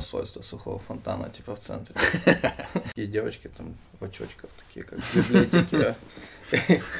посольства 0.00 0.42
сухого 0.42 0.78
фонтана, 0.78 1.28
типа 1.28 1.54
в 1.54 1.60
центре. 1.60 1.94
И 2.96 3.06
девочки 3.06 3.50
там 3.56 3.74
в 4.00 4.04
очочках 4.04 4.50
такие, 4.56 4.86
как 4.86 4.98
в 4.98 5.16
библиотеке. 5.16 5.94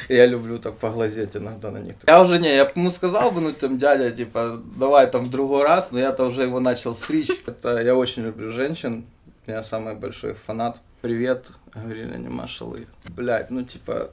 Я 0.08 0.26
люблю 0.26 0.58
так 0.58 0.76
поглазеть 0.76 1.34
иногда 1.34 1.70
на 1.70 1.78
них. 1.78 1.94
Я 2.06 2.22
уже 2.22 2.38
не, 2.38 2.54
я 2.54 2.70
ему 2.76 2.90
сказал 2.90 3.30
бы, 3.30 3.40
ну 3.40 3.52
там 3.52 3.78
дядя, 3.78 4.10
типа, 4.10 4.60
давай 4.76 5.10
там 5.10 5.24
в 5.24 5.30
другой 5.30 5.64
раз, 5.64 5.88
но 5.92 5.98
я-то 5.98 6.26
уже 6.26 6.42
его 6.42 6.60
начал 6.60 6.94
стричь. 6.94 7.30
Это 7.46 7.80
я 7.80 7.96
очень 7.96 8.22
люблю 8.22 8.50
женщин, 8.50 9.06
я 9.46 9.64
самый 9.64 9.94
большой 9.94 10.34
фанат. 10.34 10.80
Привет, 11.00 11.50
говорили 11.74 12.12
они 12.12 12.28
машалы. 12.28 12.86
Блять, 13.08 13.50
ну 13.50 13.62
типа, 13.64 14.10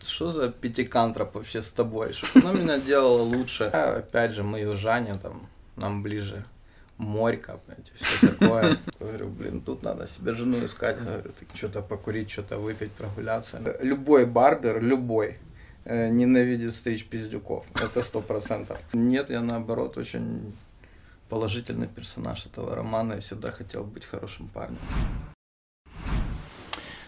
что 0.00 0.30
за 0.30 0.48
пятикантроп 0.48 1.34
вообще 1.34 1.60
с 1.60 1.72
тобой? 1.72 2.12
Чтобы 2.12 2.48
она 2.48 2.52
меня 2.52 2.78
делала 2.78 3.22
лучше. 3.22 3.64
А, 3.72 3.96
опять 3.96 4.32
же, 4.32 4.44
мы 4.44 4.60
южане, 4.60 5.14
там, 5.14 5.48
нам 5.76 6.02
ближе 6.04 6.44
морька, 6.98 7.56
понимаете, 7.56 7.92
все 7.94 8.28
такое. 8.28 8.78
Говорю, 9.00 9.28
блин, 9.28 9.60
тут 9.60 9.82
надо 9.82 10.06
себе 10.06 10.34
жену 10.34 10.64
искать. 10.64 11.02
Говорю, 11.02 11.30
что-то 11.54 11.82
покурить, 11.82 12.30
что-то 12.30 12.58
выпить, 12.58 12.92
прогуляться. 12.92 13.60
Любой 13.80 14.26
барбер, 14.26 14.82
любой, 14.82 15.38
э, 15.84 16.08
ненавидит 16.10 16.72
стричь 16.72 17.06
пиздюков. 17.06 17.66
Это 17.74 18.02
сто 18.02 18.20
процентов. 18.20 18.80
Нет, 18.92 19.30
я 19.30 19.40
наоборот 19.40 19.98
очень 19.98 20.54
положительный 21.28 21.88
персонаж 21.88 22.46
этого 22.46 22.74
романа 22.76 23.14
и 23.14 23.20
всегда 23.20 23.50
хотел 23.50 23.84
быть 23.84 24.04
хорошим 24.04 24.48
парнем. 24.48 24.78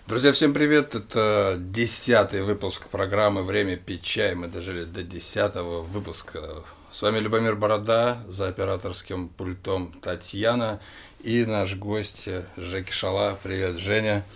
Друзья, 0.07 0.33
всем 0.33 0.53
привет! 0.53 0.95
Это 0.95 1.57
десятый 1.59 2.43
выпуск 2.43 2.89
программы 2.89 3.43
«Время 3.43 3.79
пить 3.79 4.03
чай». 4.03 4.35
Мы 4.35 4.49
дожили 4.49 4.85
до 4.85 5.03
десятого 5.03 5.81
выпуска. 5.81 6.63
С 6.91 7.01
вами 7.01 7.21
Любомир 7.21 7.57
Борода, 7.57 8.19
за 8.29 8.49
операторским 8.49 9.31
пультом 9.31 9.95
Татьяна 10.03 10.79
и 11.23 11.47
наш 11.47 11.77
гость 11.77 12.29
Жеки 12.59 12.93
Шала. 12.93 13.39
Привет, 13.43 13.79
Женя! 13.79 14.27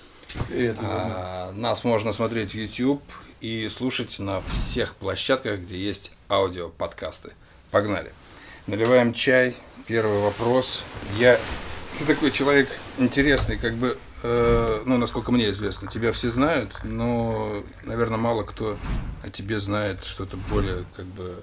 Привет, 0.49 0.79
а, 0.81 1.53
Нас 1.53 1.85
можно 1.85 2.13
смотреть 2.13 2.53
в 2.53 2.55
YouTube 2.55 3.03
и 3.43 3.69
слушать 3.69 4.19
на 4.19 4.41
всех 4.41 4.95
площадках, 4.95 5.61
где 5.61 5.77
есть 5.77 6.13
аудио-подкасты. 6.31 7.35
Погнали! 7.71 8.15
Наливаем 8.67 9.13
чай. 9.13 9.55
Первый 9.87 10.19
вопрос. 10.21 10.83
Я... 11.19 11.39
Ты 11.99 12.07
такой 12.07 12.31
человек 12.31 12.71
интересный, 12.97 13.59
как 13.59 13.75
бы 13.75 13.99
Э, 14.23 14.83
ну, 14.85 14.97
насколько 14.99 15.31
мне 15.31 15.51
известно, 15.51 15.89
тебя 15.89 16.13
все 16.13 16.29
знают, 16.31 16.73
но, 16.83 17.63
наверное, 17.85 18.19
мало 18.19 18.43
кто 18.43 18.77
о 19.23 19.31
тебе 19.31 19.61
знает 19.61 20.05
что-то 20.05 20.37
более, 20.37 20.85
как 20.97 21.07
бы, 21.07 21.43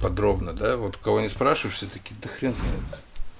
подробно, 0.00 0.52
да? 0.52 0.76
Вот 0.76 0.96
кого 0.96 1.20
не 1.20 1.28
спрашиваешь, 1.28 1.76
все 1.76 1.86
таки 1.86 2.14
да 2.22 2.28
хрен 2.28 2.54
знает. 2.54 2.80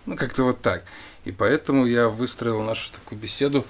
Ну, 0.04 0.16
как-то 0.16 0.44
вот 0.44 0.60
так. 0.60 0.84
И 1.24 1.32
поэтому 1.32 1.86
я 1.86 2.08
выстроил 2.08 2.62
нашу 2.62 2.92
такую 2.92 3.18
беседу, 3.18 3.64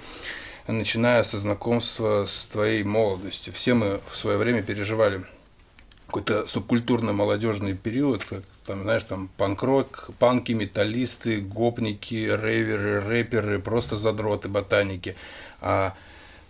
начиная 0.67 1.23
со 1.23 1.39
знакомства 1.39 2.25
с 2.25 2.45
твоей 2.45 2.83
молодостью. 2.83 3.53
Все 3.53 3.73
мы 3.73 4.01
в 4.11 4.15
свое 4.15 4.37
время 4.37 4.61
переживали 4.61 5.25
какой-то 6.07 6.47
субкультурно 6.47 7.11
молодежный 7.13 7.75
период, 7.75 8.23
там, 8.65 8.83
знаешь, 8.83 9.03
там 9.03 9.29
панк-рок, 9.37 10.09
панки, 10.19 10.53
металлисты, 10.53 11.41
гопники, 11.41 12.15
рейверы, 12.15 13.01
рэперы, 13.01 13.59
просто 13.59 13.97
задроты, 13.97 14.47
ботаники. 14.47 15.15
А 15.59 15.93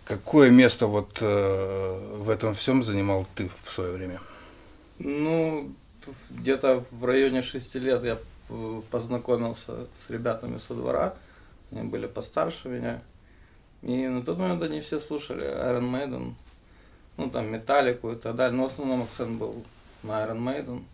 какое 0.04 0.50
место 0.50 0.86
вот 0.86 1.18
э, 1.20 2.16
в 2.18 2.30
этом 2.30 2.54
всем 2.54 2.84
занимал 2.84 3.26
ты 3.34 3.50
в 3.64 3.72
свое 3.72 3.92
время? 3.92 4.20
Ну, 5.00 5.72
где-то 6.30 6.84
в 6.92 7.04
районе 7.04 7.42
шести 7.42 7.80
лет 7.80 8.04
я 8.04 8.18
э, 8.48 8.82
познакомился 8.90 9.86
с 10.06 10.10
ребятами 10.10 10.58
со 10.58 10.74
двора. 10.74 11.14
Они 11.72 11.82
были 11.82 12.06
постарше 12.06 12.68
меня. 12.68 13.02
И 13.82 14.06
на 14.06 14.22
тот 14.22 14.38
момент 14.38 14.62
они 14.62 14.80
все 14.80 15.00
слушали 15.00 15.44
Iron 15.44 15.90
Maiden, 15.90 16.34
ну 17.18 17.28
там 17.28 17.52
Металлику 17.52 18.12
и 18.12 18.14
так 18.14 18.34
далее, 18.36 18.56
но 18.56 18.62
в 18.64 18.72
основном 18.72 19.02
акцент 19.02 19.38
был 19.38 19.62
на 20.02 20.24
Iron 20.24 20.38
Maiden. 20.38 20.84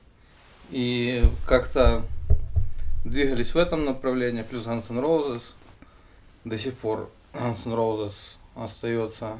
И 0.70 1.22
как-то 1.46 2.02
двигались 3.04 3.54
в 3.54 3.58
этом 3.58 3.84
направлении, 3.84 4.42
плюс 4.42 4.66
Guns 4.66 4.86
N' 4.90 4.98
Roses. 4.98 5.42
До 6.44 6.58
сих 6.58 6.74
пор 6.74 7.10
Guns 7.34 7.66
N' 7.66 7.74
Roses 7.74 8.38
остается 8.54 9.38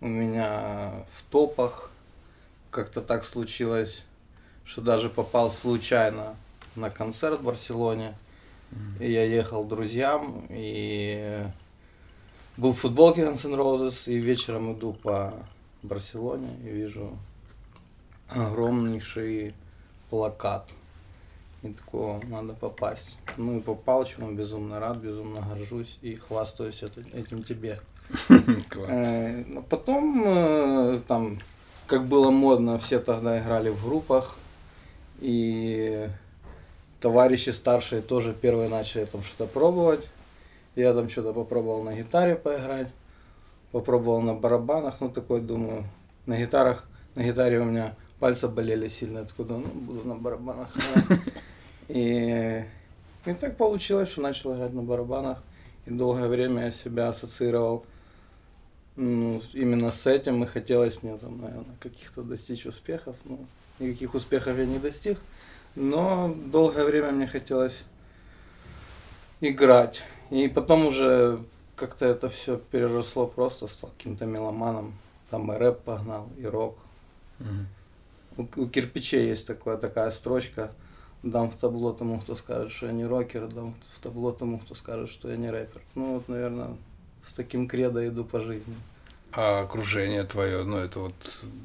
у 0.00 0.06
меня 0.06 1.04
в 1.10 1.22
топах. 1.24 1.90
Как-то 2.70 3.02
так 3.02 3.24
случилось, 3.24 4.04
что 4.64 4.80
даже 4.80 5.10
попал 5.10 5.50
случайно 5.50 6.36
на 6.76 6.90
концерт 6.90 7.40
в 7.40 7.44
Барселоне. 7.44 8.14
И 9.00 9.10
я 9.10 9.24
ехал 9.24 9.64
к 9.64 9.68
друзьям, 9.68 10.46
и 10.48 11.44
был 12.56 12.72
в 12.72 12.78
футболке 12.78 13.22
Guns 13.22 13.44
N' 13.44 13.54
Roses, 13.54 14.10
и 14.10 14.16
вечером 14.16 14.72
иду 14.72 14.92
по 14.92 15.34
Барселоне 15.82 16.56
и 16.64 16.68
вижу 16.70 17.16
огромнейший 18.28 19.54
плакат. 20.10 20.68
И 21.62 21.72
такого 21.72 22.20
надо 22.26 22.54
попасть. 22.54 23.18
Ну 23.36 23.58
и 23.58 23.60
попал, 23.60 24.04
чему 24.04 24.32
безумно 24.32 24.80
рад, 24.80 24.98
безумно 24.98 25.40
горжусь 25.40 25.98
и 26.02 26.14
хвастаюсь 26.14 26.82
этим 27.12 27.44
тебе. 27.44 27.80
Э, 28.88 29.44
но 29.46 29.62
потом 29.62 30.22
э, 30.26 31.00
там, 31.06 31.38
как 31.86 32.06
было 32.06 32.30
модно, 32.30 32.78
все 32.78 32.98
тогда 32.98 33.38
играли 33.38 33.68
в 33.68 33.84
группах. 33.84 34.36
И 35.20 36.08
товарищи 37.00 37.50
старшие 37.50 38.02
тоже 38.02 38.32
первые 38.34 38.68
начали 38.68 39.04
там 39.04 39.22
что-то 39.22 39.46
пробовать. 39.46 40.08
Я 40.74 40.94
там 40.94 41.08
что-то 41.08 41.32
попробовал 41.32 41.82
на 41.84 41.94
гитаре 41.94 42.34
поиграть 42.34 42.88
попробовал 43.72 44.20
на 44.20 44.34
барабанах, 44.34 45.00
ну 45.00 45.10
такой 45.10 45.40
думаю, 45.40 45.84
на 46.26 46.38
гитарах, 46.38 46.86
на 47.14 47.24
гитаре 47.24 47.58
у 47.58 47.64
меня 47.64 47.96
пальцы 48.20 48.46
болели 48.46 48.88
сильно, 48.88 49.20
откуда, 49.20 49.56
ну, 49.56 49.66
буду 49.66 50.06
на 50.06 50.14
барабанах 50.14 50.72
И, 51.88 52.64
и 53.26 53.34
так 53.34 53.56
получилось, 53.56 54.10
что 54.10 54.22
начал 54.22 54.54
играть 54.54 54.72
на 54.72 54.82
барабанах, 54.82 55.42
и 55.86 55.90
долгое 55.90 56.28
время 56.28 56.66
я 56.66 56.70
себя 56.70 57.08
ассоциировал 57.08 57.84
ну, 58.96 59.42
именно 59.52 59.90
с 59.90 60.06
этим, 60.06 60.42
и 60.42 60.46
хотелось 60.46 61.02
мне 61.02 61.16
там, 61.16 61.40
наверное, 61.40 61.76
каких-то 61.80 62.22
достичь 62.22 62.66
успехов, 62.66 63.16
ну, 63.24 63.44
никаких 63.78 64.14
успехов 64.14 64.56
я 64.58 64.66
не 64.66 64.78
достиг, 64.78 65.18
но 65.74 66.34
долгое 66.46 66.84
время 66.84 67.10
мне 67.10 67.26
хотелось 67.26 67.84
играть. 69.40 70.02
И 70.30 70.48
потом 70.48 70.86
уже 70.86 71.42
как-то 71.76 72.06
это 72.06 72.28
все 72.28 72.56
переросло 72.56 73.26
просто, 73.26 73.66
стал 73.66 73.90
каким-то 73.90 74.26
меломаном. 74.26 74.94
Там 75.30 75.50
и 75.52 75.56
рэп 75.56 75.80
погнал, 75.80 76.28
и 76.38 76.46
рок. 76.46 76.78
Угу. 77.40 78.48
У, 78.56 78.62
у 78.62 78.68
кирпичей 78.68 79.28
есть 79.28 79.46
такая, 79.46 79.76
такая 79.76 80.10
строчка. 80.10 80.72
Дам 81.22 81.50
в 81.50 81.56
табло 81.56 81.92
тому, 81.92 82.20
кто 82.20 82.34
скажет, 82.34 82.72
что 82.72 82.86
я 82.86 82.92
не 82.92 83.04
рокер, 83.04 83.46
дам 83.46 83.74
в 83.88 84.00
табло 84.00 84.32
тому, 84.32 84.58
кто 84.58 84.74
скажет, 84.74 85.08
что 85.08 85.30
я 85.30 85.36
не 85.36 85.48
рэпер. 85.48 85.80
Ну 85.94 86.14
вот, 86.14 86.28
наверное, 86.28 86.76
с 87.22 87.32
таким 87.32 87.68
кредо 87.68 88.06
иду 88.06 88.24
по 88.24 88.40
жизни. 88.40 88.74
А 89.34 89.62
окружение 89.62 90.24
твое, 90.24 90.62
ну 90.64 90.76
это 90.76 91.00
вот 91.00 91.14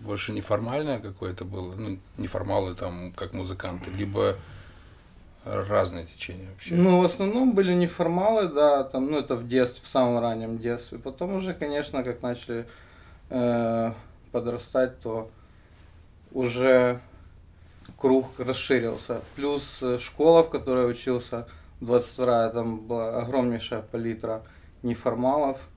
больше 0.06 0.32
неформальное 0.32 1.00
какое-то 1.00 1.44
было, 1.44 1.76
ну 1.76 2.00
неформалы 2.18 2.76
там 2.76 3.12
как 3.12 3.34
музыканты, 3.34 3.92
либо 3.92 4.38
разные 5.68 6.06
течения 6.06 6.50
вообще? 6.50 6.76
Ну, 6.76 7.02
в 7.02 7.06
основном 7.06 7.54
были 7.54 7.74
неформалы, 7.74 8.48
да, 8.48 8.84
там, 8.84 9.12
ну, 9.12 9.20
это 9.20 9.36
в 9.36 9.48
детстве, 9.48 9.84
в 9.84 9.88
самом 9.88 10.20
раннем 10.20 10.58
детстве. 10.58 10.98
Потом 10.98 11.36
уже, 11.36 11.54
конечно, 11.54 12.04
как 12.04 12.22
начали 12.22 12.66
э, 13.30 13.92
подрастать, 14.32 15.00
то 15.00 15.30
уже 16.32 17.00
круг 17.98 18.28
расширился. 18.40 19.22
Плюс 19.36 19.80
э, 19.82 19.98
школа, 19.98 20.44
в 20.44 20.50
которой 20.50 20.90
учился, 20.90 21.48
22 21.82 22.50
там 22.50 22.80
была 22.80 23.22
огромнейшая 23.22 23.82
палитра 23.82 24.44
неформалов. 24.84 25.68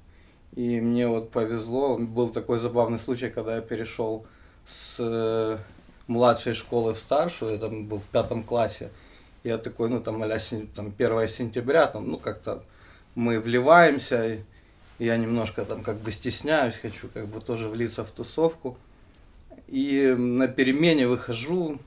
И 0.55 0.81
мне 0.81 1.07
вот 1.07 1.31
повезло, 1.31 1.97
был 1.97 2.29
такой 2.29 2.59
забавный 2.59 2.99
случай, 2.99 3.31
когда 3.31 3.57
я 3.57 3.63
перешел 3.63 4.27
с 4.67 4.97
э, 4.99 5.59
младшей 6.09 6.55
школы 6.55 6.95
в 6.95 6.99
старшую, 6.99 7.53
я 7.53 7.59
там 7.59 7.87
был 7.87 7.99
в 7.99 8.05
пятом 8.05 8.43
классе, 8.43 8.91
я 9.43 9.59
такой, 9.59 9.89
ну 9.89 10.01
там, 10.01 10.23
а 10.23 10.39
там 10.75 10.95
1 10.99 11.29
сентября, 11.29 11.87
там, 11.87 12.09
ну 12.09 12.19
как-то 12.19 12.63
мы 13.15 13.41
вливаемся, 13.41 14.35
и 14.35 14.43
я 14.99 15.17
немножко 15.17 15.65
там 15.65 15.83
как 15.83 15.99
бы 15.99 16.13
стесняюсь, 16.13 16.77
хочу 16.77 17.09
как 17.09 17.27
бы 17.27 17.41
тоже 17.41 17.69
влиться 17.69 18.05
в 18.05 18.11
тусовку. 18.11 18.77
И 19.67 20.15
на 20.17 20.49
перемене 20.49 21.07
выхожу, 21.07 21.79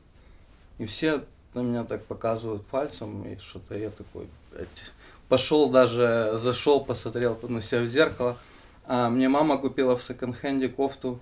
и 0.78 0.86
все 0.86 1.24
на 1.54 1.60
меня 1.60 1.84
так 1.84 2.04
показывают 2.06 2.66
пальцем, 2.66 3.24
и 3.28 3.38
что-то 3.38 3.78
я 3.78 3.90
такой, 3.90 4.28
блядь, 4.52 4.92
пошел 5.30 5.70
даже, 5.70 6.34
зашел, 6.38 6.84
посмотрел 6.84 7.38
на 7.44 7.62
себя 7.62 7.82
в 7.82 7.88
зеркало. 7.88 8.38
А 8.86 9.10
мне 9.10 9.30
мама 9.30 9.58
купила 9.58 9.96
в 9.96 10.04
секонд-хенде 10.04 10.68
кофту, 10.68 11.20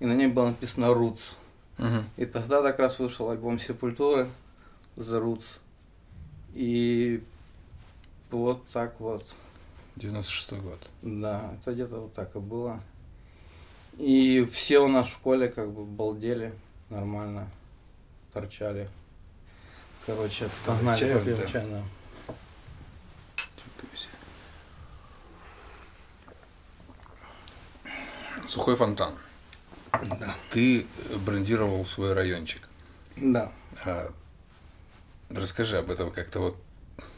и 0.00 0.06
на 0.06 0.14
ней 0.14 0.26
было 0.26 0.48
написано 0.48 0.86
Roots. 0.86 1.36
Uh-huh. 1.78 2.02
И 2.16 2.26
тогда 2.26 2.62
как 2.62 2.78
раз 2.78 2.98
вышел 2.98 3.30
альбом 3.30 3.58
Сепультуры. 3.58 4.28
The 4.96 5.22
Roots. 5.22 5.60
И 6.54 7.22
Вот 8.30 8.66
так 8.68 8.98
вот. 9.00 9.36
96 9.96 10.52
год. 10.62 10.78
Да, 11.02 11.54
это 11.60 11.72
где-то 11.72 12.00
вот 12.00 12.14
так 12.14 12.34
и 12.34 12.38
было. 12.38 12.80
И 13.98 14.44
все 14.50 14.78
у 14.78 14.88
нас 14.88 15.06
в 15.06 15.12
школе 15.12 15.48
как 15.48 15.70
бы 15.70 15.84
балдели 15.84 16.54
нормально, 16.88 17.50
торчали. 18.32 18.88
Короче, 20.06 20.48
погнали 20.64 21.12
попьем 21.12 21.36
да. 21.36 21.46
чай, 21.46 21.66
да. 21.70 21.82
Сухой 28.46 28.76
фонтан. 28.76 29.14
Да. 29.92 30.34
Ты 30.50 30.86
брендировал 31.24 31.84
свой 31.84 32.12
райончик. 32.12 32.68
Да. 33.16 33.52
Расскажи 35.34 35.78
об 35.78 35.90
этом 35.90 36.10
как-то 36.10 36.40
вот 36.40 36.56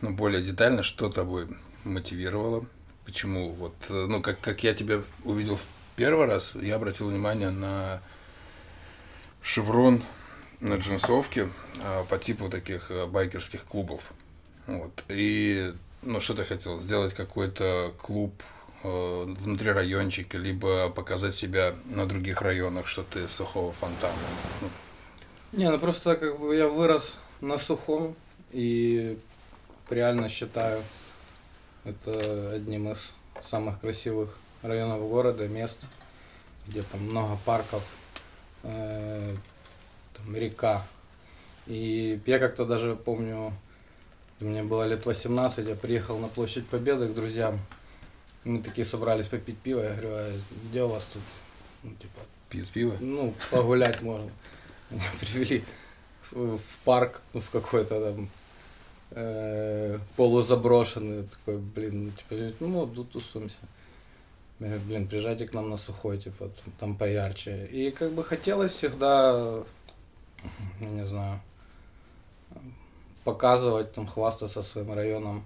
ну, 0.01 0.11
более 0.13 0.43
детально, 0.43 0.83
что 0.83 1.09
тобой 1.09 1.49
мотивировало, 1.85 2.65
почему 3.05 3.51
вот, 3.53 3.75
э, 3.89 4.07
ну, 4.09 4.23
как, 4.23 4.41
как 4.41 4.63
я 4.63 4.75
тебя 4.75 5.03
увидел 5.25 5.57
в 5.57 5.67
первый 5.97 6.27
раз, 6.27 6.55
я 6.55 6.77
обратил 6.77 7.09
внимание 7.09 7.51
на 7.51 8.01
шеврон 9.43 10.03
на 10.61 10.75
джинсовке 10.75 11.51
а, 11.83 12.05
по 12.05 12.19
типу 12.19 12.49
таких 12.49 12.91
э, 12.91 13.07
байкерских 13.07 13.65
клубов. 13.65 14.13
Вот. 14.67 15.05
И, 15.09 15.75
ну, 16.03 16.21
что 16.21 16.35
ты 16.35 16.43
хотел? 16.43 16.81
Сделать 16.81 17.13
какой-то 17.13 17.93
клуб 18.01 18.33
э, 18.83 19.25
внутри 19.27 19.71
райончика, 19.71 20.39
либо 20.39 20.89
показать 20.89 21.35
себя 21.35 21.75
на 21.85 22.07
других 22.07 22.41
районах, 22.41 22.87
что 22.87 23.03
ты 23.03 23.29
сухого 23.29 23.73
фонтана. 23.73 24.15
Ну, 24.63 24.69
Не, 25.53 25.71
ну 25.71 25.79
просто 25.79 26.17
как 26.17 26.41
бы 26.41 26.57
я 26.57 26.69
вырос 26.69 27.21
на 27.41 27.59
сухом 27.59 28.15
и 28.53 29.19
реально 29.91 30.29
считаю 30.29 30.83
это 31.85 32.53
одним 32.53 32.93
из 32.93 33.13
самых 33.43 33.81
красивых 33.81 34.39
районов 34.63 35.07
города, 35.09 35.47
мест, 35.49 35.79
где 36.67 36.83
там 36.83 37.03
много 37.03 37.39
парков, 37.45 37.85
э, 38.63 39.35
там 40.15 40.37
река. 40.37 40.87
И 41.67 42.21
я 42.27 42.39
как-то 42.39 42.65
даже 42.65 42.97
помню, 42.97 43.53
мне 44.41 44.63
было 44.63 44.85
лет 44.85 45.05
18, 45.05 45.67
я 45.67 45.75
приехал 45.75 46.19
на 46.19 46.29
площадь 46.29 46.67
Победы 46.67 47.09
к 47.09 47.15
друзьям. 47.15 47.61
Мы 48.45 48.63
такие 48.63 48.85
собрались 48.85 49.27
попить 49.27 49.59
пиво, 49.59 49.81
я 49.81 49.93
говорю, 49.93 50.11
а 50.13 50.33
где 50.65 50.83
у 50.83 50.89
вас 50.89 51.07
тут, 51.07 51.23
ну, 51.83 51.91
типа, 51.91 52.21
пьют 52.51 52.69
пиво. 52.71 52.97
ну, 53.01 53.35
погулять 53.51 54.03
можно. 54.03 54.31
Меня 54.91 55.05
привели 55.21 55.65
в, 56.33 56.79
парк, 56.85 57.23
ну, 57.33 57.41
в 57.41 57.51
какой-то 57.51 58.01
там 58.01 58.29
э, 59.11 59.99
полузаброшенный, 60.17 61.25
такой, 61.25 61.59
блин, 61.59 62.13
ну, 62.31 62.45
типа, 62.45 62.57
ну, 62.61 62.87
тут 62.87 63.11
тусуемся. 63.13 63.61
Я 64.61 64.67
говорю, 64.67 64.83
блин, 64.87 65.09
приезжайте 65.09 65.47
к 65.47 65.55
нам 65.55 65.71
на 65.71 65.77
сухой, 65.77 66.19
типа, 66.19 66.51
там 66.79 66.97
поярче. 66.97 67.67
И 67.67 67.91
как 67.91 68.13
бы 68.13 68.25
хотелось 68.25 68.73
всегда, 68.73 69.65
я 70.81 70.89
не 70.89 71.07
знаю, 71.07 71.41
показывать, 73.25 73.93
там, 73.93 74.07
хвастаться 74.07 74.63
своим 74.63 74.93
районом. 74.93 75.45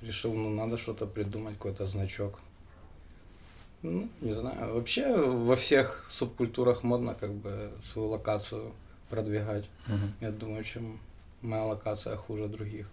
Решил, 0.00 0.32
ну, 0.32 0.50
надо 0.50 0.76
что-то 0.76 1.06
придумать, 1.06 1.54
какой-то 1.54 1.86
значок. 1.86 2.40
Ну, 3.82 4.08
не 4.20 4.32
знаю. 4.32 4.74
Вообще 4.74 5.14
во 5.14 5.54
всех 5.56 6.06
субкультурах 6.10 6.82
модно 6.82 7.14
как 7.14 7.32
бы 7.32 7.72
свою 7.80 8.08
локацию 8.08 8.72
продвигать. 9.08 9.68
Мгм. 9.86 10.14
Я 10.20 10.30
думаю, 10.30 10.64
чем 10.64 10.98
моя 11.42 11.64
локация 11.64 12.16
хуже 12.16 12.48
других. 12.48 12.86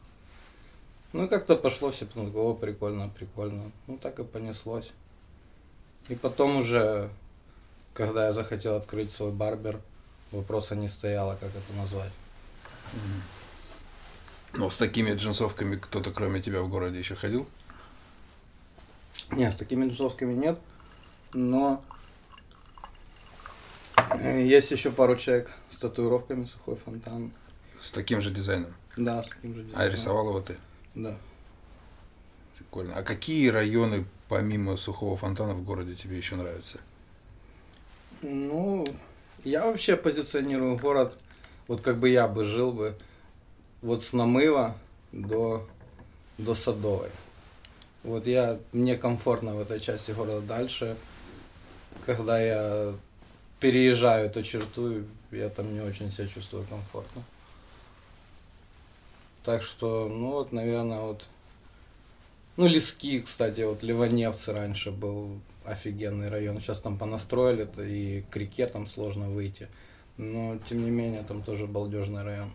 Ну 1.14 1.26
и 1.26 1.28
как-то 1.28 1.56
пошло 1.56 1.92
все, 1.92 2.08
ну, 2.16 2.32
о, 2.36 2.54
прикольно, 2.54 3.10
прикольно. 3.10 3.72
Ну 3.88 3.98
так 3.98 4.20
и 4.20 4.24
понеслось. 4.24 4.92
И 6.10 6.16
потом 6.16 6.58
уже, 6.58 7.10
когда 7.94 8.28
я 8.28 8.34
захотел 8.34 8.76
открыть 8.76 9.12
свой 9.12 9.32
барбер, 9.32 9.80
вопроса 10.32 10.76
не 10.76 10.88
стояло, 10.88 11.38
как 11.40 11.50
это 11.50 11.74
назвать. 11.78 12.12
Но 14.54 14.70
с 14.70 14.78
такими 14.78 15.14
джинсовками 15.14 15.76
кто-то 15.78 16.12
кроме 16.12 16.42
тебя 16.42 16.62
в 16.62 16.70
городе 16.70 17.00
еще 17.00 17.16
ходил? 17.16 17.48
Не, 19.32 19.52
с 19.52 19.56
такими 19.56 19.86
джинсовками 19.86 20.34
нет, 20.34 20.60
но 21.34 21.84
есть 24.20 24.72
еще 24.72 24.92
пару 24.92 25.16
человек 25.16 25.52
с 25.70 25.78
татуировками 25.78 26.46
сухой 26.46 26.76
фонтан. 26.76 27.32
С 27.80 27.92
таким 27.92 28.22
же 28.22 28.32
дизайном. 28.32 28.74
Да, 28.98 29.24
с 29.24 29.28
таким 29.30 29.54
же 29.56 29.62
А 29.62 29.64
дизайном. 29.64 29.92
рисовал 29.94 30.30
его 30.30 30.42
ты? 30.42 30.56
Да. 30.96 31.16
Прикольно. 32.58 32.96
А 32.96 33.04
какие 33.04 33.50
районы 33.50 34.06
помимо 34.30 34.78
сухого 34.78 35.18
фонтана 35.18 35.54
в 35.54 35.64
городе 35.64 35.96
тебе 35.96 36.18
еще 36.18 36.36
нравятся? 36.36 36.80
Ну, 38.22 38.86
я 39.44 39.66
вообще 39.66 39.98
позиционирую 39.98 40.78
город, 40.78 41.18
вот 41.68 41.82
как 41.82 41.98
бы 41.98 42.10
я 42.10 42.28
бы 42.28 42.44
жил 42.46 42.72
бы, 42.72 42.96
вот 43.82 44.04
с 44.04 44.14
Намыва 44.14 44.76
до, 45.12 45.68
до 46.38 46.56
Садовой. 46.56 47.10
Вот 48.04 48.26
я, 48.28 48.60
мне 48.72 48.96
комфортно 48.96 49.56
в 49.56 49.62
этой 49.62 49.80
части 49.80 50.12
города. 50.12 50.42
Дальше, 50.42 50.96
когда 52.06 52.40
я 52.40 52.94
переезжаю 53.66 54.28
эту 54.28 54.44
черту, 54.44 55.06
я 55.32 55.50
там 55.50 55.74
не 55.74 55.80
очень 55.80 56.12
себя 56.12 56.28
чувствую 56.28 56.68
комфортно. 56.70 57.24
Так 59.44 59.64
что, 59.64 60.08
ну 60.08 60.34
вот, 60.34 60.52
наверное, 60.52 61.00
вот 61.00 61.28
ну, 62.58 62.68
Лески, 62.68 63.22
кстати, 63.22 63.62
вот 63.62 63.82
Ливаневцы 63.82 64.54
раньше 64.54 64.92
был 64.92 65.40
офигенный 65.66 66.30
район. 66.30 66.60
Сейчас 66.60 66.80
там 66.80 67.00
понастроили 67.00 67.66
то 67.66 67.82
и 67.82 68.22
к 68.30 68.38
реке 68.38 68.68
там 68.68 68.86
сложно 68.86 69.30
выйти. 69.30 69.68
Но, 70.18 70.60
тем 70.70 70.86
не 70.86 70.92
менее, 70.92 71.24
там 71.24 71.42
тоже 71.42 71.66
балдежный 71.66 72.22
район. 72.22 72.54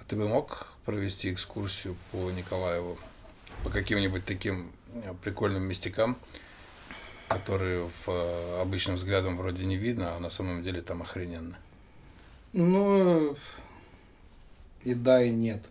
А 0.00 0.04
ты 0.08 0.16
бы 0.16 0.26
мог 0.26 0.72
провести 0.86 1.30
экскурсию 1.30 1.94
по 2.10 2.30
Николаеву? 2.30 2.96
По 3.64 3.68
каким-нибудь 3.68 4.24
таким 4.24 4.72
э, 4.94 5.12
прикольным 5.22 5.64
местякам, 5.64 6.16
которые 7.28 7.88
в 7.88 8.08
э, 8.08 8.60
обычным 8.60 8.96
взглядом 8.96 9.36
вроде 9.36 9.64
не 9.64 9.76
видно, 9.76 10.16
а 10.16 10.20
на 10.20 10.30
самом 10.30 10.62
деле 10.62 10.82
там 10.82 11.02
охрененно. 11.02 11.56
Ну, 12.52 13.36
и 14.82 14.94
да, 14.94 15.22
и 15.22 15.30
нет. 15.30 15.68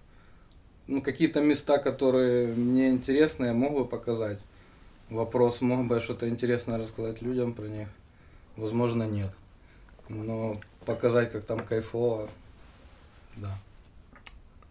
Ну, 0.87 1.01
какие-то 1.01 1.41
места, 1.41 1.77
которые 1.77 2.47
мне 2.53 2.89
интересны, 2.89 3.45
я 3.45 3.53
мог 3.53 3.73
бы 3.73 3.85
показать. 3.85 4.39
Вопрос, 5.09 5.61
мог 5.61 5.87
бы 5.87 5.95
я 5.95 6.01
что-то 6.01 6.27
интересное 6.29 6.77
рассказать 6.77 7.21
людям 7.21 7.53
про 7.53 7.65
них? 7.65 7.87
Возможно, 8.55 9.03
нет. 9.03 9.31
Но 10.09 10.59
показать, 10.85 11.31
как 11.31 11.45
там 11.45 11.63
кайфово, 11.63 12.29
да. 13.35 13.57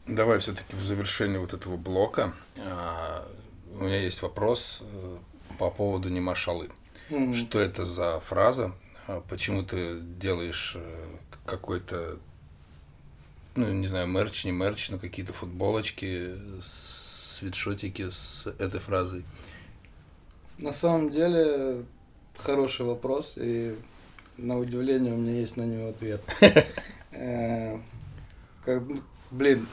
Давай 0.06 0.38
все-таки 0.38 0.76
в 0.76 0.82
завершении 0.82 1.38
вот 1.38 1.54
этого 1.54 1.76
блока 1.76 2.34
а, 2.58 3.26
у 3.78 3.84
меня 3.84 4.00
есть 4.00 4.22
вопрос 4.22 4.82
э, 4.82 5.16
по 5.58 5.70
поводу 5.70 6.08
Немашалы. 6.08 6.68
Что 7.08 7.60
это 7.60 7.84
за 7.84 8.20
фраза? 8.20 8.72
А 9.06 9.20
Почему 9.28 9.62
ты 9.62 10.00
делаешь 10.00 10.72
э, 10.76 11.04
какой-то, 11.44 12.18
ну, 13.54 13.70
не 13.72 13.86
знаю, 13.86 14.06
мерч, 14.06 14.44
не 14.44 14.52
мерч, 14.52 14.90
но 14.90 14.98
какие-то 14.98 15.32
футболочки, 15.32 16.34
свитшотики 16.62 18.08
с 18.08 18.46
этой 18.58 18.80
фразой? 18.80 19.24
На 20.58 20.72
самом 20.72 21.10
деле, 21.10 21.84
хороший 22.38 22.86
вопрос, 22.86 23.34
и 23.36 23.76
на 24.38 24.58
удивление 24.58 25.12
у 25.12 25.18
меня 25.18 25.32
есть 25.32 25.56
на 25.56 25.62
него 25.62 25.88
ответ. 25.88 26.22
Э, 27.16 27.78
Блин, 29.30 29.66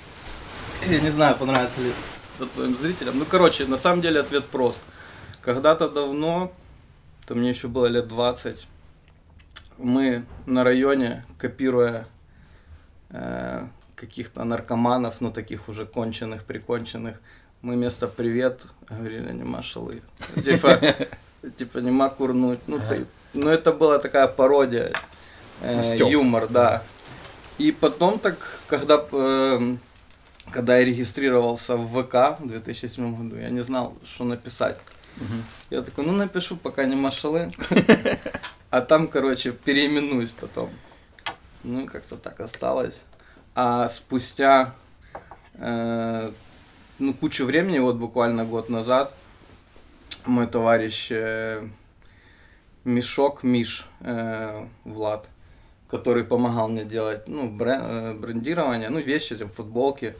я 0.87 0.99
не 0.99 1.09
знаю, 1.09 1.35
понравится 1.37 1.81
ли 1.81 1.91
это 2.35 2.45
твоим 2.47 2.75
зрителям. 2.75 3.19
Ну, 3.19 3.25
короче, 3.25 3.65
на 3.65 3.77
самом 3.77 4.01
деле 4.01 4.19
ответ 4.19 4.45
прост. 4.45 4.81
Когда-то 5.41 5.89
давно, 5.89 6.51
то 7.31 7.35
мне 7.37 7.47
еще 7.47 7.69
было 7.69 7.85
лет 7.85 8.09
20, 8.09 8.67
мы 9.77 10.25
на 10.47 10.65
районе, 10.65 11.23
копируя 11.37 12.05
э, 13.09 13.67
каких-то 13.95 14.43
наркоманов, 14.43 15.21
ну, 15.21 15.31
таких 15.31 15.69
уже 15.69 15.85
конченых, 15.85 16.43
приконченных, 16.43 17.21
мы 17.61 17.75
вместо 17.75 18.09
«привет» 18.09 18.67
говорили 18.89 19.31
«нема 19.31 19.63
шалы». 19.63 20.01
Типа, 20.43 20.77
типа 21.57 21.77
«нема 21.77 22.09
курнуть». 22.09 22.59
Ну, 22.67 22.79
ты- 22.89 23.05
ну, 23.33 23.47
это 23.49 23.71
была 23.71 23.99
такая 23.99 24.27
пародия, 24.27 24.91
э, 25.61 25.81
юмор, 26.11 26.49
да. 26.49 26.83
И 27.57 27.71
потом 27.71 28.19
так, 28.19 28.59
когда, 28.67 29.01
э, 29.09 29.77
когда 30.51 30.79
я 30.79 30.83
регистрировался 30.83 31.77
в 31.77 31.87
ВК 32.03 32.41
в 32.41 32.47
2007 32.49 33.15
году, 33.15 33.37
я 33.37 33.49
не 33.49 33.61
знал, 33.63 33.95
что 34.03 34.25
написать. 34.25 34.77
Я 35.69 35.81
такой, 35.81 36.05
ну 36.05 36.11
напишу, 36.11 36.57
пока 36.57 36.85
не 36.85 36.95
машалы. 36.95 37.51
А 38.69 38.79
там, 38.79 39.09
короче, 39.09 39.51
переименуюсь 39.51 40.31
потом. 40.31 40.69
Ну 41.63 41.83
и 41.83 41.87
как-то 41.87 42.15
так 42.15 42.39
осталось. 42.39 43.03
А 43.53 43.89
спустя, 43.89 44.73
э, 45.55 46.31
ну, 46.97 47.13
кучу 47.13 47.45
времени, 47.45 47.79
вот 47.79 47.97
буквально 47.97 48.45
год 48.45 48.69
назад, 48.69 49.13
мой 50.25 50.47
товарищ 50.47 51.11
э, 51.11 51.67
Мешок 52.85 53.43
Миш 53.43 53.85
э, 53.99 54.65
Влад, 54.85 55.27
который 55.89 56.23
помогал 56.23 56.69
мне 56.69 56.85
делать 56.85 57.27
ну, 57.27 57.49
бренд, 57.49 57.83
э, 57.83 58.13
брендирование, 58.13 58.89
ну, 58.89 58.99
вещи, 58.99 59.35
там, 59.35 59.49
футболки. 59.49 60.15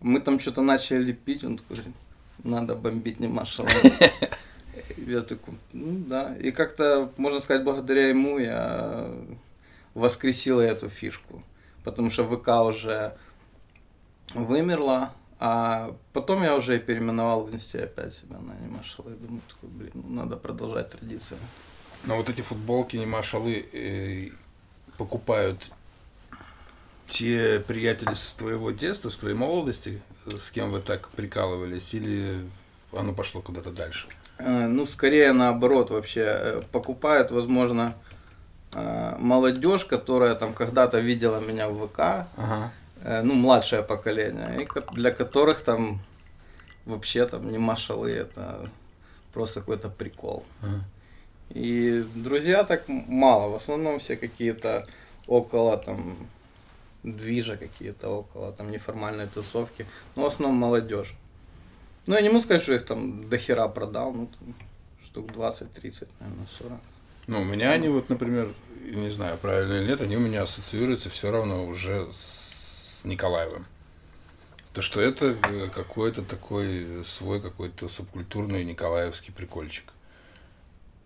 Мы 0.00 0.20
там 0.20 0.40
что-то 0.40 0.62
начали 0.62 1.02
лепить, 1.02 1.44
он 1.44 1.58
такой 1.58 1.76
надо 2.44 2.74
бомбить 2.74 3.20
не 3.20 3.28
машала. 3.28 3.68
Я 4.96 5.22
такой, 5.22 5.54
ну 5.72 6.04
да. 6.06 6.34
И 6.36 6.50
как-то, 6.50 7.12
можно 7.16 7.40
сказать, 7.40 7.64
благодаря 7.64 8.08
ему 8.08 8.38
я 8.38 9.10
воскресила 9.94 10.60
эту 10.60 10.88
фишку. 10.88 11.42
Потому 11.84 12.10
что 12.10 12.24
ВК 12.24 12.48
уже 12.66 13.16
вымерла, 14.34 15.12
а 15.38 15.96
потом 16.12 16.42
я 16.42 16.54
уже 16.54 16.78
переименовал 16.78 17.44
в 17.44 17.54
инсте 17.54 17.84
опять 17.84 18.14
себя 18.14 18.38
на 18.38 18.54
анимашалы. 18.54 19.12
Думаю, 19.12 19.40
такой, 19.48 19.70
блин, 19.70 19.90
ну, 19.94 20.08
надо 20.10 20.36
продолжать 20.36 20.90
традицию. 20.90 21.38
Но 22.04 22.16
вот 22.16 22.28
эти 22.28 22.42
футболки 22.42 22.96
анимашалы 22.96 23.66
э, 23.72 24.28
покупают 24.98 25.72
те 27.10 27.60
приятели 27.60 28.14
с 28.14 28.32
твоего 28.34 28.70
детства, 28.70 29.08
с 29.10 29.16
твоей 29.16 29.34
молодости, 29.34 30.00
с 30.26 30.50
кем 30.50 30.70
вы 30.70 30.80
так 30.80 31.08
прикалывались, 31.10 31.92
или 31.94 32.38
оно 32.96 33.12
пошло 33.12 33.42
куда-то 33.42 33.70
дальше? 33.70 34.08
Э, 34.38 34.66
ну, 34.68 34.86
скорее 34.86 35.32
наоборот 35.32 35.90
вообще. 35.90 36.24
Э, 36.24 36.62
покупают, 36.72 37.30
возможно, 37.30 37.94
э, 38.74 39.16
молодежь, 39.18 39.84
которая 39.84 40.34
там 40.34 40.54
когда-то 40.54 41.00
видела 41.00 41.40
меня 41.40 41.68
в 41.68 41.88
ВК, 41.88 42.00
Ага. 42.36 42.72
ну, 43.22 43.34
младшее 43.34 43.82
поколение, 43.82 44.62
и 44.62 44.94
для 44.94 45.10
которых 45.10 45.62
там 45.62 46.00
вообще 46.86 47.26
там 47.26 47.50
не 47.50 47.58
машалы, 47.58 48.10
это 48.10 48.70
просто 49.32 49.60
какой-то 49.60 49.88
прикол. 49.88 50.44
Ага. 50.62 50.84
И 51.50 52.04
друзья 52.14 52.62
так 52.64 52.84
мало, 52.88 53.50
в 53.50 53.54
основном 53.56 53.98
все 53.98 54.16
какие-то 54.16 54.86
около 55.26 55.76
там 55.76 56.16
движа 57.02 57.56
какие-то, 57.56 58.08
около 58.08 58.52
там 58.52 58.70
неформальной 58.70 59.26
тусовки, 59.26 59.86
но 60.16 60.22
в 60.22 60.26
основном 60.26 60.56
молодежь. 60.58 61.14
Ну, 62.06 62.14
я 62.14 62.22
не 62.22 62.28
могу 62.28 62.40
сказать, 62.40 62.62
что 62.62 62.74
их 62.74 62.84
там 62.84 63.28
до 63.28 63.38
хера 63.38 63.68
продал, 63.68 64.12
ну, 64.12 64.26
там, 64.26 64.54
штук 65.04 65.30
20-30, 65.32 66.08
наверное, 66.20 66.46
40. 66.58 66.80
Ну, 67.26 67.40
у 67.42 67.44
меня 67.44 67.70
они 67.70 67.88
вот, 67.88 68.08
например, 68.08 68.52
не 68.82 69.10
знаю, 69.10 69.38
правильно 69.38 69.74
или 69.74 69.86
нет, 69.86 70.00
они 70.00 70.16
у 70.16 70.20
меня 70.20 70.42
ассоциируются 70.42 71.10
все 71.10 71.30
равно 71.30 71.66
уже 71.66 72.08
с 72.12 73.02
Николаевым. 73.04 73.66
То, 74.72 74.82
что 74.82 75.00
это 75.00 75.36
э, 75.42 75.68
какой-то 75.74 76.22
такой 76.22 77.04
свой 77.04 77.40
какой-то 77.40 77.88
субкультурный 77.88 78.64
николаевский 78.64 79.32
прикольчик. 79.32 79.84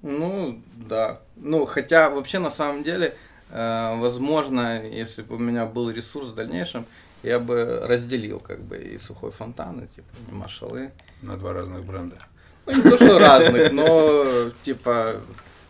Ну, 0.02 0.62
да. 0.74 1.20
Ну, 1.36 1.64
хотя 1.64 2.10
вообще 2.10 2.38
на 2.38 2.50
самом 2.50 2.82
деле, 2.82 3.08
э, 3.08 3.33
возможно, 3.50 4.82
если 4.84 5.22
бы 5.22 5.36
у 5.36 5.38
меня 5.38 5.66
был 5.66 5.90
ресурс 5.90 6.28
в 6.28 6.34
дальнейшем, 6.34 6.86
я 7.22 7.38
бы 7.38 7.80
разделил 7.84 8.38
как 8.38 8.62
бы 8.62 8.76
и 8.76 8.98
сухой 8.98 9.30
фонтан, 9.30 9.84
и 9.84 9.86
типа 9.86 10.08
и 10.30 10.34
машалы. 10.34 10.92
На 11.22 11.36
два 11.36 11.52
разных 11.52 11.84
бренда. 11.84 12.18
Ну, 12.66 12.72
не 12.72 12.82
то, 12.82 12.96
что 12.96 13.18
разных, 13.18 13.72
но 13.72 14.24
типа 14.62 15.20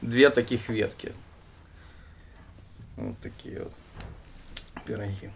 две 0.01 0.31
таких 0.31 0.69
ветки. 0.69 1.13
Вот 2.97 3.19
такие 3.21 3.63
вот 3.63 3.73
пироги. 4.85 5.31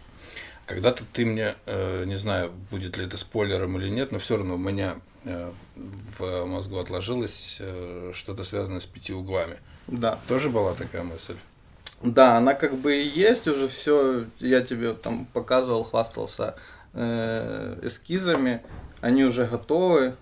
Когда-то 0.67 1.05
ты 1.13 1.25
мне, 1.25 1.55
э, 1.67 2.05
не 2.05 2.17
знаю, 2.17 2.53
будет 2.71 2.99
ли 2.99 3.07
это 3.07 3.17
спойлером 3.17 3.79
или 3.79 3.89
нет, 3.89 4.13
но 4.13 4.19
все 4.19 4.37
равно 4.37 4.55
у 4.55 4.59
меня 4.59 4.97
э, 5.25 5.53
в 5.77 6.45
мозгу 6.45 6.79
отложилось 6.79 7.57
э, 7.59 8.13
что-то 8.15 8.45
связанное 8.45 8.81
с 8.81 8.87
пяти 8.87 9.15
углами. 9.15 9.57
Да. 9.87 10.19
Тоже 10.29 10.51
была 10.51 10.75
такая 10.75 11.03
мысль? 11.03 11.37
Да, 12.03 12.37
она 12.37 12.55
как 12.55 12.77
бы 12.77 12.95
и 12.97 13.09
есть 13.09 13.49
уже 13.49 13.69
все. 13.69 14.25
Я 14.39 14.61
тебе 14.61 14.95
там 14.95 15.27
показывал, 15.27 15.85
хвастался 15.85 16.55
э, 16.93 17.79
эскизами. 17.83 18.63
Они 19.01 19.25
уже 19.25 19.47
готовы. 19.47 20.15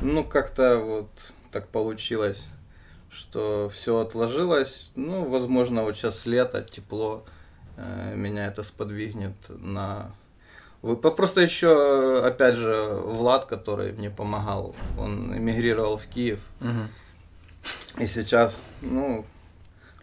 Ну, 0.00 0.24
как-то 0.24 0.78
вот 0.78 1.08
так 1.52 1.68
получилось, 1.68 2.46
что 3.10 3.68
все 3.72 3.98
отложилось. 3.98 4.92
Ну, 4.96 5.24
возможно, 5.28 5.82
вот 5.82 5.96
сейчас 5.96 6.26
лето, 6.26 6.62
тепло, 6.62 7.24
э, 7.76 8.14
меня 8.16 8.46
это 8.46 8.62
сподвигнет 8.62 9.34
на... 9.48 10.10
Вы- 10.82 10.96
Просто 10.96 11.40
еще, 11.42 12.24
опять 12.24 12.56
же, 12.56 12.74
Влад, 13.04 13.44
который 13.46 13.92
мне 13.92 14.10
помогал, 14.10 14.74
он 14.98 15.36
эмигрировал 15.36 15.96
в 15.96 16.06
Киев. 16.06 16.40
И 17.98 18.06
сейчас, 18.06 18.62
ну, 18.80 19.24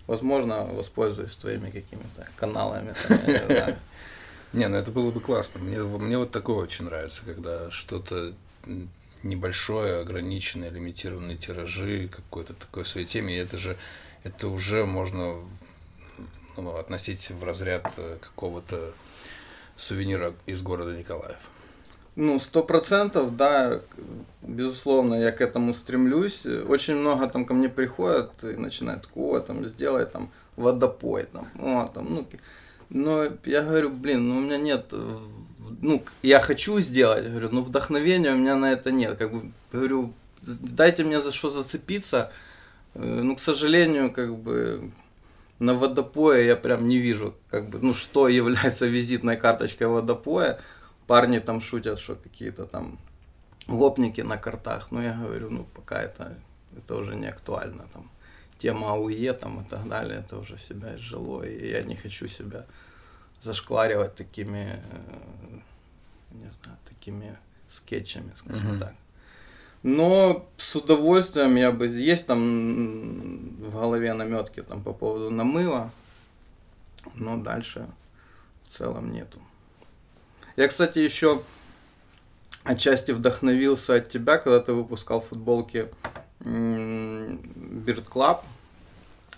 возможно, 0.10 0.66
воспользуюсь 0.66 1.36
твоими 1.36 1.70
какими-то 1.70 2.28
каналами. 2.36 2.96
не 4.54 4.68
ну 4.68 4.76
это 4.76 4.92
было 4.92 5.12
бы 5.12 5.20
классно. 5.20 5.60
Мне, 5.60 5.84
мне 5.84 6.18
вот 6.18 6.32
такое 6.32 6.56
очень 6.56 6.86
нравится, 6.86 7.22
когда 7.26 7.70
что-то 7.70 8.34
небольшое, 9.22 10.02
ограниченное, 10.02 10.72
лимитированные 10.72 11.38
тиражи, 11.38 12.08
какой-то 12.08 12.56
такой 12.56 12.86
своей 12.86 13.06
теме, 13.06 13.36
и 13.36 13.38
это 13.38 13.60
же, 13.60 13.78
это 14.24 14.48
уже 14.48 14.86
можно 14.88 15.36
ну, 16.58 16.76
относить 16.76 17.30
в 17.30 17.44
разряд 17.44 17.94
э, 17.98 18.18
какого-то 18.20 18.94
сувенира 19.76 20.34
из 20.48 20.64
города 20.64 20.98
Николаев. 20.98 21.38
Ну, 22.20 22.40
сто 22.40 22.64
процентов, 22.64 23.38
да, 23.38 23.82
безусловно, 24.42 25.16
я 25.16 25.32
к 25.32 25.42
этому 25.42 25.74
стремлюсь. 25.74 26.46
Очень 26.46 26.96
много 26.96 27.28
там 27.28 27.46
ко 27.46 27.54
мне 27.54 27.70
приходят 27.70 28.32
и 28.44 28.56
начинают, 28.58 29.08
о, 29.16 29.40
там, 29.40 29.66
сделай 29.66 30.06
там 30.06 30.30
водопой, 30.56 31.26
там, 31.32 31.48
о, 31.60 31.88
там, 31.88 32.08
ну, 32.10 32.28
но 32.90 33.26
я 33.46 33.62
говорю, 33.62 33.90
блин, 33.90 34.28
ну, 34.28 34.38
у 34.38 34.42
меня 34.42 34.58
нет, 34.58 34.88
э, 34.92 35.18
ну, 35.82 36.04
я 36.24 36.40
хочу 36.40 36.80
сделать, 36.80 37.30
говорю, 37.30 37.50
но 37.52 37.62
вдохновения 37.62 38.34
у 38.34 38.38
меня 38.38 38.56
на 38.56 38.72
это 38.74 38.92
нет, 38.92 39.18
как 39.18 39.32
бы, 39.32 39.52
говорю, 39.72 40.14
дайте 40.42 41.04
мне 41.04 41.22
за 41.22 41.32
что 41.32 41.50
зацепиться, 41.50 42.32
Э, 42.96 43.22
ну, 43.24 43.36
к 43.36 43.40
сожалению, 43.40 44.12
как 44.12 44.36
бы, 44.36 44.92
на 45.60 45.74
водопое 45.74 46.44
я 46.44 46.56
прям 46.56 46.88
не 46.88 46.98
вижу, 46.98 47.36
как 47.50 47.70
бы, 47.70 47.80
ну, 47.82 47.94
что 47.94 48.28
является 48.28 48.86
визитной 48.86 49.38
карточкой 49.38 49.88
водопоя. 49.88 50.60
Парни 51.10 51.40
там 51.40 51.60
шутят, 51.62 52.00
что 52.00 52.16
какие-то 52.16 52.66
там 52.66 53.00
гопники 53.68 54.22
на 54.22 54.38
картах. 54.38 54.92
Но 54.92 55.02
я 55.02 55.14
говорю, 55.14 55.50
ну, 55.50 55.66
пока 55.74 55.96
это, 55.96 56.38
это 56.78 56.96
уже 56.96 57.16
не 57.16 57.26
актуально. 57.28 57.88
Там, 57.94 58.08
тема 58.60 58.92
АУЕ 58.94 59.34
там 59.34 59.62
и 59.62 59.64
так 59.70 59.88
далее, 59.88 60.20
это 60.20 60.38
уже 60.38 60.60
себя 60.60 60.96
изжило. 60.96 61.42
И 61.42 61.72
я 61.72 61.82
не 61.82 61.96
хочу 61.96 62.28
себя 62.28 62.64
зашкваривать 63.42 64.16
такими, 64.16 64.68
э, 64.68 65.60
не 66.32 66.50
знаю, 66.64 66.78
такими 66.88 67.36
скетчами, 67.68 68.32
скажем 68.36 68.74
Мгм. 68.74 68.80
так. 68.80 68.94
Но 69.82 70.46
с 70.58 70.76
удовольствием 70.76 71.56
я 71.56 71.72
бы... 71.72 71.88
Есть 71.88 72.28
там 72.28 72.40
в 73.66 73.72
голове 73.72 74.14
наметки 74.14 74.62
там 74.62 74.84
по 74.84 74.94
поводу 74.94 75.32
намыва, 75.32 75.90
но 77.16 77.38
дальше 77.38 77.88
в 78.68 78.78
целом 78.78 79.12
нету. 79.12 79.40
Я, 80.60 80.68
кстати, 80.68 81.00
еще 81.00 81.42
отчасти 82.66 83.12
вдохновился 83.12 83.96
от 83.96 84.10
тебя, 84.10 84.38
когда 84.38 84.60
ты 84.60 84.74
выпускал 84.74 85.22
футболки 85.22 85.88
Beard 86.42 88.04
Club 88.12 88.44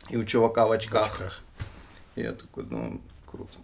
и 0.10 0.18
у 0.18 0.26
чувака 0.26 0.66
в 0.66 0.70
В 0.70 0.72
очках. 0.72 1.06
очках. 1.06 1.42
И 2.16 2.22
я 2.22 2.32
такой, 2.32 2.64
ну, 2.64 3.00
круто. 3.28 3.56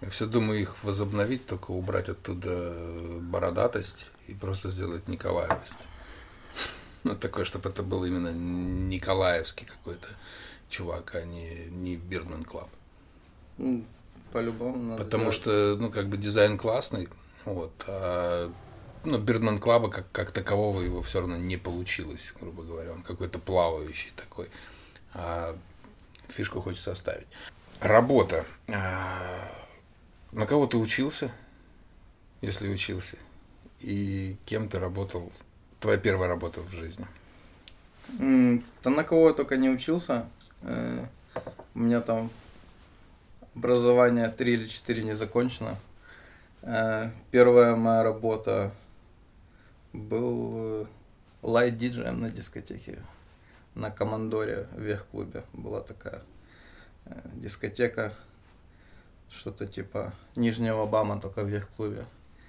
Я 0.00 0.10
все 0.10 0.26
думаю 0.26 0.60
их 0.60 0.82
возобновить, 0.82 1.46
только 1.46 1.70
убрать 1.70 2.08
оттуда 2.08 2.74
бородатость 3.20 4.10
и 4.26 4.34
просто 4.34 4.68
сделать 4.70 5.06
Николаевость. 5.06 5.78
Ну, 7.04 7.14
такое, 7.14 7.44
чтобы 7.44 7.68
это 7.68 7.84
был 7.84 8.04
именно 8.04 8.32
Николаевский 8.32 9.66
какой-то 9.66 10.08
чувак, 10.68 11.14
а 11.14 11.22
не, 11.22 11.66
не 11.66 11.96
Beardman 11.96 12.42
Club. 12.44 12.70
По-любому 14.34 14.76
надо 14.82 15.04
Потому 15.04 15.22
делать. 15.24 15.36
что, 15.36 15.76
ну, 15.78 15.90
как 15.92 16.08
бы 16.08 16.16
дизайн 16.16 16.58
классный, 16.58 17.08
вот, 17.44 17.70
а, 17.86 18.50
ну, 19.04 19.18
Бирдман 19.18 19.60
Клаба 19.60 19.88
как, 19.90 20.10
как 20.10 20.32
такового 20.32 20.80
его 20.80 21.02
все 21.02 21.20
равно 21.20 21.36
не 21.36 21.56
получилось, 21.56 22.34
грубо 22.40 22.64
говоря. 22.64 22.90
Он 22.92 23.02
какой-то 23.02 23.38
плавающий 23.38 24.10
такой. 24.16 24.50
А 25.12 25.56
фишку 26.28 26.60
хочется 26.60 26.90
оставить. 26.90 27.28
Работа. 27.78 28.44
А, 28.66 29.48
На 30.32 30.46
кого 30.46 30.66
ты 30.66 30.78
учился, 30.78 31.30
если 32.40 32.68
учился? 32.68 33.16
И 33.78 34.36
кем 34.46 34.68
ты 34.68 34.80
работал? 34.80 35.30
Твоя 35.78 35.96
первая 35.96 36.28
работа 36.28 36.60
в 36.60 36.70
жизни. 36.72 37.06
М, 38.18 38.60
Да 38.82 38.90
на 38.90 39.04
кого 39.04 39.28
я 39.28 39.34
только 39.34 39.56
не 39.56 39.70
учился. 39.70 40.26
Э, 40.62 41.06
У 41.74 41.78
меня 41.78 42.00
там 42.00 42.30
образование 43.54 44.28
3 44.28 44.52
или 44.52 44.66
4 44.68 45.02
не 45.04 45.14
закончено. 45.14 45.76
Э, 46.62 47.10
Первая 47.30 47.76
моя 47.76 48.02
работа 48.02 48.72
был 49.92 50.88
лайт-диджеем 51.42 52.20
на 52.20 52.30
дискотеке. 52.30 52.98
На 53.74 53.90
Командоре 53.90 54.66
в 54.72 54.80
Вех-клубе 54.80 55.42
была 55.52 55.80
такая 55.80 56.22
э, 57.06 57.20
дискотека. 57.34 58.14
Что-то 59.30 59.66
типа 59.66 60.12
Нижнего 60.36 60.86
Бама, 60.86 61.20
только 61.20 61.42
в 61.42 61.48
Вех-клубе. 61.48 62.06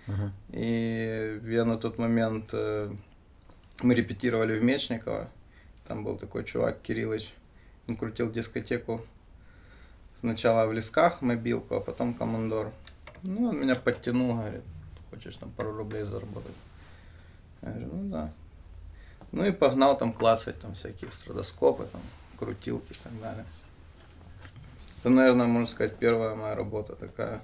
Ага. 0.08 0.32
И 0.50 1.42
я 1.46 1.66
на 1.66 1.78
тот 1.78 1.98
момент... 1.98 2.50
э, 2.54 2.94
Мы 3.82 3.96
репетировали 3.96 4.60
в 4.60 4.64
Мечниково. 4.64 5.30
Там 5.88 6.04
был 6.04 6.18
такой 6.18 6.44
чувак, 6.44 6.82
Кириллыч. 6.82 7.34
Он 7.88 7.98
крутил 7.98 8.32
дискотеку 8.32 9.02
сначала 10.20 10.66
в 10.66 10.74
Лесках 10.74 11.22
мобилку, 11.22 11.76
а 11.76 11.80
потом 11.80 12.14
Командор. 12.14 12.72
Ну, 13.24 13.50
он 13.50 13.60
меня 13.60 13.76
подтянул, 13.76 14.36
говорит, 14.36 14.62
хочешь 15.10 15.36
там 15.38 15.52
пару 15.52 15.72
рублей 15.72 16.04
заработать? 16.04 16.56
Я 17.62 17.70
говорю, 17.70 17.90
ну 17.94 18.10
да. 18.10 18.34
Ну 19.32 19.46
и 19.46 19.52
погнал 19.52 19.98
там 19.98 20.14
классать 20.14 20.60
там 20.60 20.74
всякие 20.76 21.12
страдоскопы, 21.12 21.86
там, 21.92 22.02
крутилки 22.38 22.92
и 22.92 22.96
так 23.04 23.20
далее. 23.20 23.46
Это, 25.00 25.10
наверное, 25.10 25.48
можно 25.48 25.68
сказать, 25.68 25.98
первая 25.98 26.36
моя 26.36 26.56
работа 26.56 26.96
такая, 26.96 27.42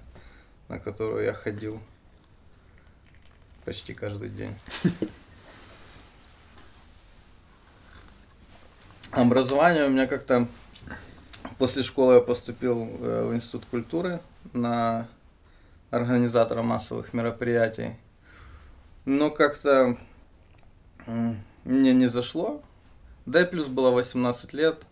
на 0.67 0.79
которую 0.79 1.25
я 1.25 1.33
ходил 1.33 1.81
почти 3.65 3.93
каждый 3.93 4.29
день. 4.29 4.55
Образование 9.11 9.85
у 9.85 9.89
меня 9.89 10.07
как-то 10.07 10.47
после 11.57 11.83
школы 11.83 12.15
я 12.15 12.21
поступил 12.21 12.79
э, 12.79 13.25
в 13.25 13.35
Институт 13.35 13.65
культуры 13.65 14.19
на 14.53 15.07
организатора 15.89 16.61
массовых 16.61 17.13
мероприятий. 17.13 17.95
Но 19.05 19.29
как-то 19.31 19.97
мне 21.65 21.93
не 21.93 22.07
зашло. 22.07 22.61
Да 23.25 23.41
и 23.41 23.45
плюс 23.45 23.67
было 23.67 23.91
18 23.91 24.53
лет, 24.53 24.83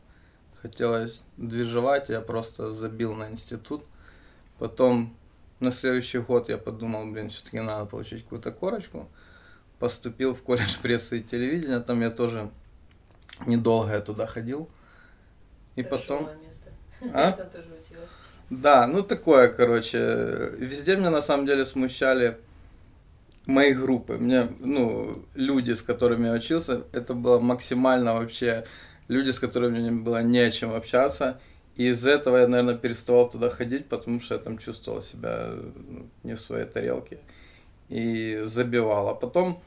хотелось 0.61 1.23
движевать, 1.37 2.09
я 2.09 2.21
просто 2.21 2.75
забил 2.75 3.15
на 3.15 3.29
институт. 3.29 3.83
Потом 4.59 5.15
на 5.59 5.71
следующий 5.71 6.19
год 6.19 6.49
я 6.49 6.57
подумал, 6.57 7.11
блин, 7.11 7.29
все-таки 7.29 7.59
надо 7.59 7.85
получить 7.85 8.23
какую-то 8.23 8.51
корочку. 8.51 9.09
Поступил 9.79 10.35
в 10.35 10.43
колледж 10.43 10.77
прессы 10.81 11.19
и 11.19 11.23
телевидения, 11.23 11.79
там 11.79 12.01
я 12.01 12.11
тоже 12.11 12.51
недолго 13.45 13.91
я 13.91 14.01
туда 14.01 14.27
ходил. 14.27 14.69
И 15.79 15.83
потом... 15.83 16.27
А? 17.13 17.29
Это 17.39 17.45
тоже 17.45 17.67
училась. 17.67 18.09
Да, 18.49 18.85
ну 18.87 19.01
такое, 19.01 19.47
короче. 19.47 20.51
Везде 20.57 20.97
меня 20.97 21.09
на 21.09 21.21
самом 21.21 21.45
деле 21.45 21.65
смущали 21.65 22.37
мои 23.45 23.73
группы. 23.73 24.17
Мне, 24.17 24.49
ну, 24.59 25.23
люди, 25.35 25.71
с 25.71 25.81
которыми 25.81 26.27
я 26.27 26.33
учился, 26.33 26.83
это 26.91 27.13
было 27.13 27.39
максимально 27.39 28.13
вообще 28.13 28.65
люди, 29.07 29.31
с 29.31 29.39
которыми 29.39 29.79
мне 29.79 29.91
было 29.91 30.21
не 30.21 30.39
о 30.39 30.51
чем 30.51 30.73
общаться. 30.73 31.39
И 31.77 31.87
из 31.87 32.05
этого 32.05 32.37
я, 32.37 32.47
наверное, 32.47 32.77
переставал 32.77 33.29
туда 33.29 33.49
ходить, 33.49 33.87
потому 33.87 34.19
что 34.19 34.35
я 34.35 34.41
там 34.41 34.57
чувствовал 34.57 35.01
себя 35.01 35.51
ну, 35.87 36.09
не 36.23 36.35
в 36.35 36.41
своей 36.41 36.65
тарелке. 36.65 37.19
И 37.87 38.41
забивал. 38.43 39.07
А 39.07 39.15
потом, 39.15 39.61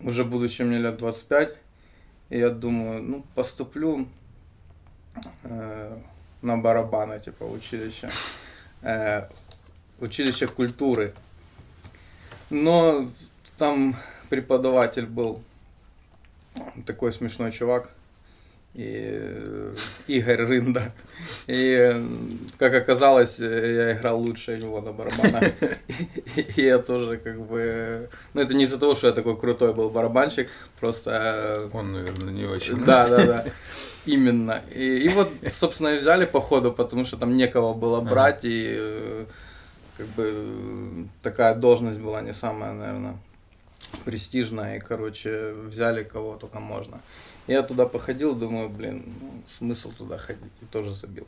уже 0.00 0.24
будучи 0.24 0.60
мне 0.62 0.76
лет 0.76 0.98
25, 0.98 1.56
я 2.28 2.50
думаю, 2.50 3.02
ну, 3.02 3.24
поступлю 3.34 4.06
э, 5.44 5.96
на 6.42 6.56
барабаны, 6.56 7.20
типа, 7.20 7.44
училище. 7.44 8.10
Э, 8.82 9.28
училище 10.00 10.46
культуры. 10.46 11.14
Но 12.50 13.10
там 13.58 13.96
преподаватель 14.28 15.06
был 15.06 15.42
такой 16.86 17.12
смешной 17.12 17.52
чувак. 17.52 17.90
И 18.74 18.88
э, 18.88 19.74
Игорь 20.06 20.44
Рында. 20.44 20.92
И, 21.46 21.76
э, 21.78 22.02
как 22.58 22.74
оказалось, 22.74 23.38
я 23.38 23.92
играл 23.92 24.18
лучше 24.18 24.56
него 24.56 24.80
на 24.80 24.92
барабанах. 24.92 25.44
И 26.56 26.62
я 26.62 26.78
тоже 26.78 27.18
как 27.18 27.38
бы... 27.38 28.08
Ну, 28.32 28.40
это 28.40 28.54
не 28.54 28.64
из-за 28.64 28.78
того, 28.78 28.94
что 28.94 29.08
я 29.08 29.12
такой 29.12 29.38
крутой 29.38 29.74
был 29.74 29.90
барабанщик, 29.90 30.48
просто 30.80 31.10
э, 31.10 31.76
Он, 31.76 31.92
наверное, 31.92 32.32
не 32.32 32.46
очень. 32.46 32.82
да, 32.82 33.06
да, 33.06 33.26
да. 33.26 33.44
Именно. 34.04 34.62
И, 34.74 35.06
и 35.06 35.08
вот, 35.10 35.28
собственно, 35.52 35.88
и 35.88 35.98
взяли 35.98 36.24
по 36.24 36.40
ходу, 36.40 36.72
потому 36.72 37.04
что 37.04 37.16
там 37.16 37.36
некого 37.36 37.72
было 37.74 38.00
брать, 38.00 38.44
и 38.44 38.74
э, 38.76 39.26
как 39.96 40.06
бы 40.08 41.06
такая 41.22 41.54
должность 41.54 42.00
была 42.00 42.20
не 42.20 42.34
самая, 42.34 42.72
наверное, 42.72 43.16
престижная, 44.04 44.76
и, 44.76 44.80
короче, 44.80 45.52
взяли 45.52 46.02
кого 46.02 46.36
только 46.36 46.58
можно. 46.58 47.00
Я 47.46 47.62
туда 47.62 47.86
походил, 47.86 48.34
думаю, 48.34 48.68
блин, 48.68 49.04
ну, 49.20 49.42
смысл 49.48 49.92
туда 49.92 50.18
ходить, 50.18 50.52
и 50.60 50.64
тоже 50.66 50.94
забил. 50.94 51.26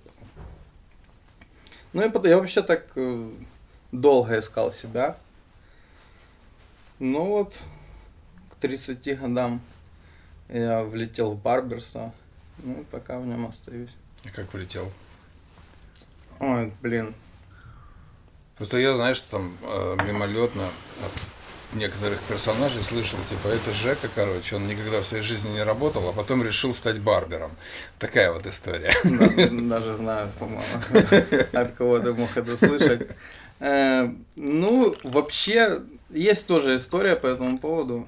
Ну 1.93 2.05
и 2.05 2.11
потом, 2.11 2.31
я 2.31 2.39
вообще 2.39 2.63
так 2.63 2.91
э, 2.97 3.31
долго 3.93 4.39
искал 4.39 4.73
себя. 4.73 5.17
Ну 6.99 7.27
вот, 7.27 7.65
к 8.51 8.57
30 8.57 9.21
годам 9.21 9.61
я 10.49 10.83
влетел 10.83 11.33
в 11.33 11.41
барберство. 11.41 12.13
Ну 12.63 12.81
и 12.81 12.85
пока 12.85 13.19
в 13.19 13.27
нем 13.27 13.47
остаюсь. 13.47 13.91
А 14.25 14.29
Как 14.31 14.53
влетел? 14.53 14.91
Ой, 16.41 16.73
блин. 16.83 17.15
Просто 18.57 18.79
я, 18.79 18.95
знаешь, 18.95 19.21
там 19.21 19.57
э, 19.63 19.97
мимолетно 20.07 20.65
от 21.05 21.77
некоторых 21.77 22.21
персонажей 22.21 22.83
слышал, 22.85 23.19
типа, 23.29 23.49
это 23.49 23.73
Жека, 23.73 24.09
короче, 24.15 24.57
он 24.57 24.69
никогда 24.69 25.01
в 25.01 25.05
своей 25.07 25.25
жизни 25.25 25.51
не 25.51 25.63
работал, 25.65 26.09
а 26.09 26.13
потом 26.13 26.43
решил 26.45 26.73
стать 26.73 27.01
барбером. 27.01 27.51
Такая 27.99 28.33
вот 28.33 28.47
история. 28.47 28.93
Да, 29.05 29.79
Даже 29.79 29.97
знаю, 29.97 30.31
по-моему, 30.39 30.63
от 31.53 31.73
кого 31.73 31.99
ты 31.99 32.15
мог 32.15 32.37
это 32.37 32.57
слышать. 32.57 33.11
Э, 33.61 34.09
Ну, 34.37 34.97
вообще, 35.03 35.81
есть 36.11 36.47
тоже 36.47 36.77
история 36.77 37.17
по 37.17 37.27
этому 37.27 37.59
поводу. 37.59 38.07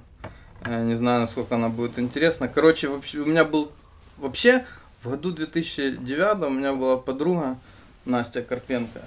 Э, 0.65 0.85
Не 0.85 0.95
знаю, 0.95 1.21
насколько 1.21 1.57
она 1.57 1.69
будет 1.69 1.99
интересна. 1.99 2.49
Короче, 2.49 2.89
вообще, 2.89 3.19
у 3.19 3.27
меня 3.27 3.45
был... 3.45 3.73
Вообще, 4.19 4.65
в 5.03 5.11
году 5.11 5.31
2009 5.33 6.43
у 6.43 6.51
меня 6.51 6.73
была 6.75 6.97
подруга 6.97 7.59
Настя 8.05 8.43
Карпенко. 8.43 9.01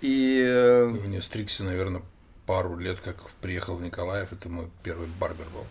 И 0.00 0.40
э, 0.44 0.86
В 0.86 1.08
нее 1.08 1.22
стригся, 1.22 1.64
наверное, 1.64 2.02
пару 2.46 2.76
лет, 2.76 3.00
как 3.00 3.16
приехал 3.40 3.76
в 3.76 3.82
Николаев, 3.82 4.32
это 4.32 4.48
мой 4.48 4.68
первый 4.82 5.08
барбер 5.20 5.46
был. 5.54 5.66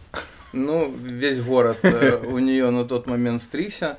Ну, 0.54 0.92
весь 0.96 1.42
город 1.42 1.80
э, 1.84 2.18
у 2.28 2.40
нее 2.40 2.70
на 2.72 2.86
тот 2.86 3.08
момент 3.08 3.42
стригся. 3.42 3.98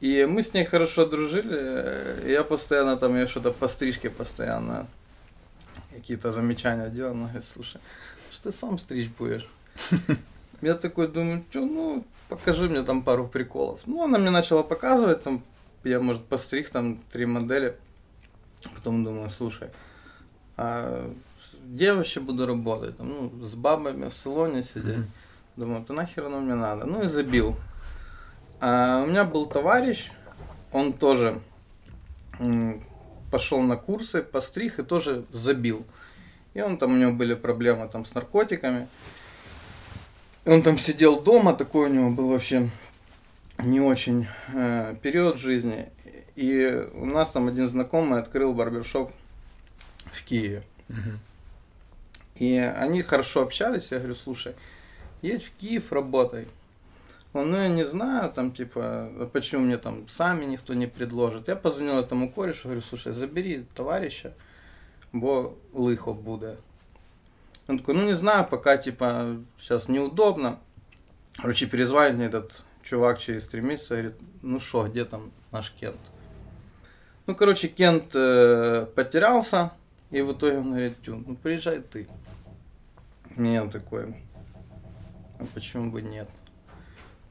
И 0.00 0.24
мы 0.26 0.42
с 0.42 0.54
ней 0.54 0.64
хорошо 0.64 1.06
дружили. 1.06 1.50
э, 1.50 2.30
Я 2.30 2.44
постоянно 2.44 2.96
там, 2.96 3.16
я 3.16 3.26
что-то 3.26 3.50
по 3.52 3.68
стрижке 3.68 4.10
постоянно 4.10 4.86
какие-то 5.94 6.30
замечания 6.32 6.88
делал. 6.90 7.12
Она 7.12 7.24
говорит, 7.24 7.44
слушай, 7.44 7.80
что 8.30 8.50
ты 8.50 8.56
сам 8.56 8.78
стричь 8.78 9.08
будешь? 9.18 9.48
Я 10.60 10.74
такой 10.74 11.08
думаю, 11.08 11.44
что, 11.50 11.60
ну, 11.60 12.04
покажи 12.28 12.68
мне 12.68 12.82
там 12.82 13.02
пару 13.02 13.28
приколов. 13.28 13.86
Ну, 13.86 14.02
она 14.02 14.18
мне 14.18 14.30
начала 14.30 14.62
показывать, 14.62 15.22
там, 15.22 15.42
я, 15.84 16.00
может, 16.00 16.24
постриг 16.24 16.70
там 16.70 16.98
три 17.12 17.26
модели. 17.26 17.76
Потом 18.74 19.04
думаю, 19.04 19.30
слушай, 19.30 19.70
а 20.56 21.12
где 21.64 21.92
вообще 21.92 22.20
буду 22.20 22.46
работать? 22.46 22.96
Там, 22.96 23.08
ну, 23.08 23.44
с 23.44 23.54
бабами 23.54 24.08
в 24.08 24.14
салоне 24.14 24.62
сидеть. 24.62 25.06
Думаю, 25.56 25.84
да 25.86 25.94
нахер 25.94 26.26
оно 26.26 26.40
мне 26.40 26.54
надо? 26.54 26.84
Ну 26.86 27.02
и 27.02 27.08
забил. 27.08 27.56
А 28.60 29.04
у 29.04 29.06
меня 29.06 29.24
был 29.24 29.46
товарищ, 29.46 30.10
он 30.72 30.92
тоже 30.92 31.40
пошел 33.30 33.60
на 33.62 33.76
курсы, 33.76 34.22
постриг 34.22 34.78
и 34.78 34.82
тоже 34.82 35.24
забил. 35.30 35.84
И 36.54 36.60
он 36.60 36.78
там, 36.78 36.92
у 36.94 36.96
него 36.96 37.12
были 37.12 37.34
проблемы 37.34 37.88
там 37.88 38.04
с 38.04 38.14
наркотиками. 38.14 38.88
Он 40.48 40.62
там 40.62 40.78
сидел 40.78 41.20
дома, 41.20 41.52
такой 41.52 41.90
у 41.90 41.92
него 41.92 42.08
был 42.08 42.28
вообще 42.28 42.70
не 43.58 43.82
очень 43.82 44.26
э, 44.54 44.96
период 45.02 45.36
жизни. 45.36 45.90
И 46.36 46.88
у 46.94 47.04
нас 47.04 47.32
там 47.32 47.48
один 47.48 47.68
знакомый 47.68 48.18
открыл 48.18 48.54
барбершоп 48.54 49.12
в 50.06 50.24
Киеве. 50.24 50.62
И 52.36 52.56
они 52.56 53.02
хорошо 53.02 53.42
общались, 53.42 53.92
я 53.92 53.98
говорю, 53.98 54.14
слушай, 54.14 54.54
едь 55.20 55.44
в 55.44 55.50
Киев, 55.50 55.92
работай. 55.92 56.48
Он, 57.34 57.50
ну 57.50 57.58
я 57.58 57.68
не 57.68 57.84
знаю, 57.84 58.30
там 58.30 58.50
типа, 58.50 58.80
а 58.80 59.30
почему 59.30 59.66
мне 59.66 59.76
там 59.76 60.08
сами 60.08 60.46
никто 60.46 60.72
не 60.72 60.86
предложит. 60.86 61.48
Я 61.48 61.56
позвонил 61.56 61.98
этому 61.98 62.32
корешу, 62.32 62.68
говорю, 62.68 62.80
слушай, 62.80 63.12
забери 63.12 63.66
товарища, 63.74 64.32
бо 65.12 65.54
лихо 65.74 66.14
буде. 66.14 66.56
Он 67.68 67.78
такой, 67.78 67.94
ну 67.94 68.04
не 68.06 68.16
знаю, 68.16 68.46
пока 68.46 68.78
типа 68.78 69.36
сейчас 69.58 69.88
неудобно. 69.88 70.58
Короче, 71.36 71.66
перезвонит 71.66 72.14
мне 72.14 72.26
этот 72.26 72.64
чувак 72.82 73.18
через 73.18 73.46
три 73.46 73.60
месяца, 73.60 73.94
говорит, 73.94 74.16
ну 74.42 74.58
что, 74.58 74.88
где 74.88 75.04
там 75.04 75.30
наш 75.52 75.70
Кент? 75.72 76.00
Ну, 77.26 77.34
короче, 77.34 77.68
Кент 77.68 78.06
э, 78.14 78.86
потерялся, 78.94 79.72
и 80.10 80.22
в 80.22 80.32
итоге 80.32 80.58
он 80.58 80.70
говорит, 80.70 80.94
«Тю, 81.02 81.22
ну 81.26 81.36
приезжай 81.36 81.80
ты. 81.80 82.08
Меня 83.36 83.68
такой, 83.68 84.16
А 85.38 85.44
почему 85.52 85.90
бы 85.90 86.00
нет? 86.00 86.28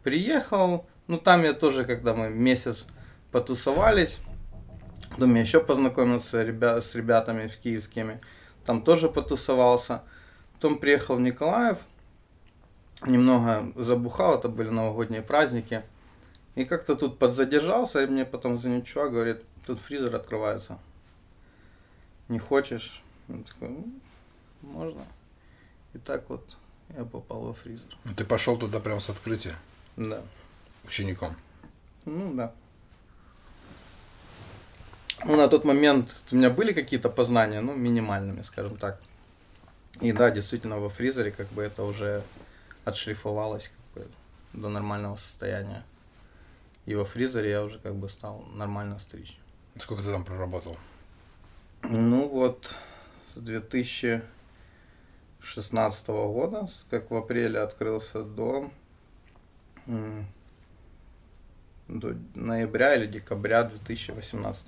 Приехал, 0.04 0.86
ну 1.08 1.17
там 1.17 1.43
я 1.43 1.54
тоже, 1.54 1.84
когда 1.84 2.13
мы 2.13 2.30
месяц 2.30 2.86
потусовались, 3.32 4.21
потом 5.10 5.34
я 5.34 5.41
еще 5.41 5.60
познакомился 5.60 6.38
с 6.38 6.95
ребятами 6.95 7.47
в 7.47 7.58
киевскими, 7.58 8.21
там 8.63 8.84
тоже 8.84 9.10
потусовался. 9.10 10.04
Потом 10.60 10.80
приехал 10.80 11.15
в 11.17 11.22
Николаев, 11.22 11.78
немного 13.06 13.72
забухал, 13.76 14.39
это 14.39 14.50
были 14.50 14.70
новогодние 14.70 15.22
праздники. 15.22 15.84
И 16.56 16.65
как-то 16.65 16.96
тут 16.96 17.20
подзадержался, 17.20 18.04
и 18.04 18.08
мне 18.08 18.26
потом 18.26 18.58
звонит 18.58 18.88
чувак, 18.88 19.12
говорит, 19.12 19.46
тут 19.67 19.80
фризер 19.80 20.15
открывается. 20.15 20.80
Не 22.28 22.39
хочешь? 22.39 23.04
Я 23.28 23.43
такой, 23.43 23.70
ну, 23.70 23.86
можно. 24.63 25.06
И 25.93 26.00
так 26.00 26.28
вот 26.28 26.58
я 26.98 27.06
попал 27.06 27.41
во 27.41 27.54
фризер. 27.54 27.86
Ну, 28.04 28.15
ты 28.15 28.26
пошел 28.26 28.58
туда 28.58 28.80
прям 28.80 29.00
с 29.00 29.12
открытия 29.12 29.56
Да. 29.96 30.22
учеником. 30.84 31.36
Ну 32.06 32.34
да. 32.34 32.52
Ну, 35.24 35.36
на 35.36 35.48
тот 35.50 35.65
момент 35.65 36.10
у 36.32 36.36
меня 36.36 36.50
были 36.50 36.74
какие-то 36.74 37.10
познания, 37.10 37.62
ну, 37.62 37.76
минимальными, 37.76 38.41
скажем 38.41 38.76
так. 38.78 39.00
И 40.01 40.12
да, 40.12 40.29
действительно, 40.29 40.79
во 40.79 40.89
фризере 40.89 41.31
как 41.31 41.47
бы 41.47 41.63
это 41.63 41.83
уже 41.83 42.23
отшлифовалось 42.86 43.71
как 43.93 44.03
бы, 44.03 44.10
до 44.53 44.69
нормального 44.69 45.15
состояния. 45.15 45.83
И 46.86 46.93
во 46.95 47.03
фризере 47.03 47.49
я 47.49 47.63
уже 47.63 47.79
как 47.79 47.95
бы 47.95 48.07
стал 48.07 48.43
нормально 48.53 48.99
стричь. 48.99 49.38
Сколько 49.77 50.03
ты 50.03 50.12
там 50.12 50.23
проработал? 50.23 50.77
Ну 51.83 52.27
вот, 52.27 52.75
с 53.36 53.39
2016 53.39 56.07
года, 56.07 56.67
как 56.89 57.12
в 57.12 57.15
апреле 57.15 57.60
открылся 57.60 58.23
до, 58.23 58.71
до 61.88 62.15
ноября 62.36 62.95
или 62.95 63.07
декабря 63.07 63.63
2018. 63.63 64.65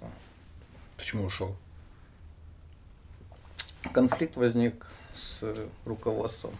Почему 0.97 1.25
ушел? 1.25 1.55
Конфликт 3.93 4.35
возник 4.35 4.85
с 5.19 5.43
руководством. 5.85 6.51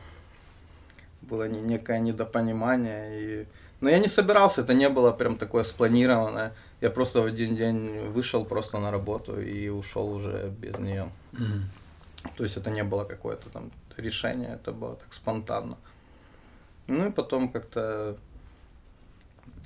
Было 1.22 1.48
не- 1.48 1.62
некое 1.62 2.00
недопонимание. 2.00 3.22
И... 3.22 3.48
Но 3.82 3.90
я 3.90 4.00
не 4.00 4.08
собирался, 4.08 4.62
это 4.62 4.74
не 4.74 4.90
было 4.90 5.12
прям 5.12 5.38
такое 5.38 5.64
спланированное. 5.64 6.54
Я 6.82 6.90
просто 6.90 7.22
в 7.22 7.26
один 7.26 7.56
день 7.56 8.10
вышел 8.10 8.46
просто 8.46 8.80
на 8.80 8.92
работу 8.92 9.40
и 9.42 9.70
ушел 9.70 10.12
уже 10.12 10.50
без 10.60 10.80
нее. 10.80 11.10
То 12.36 12.44
есть 12.44 12.58
это 12.58 12.70
не 12.70 12.84
было 12.84 13.06
какое-то 13.06 13.50
там 13.50 13.72
решение, 13.98 14.56
это 14.56 14.72
было 14.72 14.96
так 14.96 15.14
спонтанно. 15.14 15.78
Ну 16.88 17.08
и 17.08 17.12
потом 17.12 17.50
как-то 17.50 18.18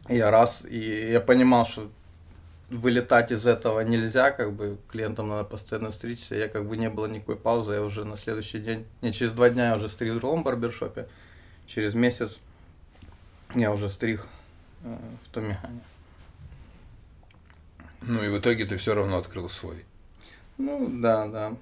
я 0.10 0.32
раз, 0.32 0.66
и 0.66 1.12
я 1.12 1.22
понимал, 1.22 1.66
что 1.66 1.90
вылетать 2.74 3.32
из 3.32 3.46
этого 3.46 3.80
нельзя, 3.82 4.32
как 4.32 4.54
бы 4.54 4.78
клиентам 4.90 5.30
надо 5.30 5.44
постоянно 5.44 5.92
стричься. 5.92 6.36
Я 6.36 6.50
как 6.50 6.68
бы 6.68 6.76
не 6.78 6.90
было 6.90 7.06
никакой 7.06 7.36
паузы, 7.36 7.74
я 7.74 7.84
уже 7.84 8.04
на 8.04 8.18
следующий 8.18 8.60
день, 8.60 8.86
не 9.02 9.14
через 9.14 9.34
два 9.34 9.50
дня 9.50 9.70
я 9.70 9.76
уже 9.76 9.90
стриг 9.90 10.14
в 10.14 10.20
другом 10.20 10.44
барбершопе, 10.44 11.08
через 11.68 11.94
месяц 11.94 12.40
я 13.56 13.72
уже 13.72 13.90
стриг 13.90 14.26
э, 14.84 14.98
в 15.24 15.34
Томихане. 15.34 15.82
Ну 18.02 18.24
и 18.24 18.30
в 18.30 18.40
итоге 18.40 18.66
ты 18.66 18.78
все 18.78 18.94
равно 18.96 19.18
открыл 19.18 19.48
свой. 19.48 19.86
Ну 20.58 20.90
да, 21.02 21.28
да. 21.28 21.56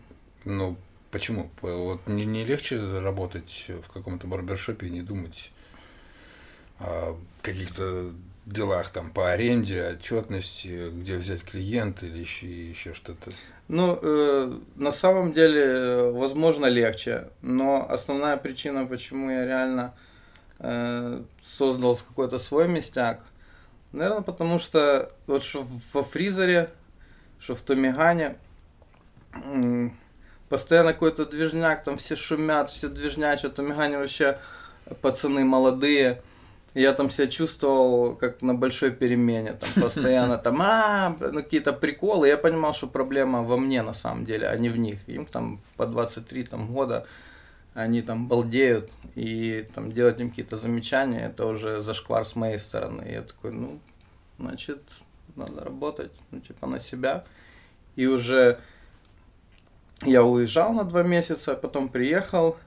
Ну, 0.43 0.77
почему? 1.11 1.51
Вот 1.61 2.07
не, 2.07 2.25
не 2.25 2.45
легче 2.45 2.79
работать 2.99 3.67
в 3.67 3.91
каком-то 3.91 4.27
барбершопе 4.27 4.87
и 4.87 4.91
не 4.91 5.01
думать 5.01 5.51
о 6.79 7.19
каких-то 7.43 8.11
делах 8.45 8.89
там 8.89 9.11
по 9.11 9.31
аренде, 9.31 9.89
отчетности, 9.89 10.89
где 10.91 11.17
взять 11.17 11.43
клиента 11.43 12.05
или 12.05 12.17
еще, 12.17 12.47
еще 12.47 12.93
что-то. 12.93 13.31
Ну, 13.67 13.97
э, 14.01 14.53
на 14.75 14.91
самом 14.91 15.31
деле, 15.33 15.61
э, 15.61 16.11
возможно, 16.11 16.65
легче, 16.65 17.29
но 17.41 17.87
основная 17.89 18.37
причина, 18.37 18.85
почему 18.85 19.29
я 19.29 19.45
реально 19.45 19.93
э, 20.59 21.21
создал 21.41 21.95
какой-то 21.95 22.39
свой 22.39 22.67
местяк, 22.67 23.21
наверное, 23.91 24.23
потому 24.23 24.59
что 24.59 25.11
вот 25.27 25.43
что 25.43 25.65
во 25.93 26.03
фризере, 26.03 26.69
что 27.39 27.55
в 27.55 27.61
Томигане, 27.61 28.37
м, 29.33 29.97
постоянно 30.49 30.93
какой-то 30.93 31.25
движняк, 31.25 31.83
там 31.83 31.97
все 31.97 32.15
шумят, 32.15 32.69
все 32.69 32.89
движнячат, 32.89 33.55
Томигане 33.55 33.99
вообще 33.99 34.37
пацаны 35.01 35.45
молодые, 35.45 36.21
я 36.73 36.93
там 36.93 37.09
себя 37.09 37.27
чувствовал 37.27 38.15
как 38.15 38.41
на 38.41 38.53
большой 38.55 38.91
перемене, 38.91 39.53
там 39.53 39.69
постоянно 39.83 40.37
там, 40.37 40.61
а, 40.61 41.15
ну, 41.19 41.43
какие-то 41.43 41.73
приколы. 41.73 42.27
Я 42.27 42.37
понимал, 42.37 42.73
что 42.73 42.87
проблема 42.87 43.43
во 43.43 43.57
мне 43.57 43.81
на 43.81 43.93
самом 43.93 44.25
деле, 44.25 44.47
а 44.47 44.57
не 44.57 44.69
в 44.69 44.77
них. 44.77 44.97
Им 45.07 45.25
там 45.25 45.61
по 45.75 45.85
23 45.85 46.43
там, 46.45 46.73
года, 46.73 47.05
они 47.73 48.01
там 48.01 48.27
балдеют, 48.27 48.91
и 49.15 49.67
там 49.73 49.91
делать 49.91 50.19
им 50.19 50.29
какие-то 50.29 50.57
замечания, 50.57 51.25
это 51.25 51.45
уже 51.45 51.81
зашквар 51.81 52.25
с 52.25 52.35
моей 52.35 52.59
стороны. 52.59 53.03
И 53.07 53.13
я 53.13 53.21
такой, 53.21 53.51
ну, 53.51 53.79
значит, 54.39 54.81
надо 55.35 55.63
работать, 55.63 56.11
ну, 56.31 56.39
типа, 56.39 56.67
на 56.67 56.79
себя. 56.79 57.23
И 57.95 58.07
уже 58.07 58.59
я 60.03 60.23
уезжал 60.23 60.73
на 60.73 60.83
два 60.83 61.03
месяца, 61.03 61.55
потом 61.55 61.89
приехал, 61.89 62.57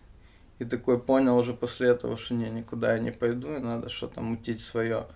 и 0.59 0.65
такой 0.65 0.99
понял 0.99 1.37
уже 1.37 1.53
после 1.55 1.89
этого, 1.89 2.17
что 2.17 2.35
не, 2.35 2.49
никуда 2.51 2.95
я 2.95 2.99
не 2.99 3.11
пойду, 3.11 3.55
и 3.55 3.59
надо 3.59 3.89
что-то 3.89 4.21
мутить 4.21 4.61
свое. 4.61 5.07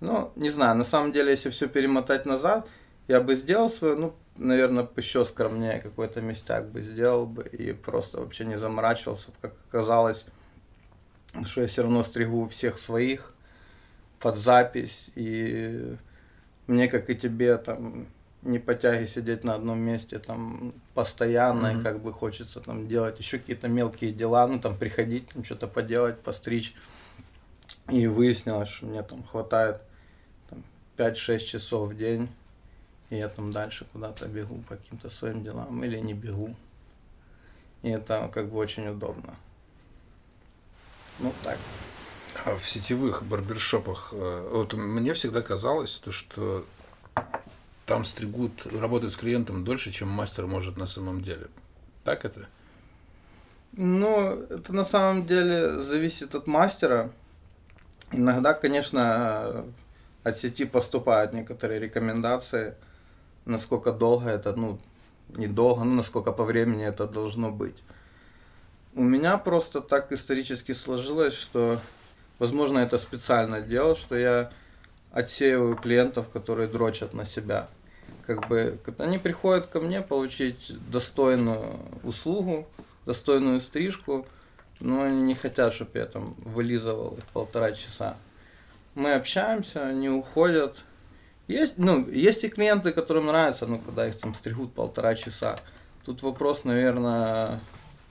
Ну, 0.00 0.32
не 0.36 0.50
знаю, 0.50 0.76
на 0.76 0.84
самом 0.84 1.12
деле, 1.12 1.30
если 1.30 1.50
все 1.50 1.68
перемотать 1.68 2.26
назад, 2.26 2.68
я 3.08 3.20
бы 3.20 3.34
сделал 3.36 3.70
свое, 3.70 3.94
ну, 3.96 4.14
наверное, 4.36 4.88
еще 4.96 5.24
скромнее 5.24 5.80
какой-то 5.80 6.20
местяк 6.20 6.68
бы 6.70 6.82
сделал 6.82 7.26
бы 7.26 7.42
и 7.42 7.72
просто 7.72 8.18
вообще 8.18 8.44
не 8.44 8.58
заморачивался, 8.58 9.30
как 9.40 9.54
оказалось, 9.68 10.24
что 11.44 11.62
я 11.62 11.66
все 11.66 11.82
равно 11.82 12.02
стригу 12.02 12.46
всех 12.46 12.78
своих 12.78 13.34
под 14.20 14.36
запись, 14.36 15.10
и 15.14 15.96
мне, 16.66 16.88
как 16.88 17.08
и 17.08 17.14
тебе, 17.14 17.56
там, 17.56 18.08
не 18.42 18.58
по 18.58 18.74
тяге 18.74 19.06
сидеть 19.08 19.44
на 19.44 19.54
одном 19.54 19.78
месте 19.80 20.18
там 20.18 20.72
постоянно, 20.94 21.72
Мгм. 21.72 21.80
и 21.80 21.82
как 21.82 22.00
бы 22.00 22.12
хочется 22.12 22.60
там 22.60 22.86
делать 22.88 23.18
еще 23.18 23.38
какие-то 23.38 23.68
мелкие 23.68 24.12
дела, 24.12 24.46
ну 24.46 24.58
там 24.60 24.76
приходить, 24.76 25.28
там 25.28 25.44
что-то 25.44 25.66
поделать, 25.66 26.20
постричь. 26.20 26.74
И 27.90 28.06
выяснилось, 28.06 28.68
что 28.68 28.86
мне 28.86 29.02
там 29.02 29.22
хватает 29.24 29.80
там, 30.50 30.62
5-6 30.96 31.46
часов 31.46 31.90
в 31.90 31.96
день, 31.96 32.28
и 33.10 33.16
я 33.16 33.28
там 33.28 33.50
дальше 33.50 33.86
куда-то 33.92 34.28
бегу 34.28 34.56
по 34.68 34.76
каким-то 34.76 35.08
своим 35.10 35.42
делам 35.42 35.82
или 35.84 35.98
не 35.98 36.14
бегу. 36.14 36.54
И 37.82 37.90
это 37.90 38.30
как 38.32 38.50
бы 38.50 38.58
очень 38.58 38.86
удобно. 38.88 39.36
Ну 41.18 41.32
так. 41.42 41.58
А 42.44 42.56
в 42.56 42.64
сетевых 42.66 43.24
барбершопах, 43.24 44.10
э, 44.12 44.48
вот 44.52 44.74
мне 44.74 45.12
всегда 45.12 45.42
казалось, 45.42 45.98
то, 45.98 46.12
что 46.12 46.64
там 47.88 48.04
стригут, 48.04 48.66
работают 48.66 49.14
с 49.14 49.16
клиентом 49.16 49.64
дольше, 49.64 49.90
чем 49.90 50.08
мастер 50.08 50.46
может 50.46 50.76
на 50.76 50.86
самом 50.86 51.22
деле. 51.22 51.48
Так 52.04 52.24
это? 52.26 52.46
Ну, 53.72 54.30
это 54.30 54.74
на 54.74 54.84
самом 54.84 55.26
деле 55.26 55.80
зависит 55.80 56.34
от 56.34 56.46
мастера. 56.46 57.10
Иногда, 58.12 58.52
конечно, 58.52 59.64
от 60.22 60.38
сети 60.38 60.66
поступают 60.66 61.32
некоторые 61.32 61.80
рекомендации, 61.80 62.74
насколько 63.46 63.90
долго 63.92 64.28
это, 64.28 64.54
ну, 64.54 64.78
недолго, 65.36 65.84
ну, 65.84 65.94
насколько 65.94 66.32
по 66.32 66.44
времени 66.44 66.84
это 66.84 67.06
должно 67.06 67.50
быть. 67.50 67.82
У 68.94 69.02
меня 69.02 69.38
просто 69.38 69.80
так 69.80 70.12
исторически 70.12 70.72
сложилось, 70.72 71.34
что, 71.34 71.80
возможно, 72.38 72.80
это 72.80 72.98
специально 72.98 73.62
делал, 73.62 73.96
что 73.96 74.16
я 74.16 74.50
отсеиваю 75.10 75.76
клиентов, 75.76 76.28
которые 76.28 76.68
дрочат 76.68 77.14
на 77.14 77.24
себя. 77.24 77.68
Как 78.28 78.46
бы 78.46 78.78
они 78.98 79.16
приходят 79.16 79.68
ко 79.68 79.80
мне 79.80 80.02
получить 80.02 80.74
достойную 80.90 81.80
услугу, 82.02 82.68
достойную 83.06 83.58
стрижку, 83.62 84.26
но 84.80 85.04
они 85.04 85.22
не 85.22 85.34
хотят, 85.34 85.72
чтобы 85.72 85.92
я 85.94 86.04
там 86.04 86.34
вылизывал 86.40 87.16
их 87.16 87.24
полтора 87.28 87.72
часа. 87.72 88.18
Мы 88.94 89.14
общаемся, 89.14 89.86
они 89.86 90.10
уходят. 90.10 90.84
Есть, 91.46 91.78
ну, 91.78 92.06
есть 92.06 92.44
и 92.44 92.50
клиенты, 92.50 92.92
которым 92.92 93.28
нравится, 93.28 93.66
ну, 93.66 93.78
когда 93.78 94.06
их 94.06 94.18
там 94.18 94.34
стригут 94.34 94.74
полтора 94.74 95.14
часа. 95.14 95.58
Тут 96.04 96.22
вопрос, 96.22 96.64
наверное, 96.64 97.60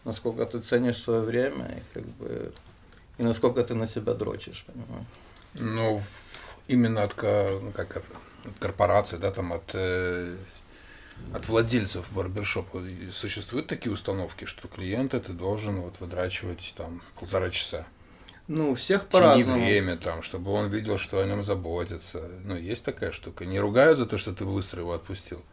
насколько 0.03 0.47
ты 0.47 0.61
ценишь 0.61 0.97
свое 0.97 1.21
время 1.21 1.77
и 1.77 1.93
как 1.93 2.05
бы 2.15 2.51
и 3.19 3.23
насколько 3.23 3.63
ты 3.63 3.75
на 3.75 3.85
себя 3.85 4.15
дрочишь, 4.15 4.65
понимаешь? 4.65 5.05
Ну, 5.59 6.01
именно 6.67 7.03
от, 7.03 7.13
как 7.13 7.97
это, 7.97 8.01
от 8.47 8.59
корпорации, 8.59 9.17
да, 9.17 9.31
там 9.31 9.53
от, 9.53 9.71
э, 9.73 10.35
от 11.33 11.47
владельцев 11.47 12.11
барбершопа 12.11 12.81
существуют 13.11 13.67
такие 13.67 13.91
установки, 13.91 14.45
что 14.45 14.67
клиента 14.67 15.19
ты 15.19 15.33
должен 15.33 15.81
вот 15.81 15.99
выдрачивать 15.99 16.73
там 16.75 17.01
полтора 17.19 17.49
часа. 17.49 17.85
Ну, 18.47 18.75
всех 18.75 19.07
по-разному. 19.07 19.59
время 19.59 19.97
там, 19.97 20.21
чтобы 20.21 20.51
он 20.51 20.69
видел, 20.69 20.97
что 20.97 21.19
о 21.19 21.25
нем 21.25 21.43
заботятся. 21.43 22.29
Ну, 22.45 22.55
есть 22.55 22.83
такая 22.85 23.11
штука. 23.11 23.45
Не 23.45 23.59
ругают 23.59 23.97
за 23.97 24.05
то, 24.05 24.15
что 24.17 24.33
ты 24.33 24.45
быстро 24.45 24.81
его 24.81 24.93
отпустил. 24.93 25.43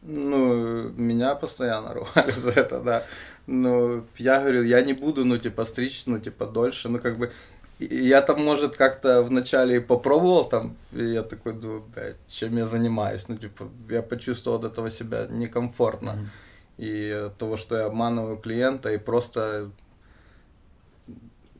Ну, 0.00 0.90
меня 0.90 1.34
постоянно 1.34 1.92
ругали 1.94 2.30
за 2.30 2.52
это, 2.52 2.80
да. 2.80 3.04
Но 3.46 4.04
я 4.16 4.40
говорю, 4.40 4.62
я 4.62 4.80
не 4.80 4.94
буду, 4.94 5.26
ну, 5.26 5.36
типа, 5.36 5.66
стричь, 5.66 6.04
ну, 6.06 6.18
типа, 6.18 6.46
дольше. 6.46 6.88
Ну, 6.88 6.98
как 6.98 7.18
бы, 7.18 7.30
я 7.78 8.22
там, 8.22 8.44
может, 8.44 8.76
как-то 8.76 9.22
вначале 9.22 9.76
и 9.76 9.80
попробовал 9.80 10.44
там, 10.44 10.76
и 10.92 11.04
я 11.04 11.22
такой 11.22 11.52
думаю, 11.52 11.84
блядь, 11.94 12.16
чем 12.26 12.56
я 12.56 12.66
занимаюсь? 12.66 13.28
Ну, 13.28 13.36
типа, 13.36 13.68
я 13.88 14.02
почувствовал 14.02 14.58
от 14.58 14.64
этого 14.64 14.90
себя 14.90 15.26
некомфортно. 15.28 16.30
И 16.76 17.10
от 17.10 17.36
того, 17.38 17.56
что 17.56 17.76
я 17.76 17.86
обманываю 17.86 18.36
клиента, 18.36 18.92
и 18.92 18.98
просто 18.98 19.70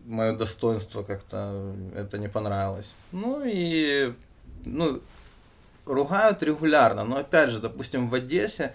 мое 0.05 0.33
достоинство 0.33 1.03
как-то 1.03 1.75
это 1.95 2.19
не 2.19 2.29
понравилось. 2.29 2.97
Ну 3.13 3.43
и 3.45 4.15
ну, 4.65 5.01
ругают 5.87 6.43
регулярно, 6.43 7.05
но 7.05 7.19
опять 7.19 7.51
же, 7.51 7.61
допустим, 7.61 8.09
в 8.09 8.15
Одессе 8.15 8.75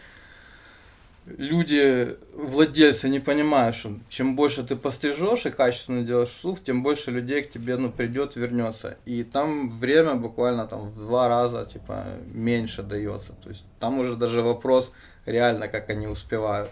люди, 1.26 2.18
владельцы 2.34 3.10
не 3.10 3.20
понимают, 3.20 3.76
что 3.76 3.94
чем 4.10 4.36
больше 4.36 4.64
ты 4.64 4.76
пострижешь 4.76 5.46
и 5.46 5.50
качественно 5.50 6.04
делаешь 6.04 6.30
слух, 6.30 6.64
тем 6.64 6.84
больше 6.84 7.12
людей 7.12 7.42
к 7.44 7.52
тебе 7.52 7.78
ну, 7.78 7.92
придет, 7.92 8.36
вернется. 8.36 8.98
И 9.06 9.24
там 9.24 9.70
время 9.72 10.16
буквально 10.16 10.68
там 10.68 10.90
в 10.90 10.98
два 10.98 11.28
раза 11.28 11.66
типа 11.66 12.06
меньше 12.34 12.84
дается. 12.84 13.34
То 13.42 13.50
есть 13.50 13.66
там 13.80 14.00
уже 14.00 14.16
даже 14.16 14.42
вопрос 14.42 14.92
реально, 15.26 15.68
как 15.68 15.90
они 15.90 16.08
успевают. 16.08 16.70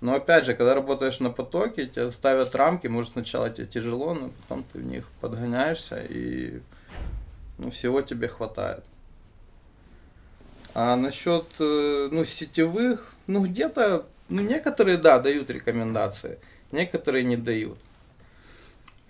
Но 0.00 0.14
опять 0.14 0.44
же, 0.44 0.54
когда 0.54 0.74
работаешь 0.74 1.20
на 1.20 1.30
потоке, 1.30 1.86
тебе 1.86 2.10
ставят 2.10 2.54
рамки, 2.54 2.86
может 2.86 3.12
сначала 3.12 3.48
тебе 3.48 3.66
тяжело, 3.66 4.12
но 4.12 4.30
потом 4.42 4.64
ты 4.72 4.78
в 4.78 4.84
них 4.84 5.08
подгоняешься 5.20 6.02
и 6.08 6.60
ну, 7.56 7.70
всего 7.70 8.02
тебе 8.02 8.28
хватает. 8.28 8.84
А 10.74 10.94
насчет 10.96 11.46
э, 11.58 12.08
ну, 12.12 12.24
сетевых, 12.26 13.15
ну 13.26 13.44
где-то, 13.44 14.06
ну 14.28 14.42
некоторые, 14.42 14.98
да, 14.98 15.18
дают 15.18 15.50
рекомендации, 15.50 16.38
некоторые 16.72 17.24
не 17.24 17.36
дают. 17.36 17.78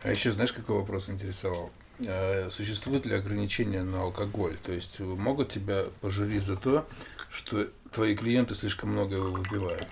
А 0.02 0.10
еще 0.10 0.32
знаешь, 0.32 0.52
какой 0.52 0.76
вопрос 0.76 1.08
интересовал? 1.08 1.70
Э, 2.00 2.50
Существует 2.50 3.06
ли 3.06 3.14
ограничения 3.14 3.82
на 3.82 4.02
алкоголь? 4.02 4.56
То 4.64 4.72
есть 4.72 5.00
могут 5.00 5.50
тебя 5.50 5.84
пожурить 6.00 6.42
за 6.42 6.56
то, 6.56 6.86
что 7.30 7.66
твои 7.92 8.14
клиенты 8.14 8.54
слишком 8.54 8.90
много 8.90 9.16
его 9.16 9.28
выпивают? 9.28 9.88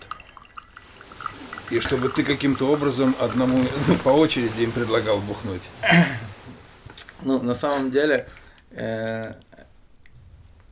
И 1.71 1.81
чтобы 1.81 2.11
ты 2.11 2.23
каким-то 2.23 2.71
образом 2.71 3.17
одному 3.19 3.65
ну, 3.89 3.97
по 4.05 4.11
очереди 4.11 4.63
им 4.63 4.73
предлагал 4.73 5.19
бухнуть. 5.21 5.71
Ну, 7.23 7.41
на 7.41 7.55
самом 7.55 7.91
деле, 7.91 8.29
э, 8.71 9.35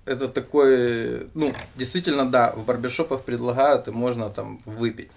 это 0.05 0.29
такой, 0.29 1.29
ну, 1.35 1.55
действительно, 1.77 2.31
да, 2.31 2.53
в 2.53 2.65
барбершопах 2.65 3.23
предлагают, 3.23 3.89
и 3.89 3.91
можно 3.91 4.31
там 4.31 4.61
выпить. 4.65 5.11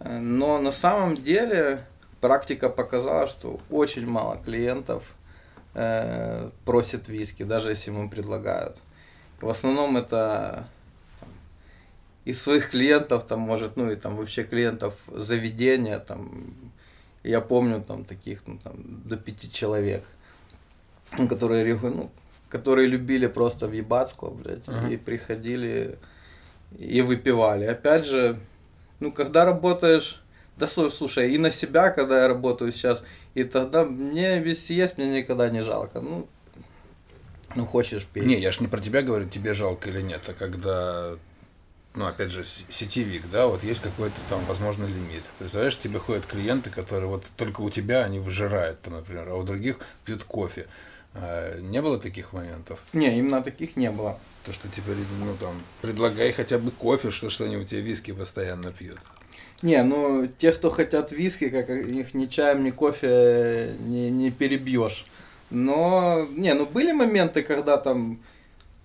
Э, 0.00 0.18
Но 0.18 0.58
на 0.58 0.72
самом 0.72 1.16
деле 1.16 1.84
практика 2.20 2.68
показала, 2.68 3.26
что 3.28 3.60
очень 3.70 4.06
мало 4.06 4.38
клиентов 4.44 5.14
э, 5.74 6.50
просит 6.64 7.08
виски, 7.08 7.44
даже 7.44 7.70
если 7.70 7.90
ему 7.90 8.10
предлагают. 8.10 8.82
В 9.40 9.48
основном 9.48 9.96
это 9.96 10.66
там, 11.20 11.28
из 12.24 12.42
своих 12.42 12.70
клиентов, 12.70 13.24
там, 13.24 13.40
может, 13.40 13.76
ну 13.76 13.90
и 13.90 13.96
там 13.96 14.16
вообще 14.16 14.42
клиентов 14.42 14.94
заведения, 15.06 16.00
там, 16.00 16.72
я 17.22 17.40
помню 17.40 17.82
там 17.82 18.04
таких, 18.04 18.46
ну, 18.46 18.58
там, 18.58 18.74
до 19.04 19.16
пяти 19.16 19.50
человек, 19.50 20.04
которые, 21.28 21.78
ну, 21.80 22.10
которые 22.48 22.88
любили 22.88 23.26
просто 23.26 23.66
въебацку, 23.66 24.30
блядь, 24.30 24.66
Ага. 24.66 24.88
и 24.88 24.96
приходили 24.96 25.98
и 26.78 27.00
выпивали. 27.02 27.64
Опять 27.64 28.06
же, 28.06 28.38
ну, 29.00 29.12
когда 29.12 29.44
работаешь, 29.44 30.22
да 30.56 30.66
слушай, 30.66 30.94
слушай, 30.94 31.30
и 31.32 31.38
на 31.38 31.50
себя, 31.50 31.90
когда 31.90 32.22
я 32.22 32.28
работаю 32.28 32.72
сейчас, 32.72 33.04
и 33.34 33.44
тогда 33.44 33.84
мне 33.84 34.38
вести 34.40 34.74
есть, 34.74 34.98
мне 34.98 35.18
никогда 35.18 35.48
не 35.48 35.62
жалко. 35.62 36.00
Ну, 36.00 36.26
ну 37.54 37.64
хочешь 37.64 38.04
пей. 38.04 38.24
Не, 38.24 38.38
я 38.38 38.50
ж 38.52 38.60
не 38.60 38.68
про 38.68 38.80
тебя 38.80 39.02
говорю, 39.02 39.26
тебе 39.28 39.54
жалко 39.54 39.88
или 39.88 40.00
нет, 40.00 40.22
а 40.26 40.34
когда, 40.34 41.16
ну, 41.94 42.06
опять 42.06 42.30
же, 42.30 42.44
сетевик, 42.44 43.22
да, 43.30 43.46
вот 43.46 43.62
есть 43.62 43.80
какой-то 43.80 44.16
там, 44.28 44.44
возможно, 44.46 44.84
лимит. 44.84 45.22
Представляешь, 45.38 45.78
тебе 45.78 45.98
ходят 45.98 46.26
клиенты, 46.26 46.70
которые 46.70 47.08
вот 47.08 47.24
только 47.36 47.60
у 47.60 47.70
тебя 47.70 48.04
они 48.04 48.18
выжирают, 48.18 48.82
там, 48.82 48.94
например, 48.94 49.28
а 49.28 49.34
у 49.36 49.42
других 49.44 49.78
пьют 50.04 50.24
кофе. 50.24 50.66
А, 51.20 51.58
Не 51.60 51.82
было 51.82 51.98
таких 51.98 52.32
моментов? 52.32 52.82
Не, 52.92 53.18
именно 53.18 53.42
таких 53.42 53.76
не 53.76 53.90
было. 53.90 54.18
То, 54.44 54.52
что 54.52 54.68
теперь, 54.68 54.96
ну, 55.18 55.34
там, 55.40 55.54
предлагай 55.82 56.32
хотя 56.32 56.58
бы 56.58 56.70
кофе, 56.70 57.10
что, 57.10 57.28
что 57.28 57.44
они 57.44 57.56
у 57.56 57.64
тебя 57.64 57.80
виски 57.80 58.12
постоянно 58.12 58.72
пьют. 58.72 58.98
Не, 59.62 59.82
ну, 59.82 60.28
те, 60.38 60.52
кто 60.52 60.70
хотят 60.70 61.10
виски, 61.10 61.48
как 61.48 61.68
их 61.68 62.14
ни 62.14 62.26
чаем, 62.26 62.62
ни 62.62 62.70
кофе 62.70 63.74
не, 63.80 64.10
не 64.10 64.30
перебьешь. 64.30 65.04
Но, 65.50 66.26
не, 66.30 66.54
ну, 66.54 66.66
были 66.66 66.92
моменты, 66.92 67.42
когда 67.42 67.76
там, 67.76 68.20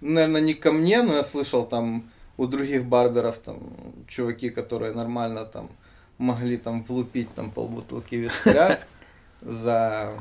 наверное, 0.01 0.41
не 0.41 0.53
ко 0.53 0.71
мне, 0.71 1.01
но 1.03 1.15
я 1.15 1.23
слышал 1.23 1.65
там 1.65 2.09
у 2.37 2.47
других 2.47 2.85
барберов, 2.85 3.37
там, 3.37 3.59
чуваки, 4.07 4.49
которые 4.49 4.93
нормально 4.93 5.45
там 5.45 5.69
могли 6.17 6.57
там 6.57 6.83
влупить 6.83 7.33
там 7.33 7.51
полбутылки 7.51 8.15
вискаря 8.15 8.79
за, 9.41 10.13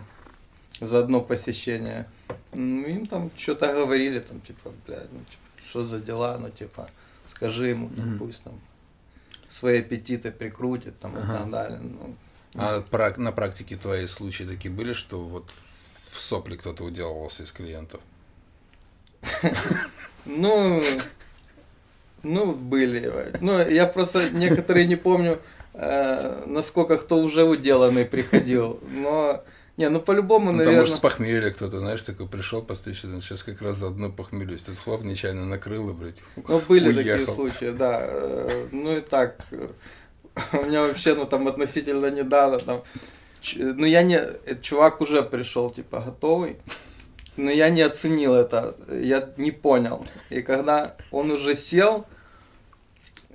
за 0.83 0.99
одно 0.99 1.21
посещение. 1.21 2.07
Ну, 2.53 2.87
им 2.87 3.07
там 3.07 3.31
что-то 3.37 3.73
говорили, 3.73 4.21
там, 4.21 4.41
типа, 4.41 4.73
блядь, 4.87 5.11
ну, 5.13 5.21
типа, 5.21 5.43
что 5.69 5.83
за 5.85 5.99
дела, 6.01 6.37
ну, 6.39 6.51
типа, 6.51 6.89
скажи 7.27 7.69
ему, 7.69 7.89
там, 7.91 8.09
Мгм. 8.11 8.19
пусть 8.19 8.43
там 8.43 8.61
свои 9.49 9.81
аппетиты 9.81 10.31
прикрутит, 10.33 10.99
там, 10.99 11.17
и 11.17 11.21
Ага. 11.23 11.39
так 11.39 11.51
далее. 11.51 11.81
Ну, 11.81 12.15
А 12.55 12.83
прак- 12.91 13.19
на 13.19 13.33
практике 13.33 13.77
твои 13.77 14.07
случаи 14.07 14.45
такие 14.45 14.71
были, 14.75 14.93
что 14.93 15.21
вот 15.23 15.51
в 16.11 16.21
сопли 16.21 16.57
кто-то 16.57 16.85
уделывался 16.85 17.43
из 17.45 17.53
клиентов? 17.53 18.01
Ну, 20.25 20.81
ну, 22.23 22.53
были. 22.53 23.33
Ну, 23.41 23.59
я 23.69 23.87
просто 23.87 24.31
некоторые 24.31 24.87
не 24.87 24.95
помню, 24.97 25.41
э, 25.75 26.45
насколько 26.47 26.97
кто 26.99 27.19
уже 27.19 27.45
уделанный 27.45 28.05
приходил. 28.05 28.79
Но, 28.91 29.43
не, 29.77 29.89
ну 29.89 30.01
по-любому, 30.01 30.47
Ну, 30.47 30.51
там, 30.51 30.57
наверное. 30.59 30.81
может, 30.81 30.95
с 30.95 31.01
похмелья 31.01 31.51
кто-то, 31.51 31.79
знаешь, 31.79 32.03
такой 32.03 32.29
пришел 32.29 32.63
постричься, 32.63 33.09
сейчас 33.21 33.43
как 33.43 33.63
раз 33.63 33.79
заодно 33.79 34.11
похмелюсь. 34.11 34.63
Тут 34.63 34.79
хлоп 34.79 35.03
нечаянно 35.03 35.47
накрыл 35.47 35.91
и, 35.91 35.93
блядь, 35.93 36.23
Ну, 36.49 36.59
были 36.69 36.93
такие 36.95 37.15
уехал. 37.17 37.35
случаи, 37.35 37.71
да. 37.71 38.01
Э, 38.03 38.67
Ну 38.73 38.97
и 38.97 39.01
так, 39.01 39.37
э, 39.51 39.69
у 40.53 40.65
меня 40.65 40.83
вообще, 40.83 41.15
ну 41.15 41.25
там 41.25 41.49
относительно 41.49 42.11
недавно, 42.11 42.59
там, 42.59 42.83
ну 43.57 43.87
я 43.87 44.03
не, 44.03 44.21
чувак 44.61 45.01
уже 45.01 45.23
пришел, 45.23 45.71
типа, 45.71 46.01
готовый, 46.01 46.57
но 47.37 47.51
я 47.51 47.71
не 47.71 47.81
оценил 47.83 48.35
это, 48.35 48.77
я 48.91 49.31
не 49.39 49.51
понял. 49.53 50.05
И 50.31 50.43
когда 50.43 50.97
он 51.11 51.31
уже 51.31 51.55
сел, 51.57 52.05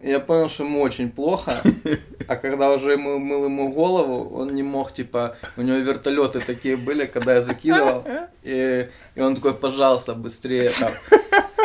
я 0.01 0.19
понял, 0.19 0.49
что 0.49 0.63
ему 0.63 0.81
очень 0.81 1.09
плохо, 1.09 1.59
а 2.27 2.35
когда 2.35 2.71
уже 2.71 2.93
ему 2.93 3.17
мыл 3.17 3.45
ему 3.45 3.71
голову, 3.71 4.35
он 4.37 4.53
не 4.53 4.63
мог, 4.63 4.93
типа, 4.93 5.35
у 5.57 5.61
него 5.61 5.77
вертолеты 5.77 6.39
такие 6.39 6.77
были, 6.77 7.05
когда 7.05 7.35
я 7.35 7.41
закидывал, 7.41 8.03
и, 8.43 8.89
и 9.15 9.21
он 9.21 9.35
такой, 9.35 9.53
пожалуйста, 9.53 10.13
быстрее 10.13 10.69
там. 10.79 10.91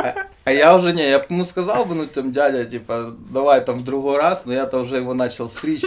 А, 0.03 0.15
а 0.45 0.53
я 0.53 0.75
уже 0.75 0.93
не, 0.93 1.03
я 1.03 1.25
ему 1.29 1.45
сказал 1.45 1.85
бы, 1.85 1.95
ну 1.95 2.07
там, 2.07 2.33
дядя, 2.33 2.65
типа, 2.65 3.15
давай 3.31 3.61
там 3.61 3.79
в 3.79 3.85
другой 3.85 4.17
раз, 4.17 4.43
но 4.45 4.53
я-то 4.53 4.81
уже 4.81 4.97
его 4.97 5.15
начал 5.15 5.49
стричь. 5.49 5.85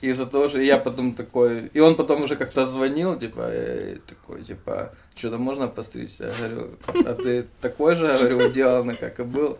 Из-за 0.00 0.26
того, 0.26 0.48
что 0.48 0.60
я 0.60 0.78
потом 0.78 1.14
такой, 1.14 1.70
и 1.72 1.78
он 1.78 1.94
потом 1.94 2.24
уже 2.24 2.34
как-то 2.34 2.66
звонил, 2.66 3.16
типа, 3.16 3.42
э, 3.42 3.98
такой, 4.04 4.42
типа, 4.42 4.92
что-то 5.14 5.38
можно 5.38 5.68
постричься? 5.68 6.24
Я 6.24 6.48
говорю, 6.48 6.70
а 7.06 7.14
ты 7.14 7.46
такой 7.60 7.94
же, 7.94 8.06
я 8.06 8.18
говорю, 8.18 8.38
уделанный, 8.48 8.96
как 8.96 9.20
и 9.20 9.22
был? 9.22 9.58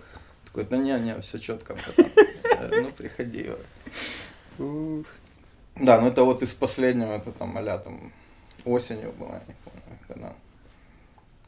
Такой, 0.53 0.65
да 0.65 0.77
не, 0.77 0.99
не, 1.01 1.19
все 1.23 1.39
четко, 1.39 1.75
говорю, 1.75 2.83
ну 2.83 2.91
приходи. 2.91 3.51
Да, 4.59 5.99
ну 6.01 6.09
это 6.09 6.25
вот 6.25 6.43
из 6.43 6.53
последнего, 6.53 7.13
это 7.13 7.33
там, 7.33 7.57
а 7.57 7.79
там, 7.79 8.13
осенью 8.67 9.13
было, 9.13 9.33
я 9.33 9.43
не 9.49 9.55
помню, 9.65 9.99
когда. 10.07 10.35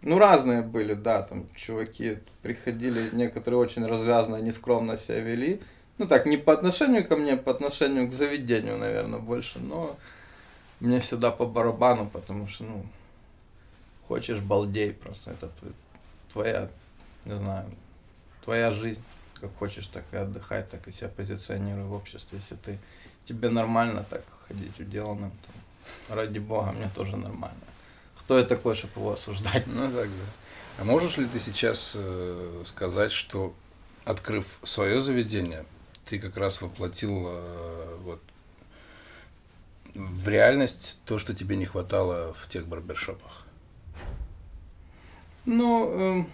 Ну, 0.01 0.19
разные 0.19 0.63
были, 0.63 0.95
да, 0.95 1.23
там 1.23 1.47
чуваки 1.55 2.19
приходили, 2.43 3.11
некоторые 3.13 3.61
очень 3.61 3.85
развязно, 3.85 4.37
нескромно 4.37 4.97
себя 4.97 5.21
вели. 5.21 5.61
Ну, 5.99 6.07
так, 6.07 6.25
не 6.25 6.39
по 6.39 6.55
отношению 6.55 7.07
ко 7.07 7.17
мне, 7.17 7.37
по 7.37 7.51
отношению 7.51 8.09
к 8.09 8.13
заведению, 8.13 8.79
наверное, 8.79 9.19
больше, 9.19 9.59
но 9.59 9.97
мне 10.81 11.01
всегда 11.01 11.31
по 11.31 11.45
барабану, 11.45 12.07
потому 12.07 12.49
что, 12.49 12.65
ну, 12.65 12.87
хочешь 14.09 14.41
балдей 14.41 14.93
просто, 14.95 15.33
это 15.33 15.47
тв- 15.47 15.75
твоя, 16.33 16.69
не 17.27 17.37
знаю, 17.37 17.67
твоя 18.45 18.71
жизнь, 18.71 19.03
как 19.41 19.57
хочешь, 19.57 19.89
так 19.89 20.05
и 20.13 20.17
отдыхай, 20.17 20.63
так 20.63 20.87
и 20.87 20.93
себя 20.93 21.09
позиционируй 21.09 21.85
в 21.85 21.93
обществе, 21.93 22.39
если 22.39 22.57
ты, 22.57 22.79
тебе 23.25 23.49
нормально 23.49 24.05
так 24.09 24.23
ходить 24.47 24.79
уделанным, 24.79 25.31
то 25.31 26.15
ради 26.15 26.39
бога, 26.39 26.73
мне 26.73 26.89
тоже 26.95 27.17
нормально. 27.17 27.59
Кто 28.19 28.39
я 28.39 28.45
такой, 28.45 28.75
чтобы 28.75 29.01
его 29.01 29.13
осуждать? 29.13 29.67
Ну 29.67 29.91
так, 29.91 30.09
да. 30.09 30.25
А 30.79 30.85
можешь 30.85 31.19
ли 31.19 31.27
ты 31.27 31.39
сейчас 31.39 31.93
э, 31.95 32.63
сказать, 32.65 33.13
что 33.13 33.55
открыв 34.05 34.59
свое 34.63 35.01
заведение, 35.01 35.65
ты 36.07 36.19
как 36.19 36.37
раз 36.37 36.61
воплотил 36.61 37.27
э, 37.27 37.97
вот 38.01 38.21
в 39.95 40.29
реальность 40.29 40.99
то, 41.05 41.19
что 41.19 41.35
тебе 41.35 41.57
не 41.57 41.67
хватало 41.67 42.35
в 42.35 42.49
тех 42.49 42.67
барбершопах? 42.67 43.47
Ну, 45.47 45.91
эм, 45.91 46.31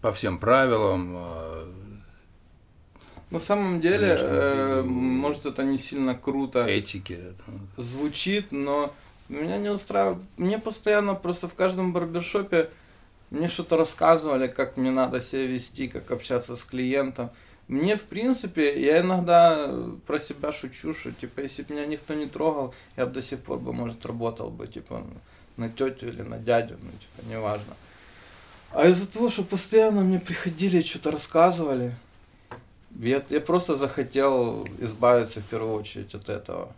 По 0.00 0.12
всем 0.12 0.38
правилам. 0.38 1.14
э, 1.16 1.64
на 3.30 3.40
самом 3.40 3.80
деле, 3.80 4.16
Конечно, 4.16 4.26
э, 4.30 4.82
может, 4.82 5.46
это 5.46 5.62
не 5.64 5.76
сильно 5.76 6.14
круто 6.14 6.64
этики. 6.64 7.18
там. 7.44 7.68
звучит, 7.76 8.52
но 8.52 8.92
меня 9.28 9.58
не 9.58 9.68
устраивает. 9.68 10.18
Мне 10.38 10.58
постоянно 10.58 11.14
просто 11.14 11.48
в 11.48 11.54
каждом 11.54 11.92
барбершопе 11.92 12.70
мне 13.30 13.48
что-то 13.48 13.76
рассказывали, 13.76 14.46
как 14.46 14.76
мне 14.78 14.90
надо 14.90 15.20
себя 15.20 15.46
вести, 15.46 15.88
как 15.88 16.10
общаться 16.10 16.56
с 16.56 16.64
клиентом. 16.64 17.30
Мне, 17.66 17.96
в 17.96 18.04
принципе, 18.04 18.80
я 18.80 19.00
иногда 19.00 19.70
про 20.06 20.18
себя 20.18 20.52
шучу, 20.52 20.94
что, 20.94 21.12
типа, 21.12 21.40
если 21.40 21.62
бы 21.64 21.74
меня 21.74 21.84
никто 21.84 22.14
не 22.14 22.24
трогал, 22.26 22.74
я 22.96 23.04
бы 23.04 23.12
до 23.12 23.20
сих 23.20 23.40
пор 23.40 23.58
бы, 23.58 23.74
может, 23.74 24.06
работал 24.06 24.48
бы, 24.50 24.66
типа, 24.66 25.04
на 25.58 25.68
тетю 25.68 26.08
или 26.08 26.22
на 26.22 26.38
дядю, 26.38 26.78
ну, 26.80 26.90
типа, 26.92 27.28
неважно. 27.28 27.76
А 28.70 28.86
из-за 28.86 29.06
того, 29.06 29.30
что 29.30 29.42
постоянно 29.42 30.02
мне 30.02 30.20
приходили, 30.20 30.82
что-то 30.82 31.10
рассказывали, 31.10 31.94
я, 32.98 33.22
я 33.30 33.40
просто 33.40 33.76
захотел 33.76 34.66
избавиться 34.78 35.40
в 35.40 35.44
первую 35.44 35.74
очередь 35.74 36.14
от 36.14 36.28
этого. 36.28 36.72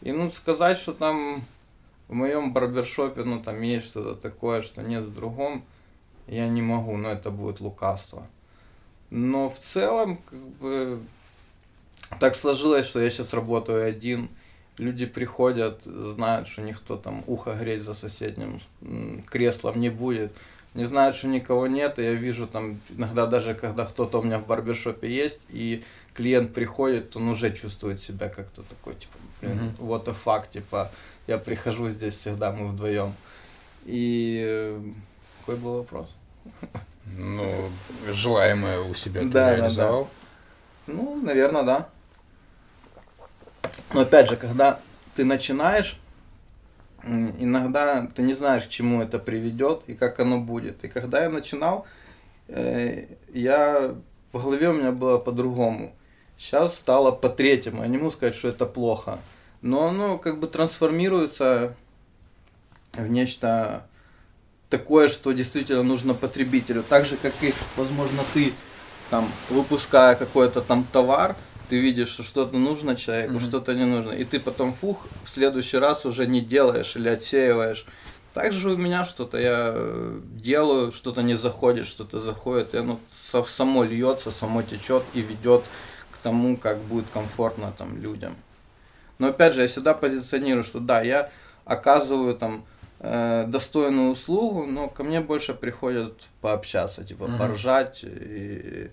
И 0.00 0.12
ну 0.12 0.30
сказать, 0.30 0.78
что 0.78 0.92
там 0.92 1.44
в 2.08 2.14
моем 2.14 2.52
барбершопе, 2.52 3.24
ну 3.24 3.42
там 3.42 3.60
есть 3.62 3.86
что-то 3.86 4.14
такое, 4.14 4.62
что 4.62 4.82
нет 4.82 5.04
в 5.04 5.14
другом, 5.14 5.64
я 6.26 6.48
не 6.48 6.62
могу, 6.62 6.96
но 6.96 7.10
это 7.10 7.30
будет 7.30 7.60
лукавство. 7.60 8.26
Но 9.10 9.48
в 9.48 9.58
целом, 9.58 10.18
как 10.18 10.38
бы, 10.38 11.00
так 12.20 12.36
сложилось, 12.36 12.86
что 12.86 13.00
я 13.00 13.10
сейчас 13.10 13.32
работаю 13.32 13.86
один. 13.86 14.28
Люди 14.76 15.06
приходят, 15.06 15.84
знают, 15.84 16.46
что 16.46 16.62
никто 16.62 16.96
там 16.96 17.24
ухо 17.26 17.54
греть 17.54 17.82
за 17.82 17.94
соседним 17.94 18.60
креслом 19.26 19.80
не 19.80 19.88
будет. 19.88 20.32
Не 20.78 20.84
знают, 20.84 21.16
что 21.16 21.26
никого 21.26 21.66
нет, 21.66 21.98
и 21.98 22.04
я 22.04 22.12
вижу 22.12 22.46
там 22.46 22.78
иногда 22.96 23.26
даже, 23.26 23.54
когда 23.54 23.84
кто-то 23.84 24.20
у 24.20 24.22
меня 24.22 24.38
в 24.38 24.46
барбершопе 24.46 25.10
есть, 25.10 25.40
и 25.48 25.82
клиент 26.14 26.54
приходит, 26.54 27.16
он 27.16 27.26
уже 27.26 27.52
чувствует 27.52 28.00
себя 28.00 28.28
как-то 28.28 28.62
такой, 28.62 28.94
типа, 28.94 29.18
блин, 29.40 29.74
Мгм. 29.76 29.88
what 29.88 30.04
the 30.04 30.16
fuck, 30.24 30.48
типа, 30.48 30.88
я 31.26 31.38
прихожу 31.38 31.88
здесь 31.88 32.14
всегда, 32.14 32.52
мы 32.52 32.68
вдвоем. 32.68 33.12
И 33.86 34.40
э, 34.46 34.80
какой 35.40 35.56
был 35.56 35.78
вопрос? 35.78 36.06
Ну, 37.06 37.70
желаемое 38.06 38.78
у 38.78 38.94
себя 38.94 39.22
ты 39.22 39.28
Да, 39.30 39.32
да, 39.50 39.56
реализовал. 39.56 40.08
Ну, 40.86 41.20
наверное, 41.20 41.64
да. 41.64 41.88
Но 43.94 44.02
опять 44.02 44.28
же, 44.28 44.36
когда 44.36 44.78
ты 45.16 45.24
начинаешь, 45.24 45.98
иногда 47.08 48.06
ты 48.06 48.22
не 48.22 48.34
знаешь, 48.34 48.64
к 48.64 48.68
чему 48.68 49.02
это 49.02 49.18
приведет 49.18 49.84
и 49.86 49.94
как 49.94 50.20
оно 50.20 50.38
будет. 50.38 50.84
И 50.84 50.88
когда 50.88 51.22
я 51.22 51.28
начинал, 51.28 51.86
э, 52.48 53.06
я 53.32 53.94
в 54.32 54.42
голове 54.42 54.68
у 54.68 54.74
меня 54.74 54.92
было 54.92 55.18
по-другому. 55.18 55.94
Сейчас 56.36 56.76
стало 56.76 57.10
по-третьему. 57.10 57.82
Я 57.82 57.88
не 57.88 57.98
могу 57.98 58.10
сказать, 58.10 58.34
что 58.34 58.48
это 58.48 58.66
плохо. 58.66 59.18
Но 59.60 59.88
оно 59.88 60.18
как 60.18 60.38
бы 60.38 60.46
трансформируется 60.46 61.74
в 62.92 63.08
нечто 63.08 63.86
такое, 64.70 65.08
что 65.08 65.32
действительно 65.32 65.82
нужно 65.82 66.14
потребителю. 66.14 66.82
Так 66.82 67.06
же, 67.06 67.16
как 67.16 67.32
и, 67.42 67.52
возможно, 67.76 68.22
ты 68.34 68.52
там, 69.10 69.28
выпуская 69.50 70.14
какой-то 70.14 70.60
там 70.60 70.84
товар, 70.84 71.36
ты 71.68 71.78
видишь, 71.78 72.08
что 72.08 72.22
что-то 72.22 72.56
нужно 72.56 72.96
человеку, 72.96 73.32
Мгм. 73.34 73.40
что-то 73.40 73.74
не 73.74 73.84
нужно. 73.84 74.12
И 74.12 74.24
ты 74.24 74.40
потом, 74.40 74.72
фух, 74.72 75.06
в 75.24 75.28
следующий 75.28 75.78
раз 75.78 76.06
уже 76.06 76.26
не 76.26 76.40
делаешь 76.40 76.96
или 76.96 77.08
отсеиваешь. 77.08 77.84
Так 78.34 78.52
же 78.52 78.70
у 78.72 78.76
меня 78.76 79.04
что-то 79.04 79.38
я 79.38 79.72
э, 79.74 80.20
делаю, 80.36 80.92
что-то 80.92 81.22
не 81.22 81.36
заходит, 81.36 81.86
что-то 81.86 82.18
заходит, 82.18 82.74
и 82.74 82.78
оно 82.78 83.00
со- 83.12 83.42
само 83.44 83.84
льется, 83.84 84.30
само 84.30 84.62
течет 84.62 85.02
и 85.14 85.20
ведет 85.20 85.62
к 86.10 86.18
тому, 86.22 86.56
как 86.56 86.78
будет 86.78 87.08
комфортно 87.10 87.72
там 87.76 88.00
людям. 88.00 88.36
Но 89.18 89.28
опять 89.28 89.54
же, 89.54 89.62
я 89.62 89.68
всегда 89.68 89.94
позиционирую, 89.94 90.62
что 90.64 90.78
да, 90.78 91.00
я 91.02 91.30
оказываю 91.64 92.34
там 92.34 92.64
э, 93.00 93.44
достойную 93.48 94.10
услугу, 94.10 94.66
но 94.66 94.88
ко 94.88 95.02
мне 95.04 95.20
больше 95.20 95.54
приходят 95.54 96.28
пообщаться, 96.40 97.04
типа 97.04 97.26
Мгм. 97.26 97.38
поржать 97.38 98.04
и, 98.04 98.90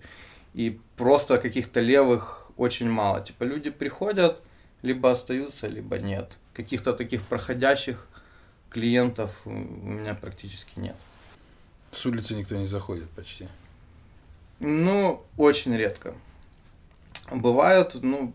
и 0.54 0.80
просто 0.96 1.38
каких-то 1.38 1.80
левых 1.80 2.45
очень 2.56 2.90
мало. 2.90 3.20
Типа 3.20 3.44
люди 3.44 3.70
приходят, 3.70 4.40
либо 4.82 5.10
остаются, 5.10 5.66
либо 5.66 5.98
нет. 5.98 6.32
Каких-то 6.54 6.92
таких 6.92 7.22
проходящих 7.22 8.06
клиентов 8.70 9.40
у 9.44 9.50
меня 9.50 10.14
практически 10.14 10.78
нет. 10.78 10.96
С 11.90 12.04
улицы 12.06 12.34
никто 12.34 12.56
не 12.56 12.66
заходит 12.66 13.08
почти. 13.10 13.48
Ну, 14.60 15.22
очень 15.36 15.76
редко. 15.76 16.14
Бывают, 17.30 17.96
ну, 18.02 18.32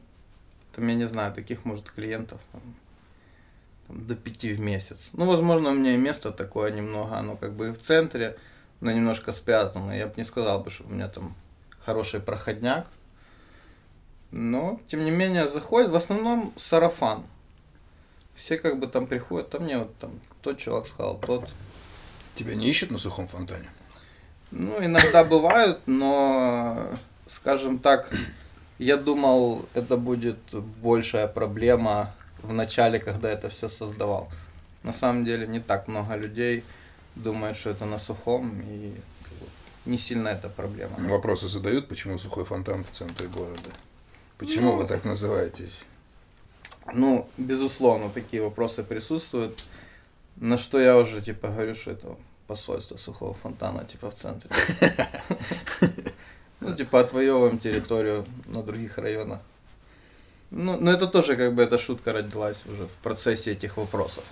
там, 0.76 0.88
я 0.88 0.96
не 0.96 1.08
знаю, 1.08 1.34
таких, 1.34 1.66
может, 1.66 1.90
клиентов 1.90 2.42
там, 2.52 2.62
там, 3.88 4.08
до 4.08 4.16
пяти 4.16 4.54
в 4.54 4.60
месяц. 4.60 5.10
Ну, 5.14 5.26
возможно, 5.26 5.70
у 5.70 5.74
меня 5.74 5.94
и 5.94 5.98
место 5.98 6.32
такое 6.32 6.72
немного, 6.72 7.16
оно 7.18 7.36
как 7.36 7.54
бы 7.54 7.70
и 7.70 7.72
в 7.72 7.80
центре, 7.80 8.38
но 8.80 8.92
немножко 8.92 9.32
спрятано. 9.32 9.92
Я 9.92 10.08
бы 10.08 10.14
не 10.18 10.24
сказал 10.24 10.64
бы, 10.64 10.70
что 10.70 10.84
у 10.84 10.90
меня 10.90 11.08
там 11.08 11.36
хороший 11.80 12.20
проходняк. 12.20 12.88
Но, 14.32 14.80
тем 14.88 15.04
не 15.04 15.12
менее, 15.12 15.48
заходит 15.48 15.90
в 15.90 15.96
основном 15.96 16.54
сарафан. 16.56 17.24
Все 18.34 18.58
как 18.58 18.80
бы 18.80 18.88
там 18.88 19.08
приходят, 19.08 19.50
там 19.50 19.64
мне 19.64 19.78
вот 19.78 19.96
там 19.98 20.12
тот 20.42 20.58
чувак 20.58 20.88
сказал, 20.88 21.18
тот 21.20 21.54
Тебя 22.36 22.56
не 22.56 22.70
ищут 22.70 22.92
на 22.92 22.98
сухом 22.98 23.28
фонтане? 23.28 23.70
Ну, 24.52 24.84
иногда 24.84 25.24
бывают, 25.24 25.80
но, 25.86 26.90
скажем 27.28 27.80
так, 27.80 28.12
я 28.80 28.98
думал, 28.98 29.66
это 29.74 29.98
будет 29.98 30.40
большая 30.82 31.28
проблема 31.28 32.14
в 32.42 32.54
начале, 32.54 33.00
когда 33.00 33.30
это 33.30 33.50
все 33.50 33.70
создавал. 33.70 34.30
На 34.84 34.94
самом 34.94 35.26
деле 35.26 35.48
не 35.48 35.60
так 35.60 35.88
много 35.88 36.16
людей 36.16 36.64
думают, 37.16 37.58
что 37.58 37.70
это 37.70 37.86
на 37.86 38.00
сухом, 38.00 38.62
и 38.68 38.94
не 39.86 39.98
сильно 39.98 40.30
это 40.30 40.50
проблема. 40.50 40.96
Вопросы 40.98 41.48
задают, 41.48 41.88
почему 41.88 42.18
сухой 42.18 42.46
фонтан 42.46 42.84
в 42.84 42.92
центре 42.92 43.28
города? 43.28 43.70
Почему 44.42 44.72
Ну, 44.72 44.78
вы 44.78 44.88
так 44.88 45.06
называетесь? 45.06 45.84
Ну, 46.94 47.28
безусловно, 47.38 48.10
такие 48.10 48.42
вопросы 48.42 48.82
присутствуют. 48.82 49.64
На 50.36 50.58
что 50.58 50.80
я 50.80 50.98
уже, 50.98 51.22
типа, 51.22 51.50
говорю, 51.50 51.76
что 51.76 51.92
это 51.92 52.16
посольство 52.48 52.98
сухого 52.98 53.36
фонтана, 53.36 53.86
типа, 53.86 54.10
в 54.10 54.16
центре. 54.16 54.50
Ну, 56.60 56.76
типа, 56.76 57.00
отвоевываем 57.00 57.58
территорию 57.58 58.24
на 58.46 58.62
других 58.62 59.00
районах. 59.00 59.40
Ну, 60.52 60.80
но 60.80 60.92
это 60.92 61.08
тоже, 61.08 61.36
как 61.36 61.56
бы, 61.56 61.64
эта 61.64 61.80
шутка 61.80 62.14
родилась 62.14 62.62
уже 62.66 62.88
в 62.88 62.98
процессе 62.98 63.52
этих 63.52 63.78
вопросов. 63.78 64.24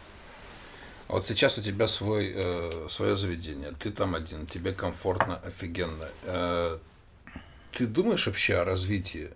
Вот 1.08 1.26
сейчас 1.26 1.58
у 1.58 1.62
тебя 1.64 1.88
свой, 1.88 2.32
э, 2.36 2.88
свое 2.88 3.16
заведение, 3.16 3.74
ты 3.80 3.90
там 3.92 4.14
один, 4.14 4.46
тебе 4.46 4.74
комфортно, 4.74 5.40
офигенно. 5.44 6.08
Э, 6.26 6.78
ты 7.72 7.88
думаешь 7.88 8.28
вообще 8.28 8.58
о 8.58 8.64
развитии, 8.64 9.32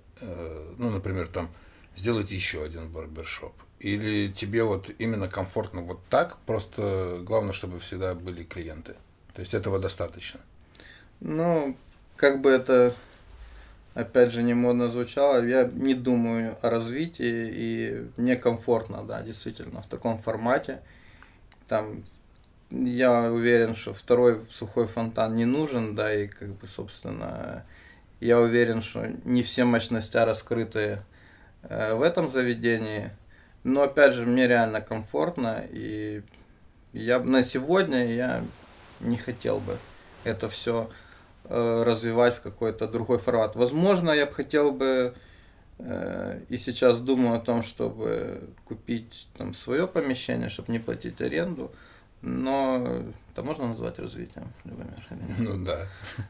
ну, 0.77 0.89
например, 0.89 1.27
там, 1.27 1.49
сделать 1.95 2.31
еще 2.31 2.63
один 2.63 2.89
барбершоп? 2.89 3.53
Или 3.79 4.31
тебе 4.31 4.63
вот 4.63 4.89
именно 4.97 5.27
комфортно 5.27 5.81
вот 5.81 5.99
так, 6.09 6.37
просто 6.45 7.19
главное, 7.21 7.51
чтобы 7.53 7.79
всегда 7.79 8.15
были 8.15 8.43
клиенты? 8.43 8.95
То 9.33 9.41
есть 9.41 9.53
этого 9.53 9.79
достаточно? 9.79 10.39
Ну, 11.19 11.75
как 12.15 12.41
бы 12.41 12.49
это, 12.49 12.95
опять 13.93 14.31
же, 14.31 14.43
не 14.43 14.53
модно 14.53 14.89
звучало, 14.89 15.45
я 15.45 15.69
не 15.73 15.93
думаю 15.93 16.57
о 16.61 16.69
развитии, 16.69 17.49
и 17.51 18.07
мне 18.17 18.35
комфортно, 18.35 19.03
да, 19.03 19.21
действительно, 19.21 19.81
в 19.81 19.87
таком 19.87 20.17
формате. 20.17 20.81
Там, 21.67 22.03
я 22.69 23.31
уверен, 23.31 23.75
что 23.75 23.93
второй 23.93 24.43
сухой 24.49 24.87
фонтан 24.87 25.35
не 25.35 25.45
нужен, 25.45 25.95
да, 25.95 26.13
и, 26.13 26.27
как 26.27 26.49
бы, 26.49 26.67
собственно, 26.67 27.65
я 28.25 28.39
уверен, 28.39 28.81
что 28.81 29.07
не 29.23 29.43
все 29.43 29.65
мощности 29.65 30.17
раскрыты 30.17 30.99
э, 31.63 31.93
в 31.93 32.01
этом 32.01 32.29
заведении, 32.29 33.11
но, 33.63 33.83
опять 33.83 34.13
же, 34.13 34.25
мне 34.25 34.47
реально 34.47 34.81
комфортно, 34.81 35.63
и 35.69 36.21
я 36.91 37.19
на 37.19 37.43
сегодня 37.43 38.13
я 38.13 38.43
не 38.99 39.17
хотел 39.17 39.59
бы 39.59 39.77
это 40.23 40.49
все 40.49 40.89
развивать 41.49 42.35
в 42.35 42.41
какой-то 42.41 42.87
другой 42.87 43.17
формат. 43.17 43.57
Возможно, 43.57 44.11
я 44.11 44.25
бы 44.25 44.31
хотел 44.31 44.71
бы 44.71 45.13
Э, 45.79 46.39
и 46.49 46.57
сейчас 46.57 46.99
думаю 46.99 47.37
о 47.37 47.39
том, 47.39 47.63
чтобы 47.63 48.49
купить 48.65 49.27
там 49.37 49.53
свое 49.53 49.87
помещение, 49.87 50.49
чтобы 50.49 50.71
не 50.71 50.79
платить 50.79 51.19
аренду. 51.21 51.71
Но 52.25 53.03
это 53.33 53.43
можно 53.43 53.67
назвать 53.67 53.99
развитием, 53.99 54.45
Любомир? 54.63 54.95
Ну 55.39 55.65
да. 55.65 55.87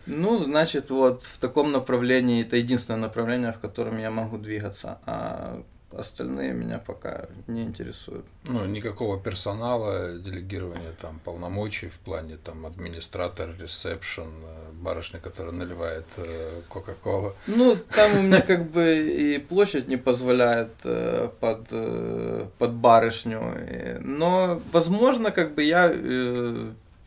Ну, 0.07 0.43
значит, 0.43 0.89
вот 0.89 1.21
в 1.21 1.37
таком 1.37 1.71
направлении, 1.71 2.41
это 2.41 2.57
единственное 2.57 2.99
направление, 2.99 3.51
в 3.51 3.59
котором 3.59 3.99
я 3.99 4.09
могу 4.09 4.39
двигаться. 4.39 4.97
А 5.05 5.61
Остальные 5.97 6.53
меня 6.53 6.79
пока 6.79 7.27
не 7.47 7.63
интересуют. 7.63 8.25
Ну, 8.45 8.65
никакого 8.65 9.19
персонала, 9.19 10.17
делегирования 10.17 10.91
там 11.01 11.19
полномочий 11.23 11.89
в 11.89 11.97
плане 11.99 12.37
там 12.37 12.65
администратор, 12.65 13.49
ресепшн, 13.59 14.23
э, 14.23 14.71
барышня, 14.73 15.19
которая 15.19 15.53
наливает 15.53 16.07
э, 16.17 16.61
Кока-Колу. 16.69 17.33
Ну, 17.47 17.77
там 17.95 18.17
у 18.17 18.21
меня 18.23 18.41
как 18.41 18.71
бы 18.71 18.97
и 18.97 19.37
площадь 19.37 19.87
не 19.87 19.97
позволяет 19.97 20.73
э, 20.83 21.29
под, 21.39 21.67
под 22.57 22.73
барышню. 22.73 23.41
Но, 24.01 24.61
возможно, 24.71 25.31
как 25.31 25.53
бы 25.55 25.63
я 25.63 25.93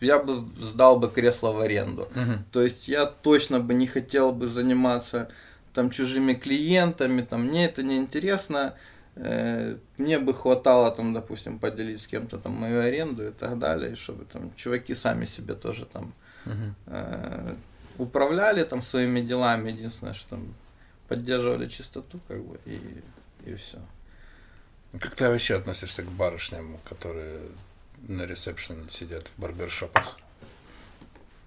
я 0.01 0.19
бы 0.19 0.45
сдал 0.61 0.99
бы 0.99 1.09
кресло 1.09 1.53
в 1.53 1.61
аренду. 1.61 2.03
Угу. 2.03 2.33
То 2.53 2.63
есть 2.63 2.89
я 2.89 3.07
точно 3.07 3.61
бы 3.61 3.75
не 3.75 3.87
хотел 3.87 4.33
бы 4.33 4.47
заниматься 4.47 5.29
там 5.77 5.91
чужими 5.91 6.33
клиентами, 6.33 7.21
там 7.21 7.43
мне 7.43 7.67
это 7.67 7.83
не 7.83 7.99
интересно. 7.99 8.75
Э, 9.17 9.77
мне 9.99 10.19
бы 10.19 10.33
хватало 10.33 10.91
там, 10.91 11.13
допустим, 11.13 11.59
поделить 11.59 12.01
с 12.01 12.07
кем-то 12.07 12.39
там 12.39 12.53
мою 12.53 12.81
аренду 12.81 13.29
и 13.29 13.31
так 13.31 13.59
далее, 13.59 13.95
чтобы 13.95 14.25
там 14.25 14.51
чуваки 14.57 14.95
сами 14.95 15.27
себе 15.27 15.55
тоже 15.55 15.85
там 15.85 16.15
uh 16.47 16.73
э, 16.87 17.57
управляли 17.99 18.65
там 18.65 18.83
своими 18.83 19.21
делами, 19.21 19.71
единственное, 19.71 20.15
что 20.15 20.31
там 20.31 20.55
поддерживали 21.09 21.69
чистоту, 21.69 22.21
как 22.29 22.43
бы, 22.43 22.59
и, 22.65 22.81
и 23.45 23.55
все. 23.55 23.79
Как 25.01 25.15
ты 25.15 25.29
вообще 25.29 25.57
относишься 25.57 26.03
к 26.03 26.07
барышням, 26.07 26.79
которые 26.89 27.41
на 28.09 28.27
ресепшене 28.27 28.89
сидят 28.91 29.29
в 29.29 29.39
барбершопах? 29.39 30.17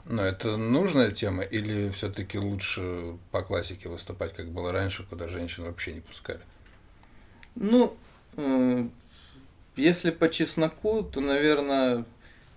Но 0.05 0.23
это 0.23 0.57
нужная 0.57 1.11
тема 1.11 1.43
или 1.43 1.89
все-таки 1.89 2.39
лучше 2.39 3.17
по 3.31 3.41
классике 3.41 3.89
выступать, 3.89 4.33
как 4.33 4.47
было 4.47 4.71
раньше, 4.71 5.05
когда 5.07 5.27
женщин 5.27 5.65
вообще 5.65 5.93
не 5.93 6.01
пускали? 6.01 6.39
Ну, 7.55 7.95
э, 8.37 8.87
если 9.75 10.11
по 10.11 10.29
чесноку, 10.29 11.03
то, 11.03 11.21
наверное, 11.21 12.05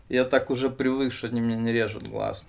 я 0.08 0.24
так 0.24 0.50
уже 0.50 0.70
привык, 0.70 1.12
что 1.12 1.26
они 1.26 1.40
мне 1.40 1.56
не 1.56 1.72
режут 1.72 2.08
глаз. 2.08 2.44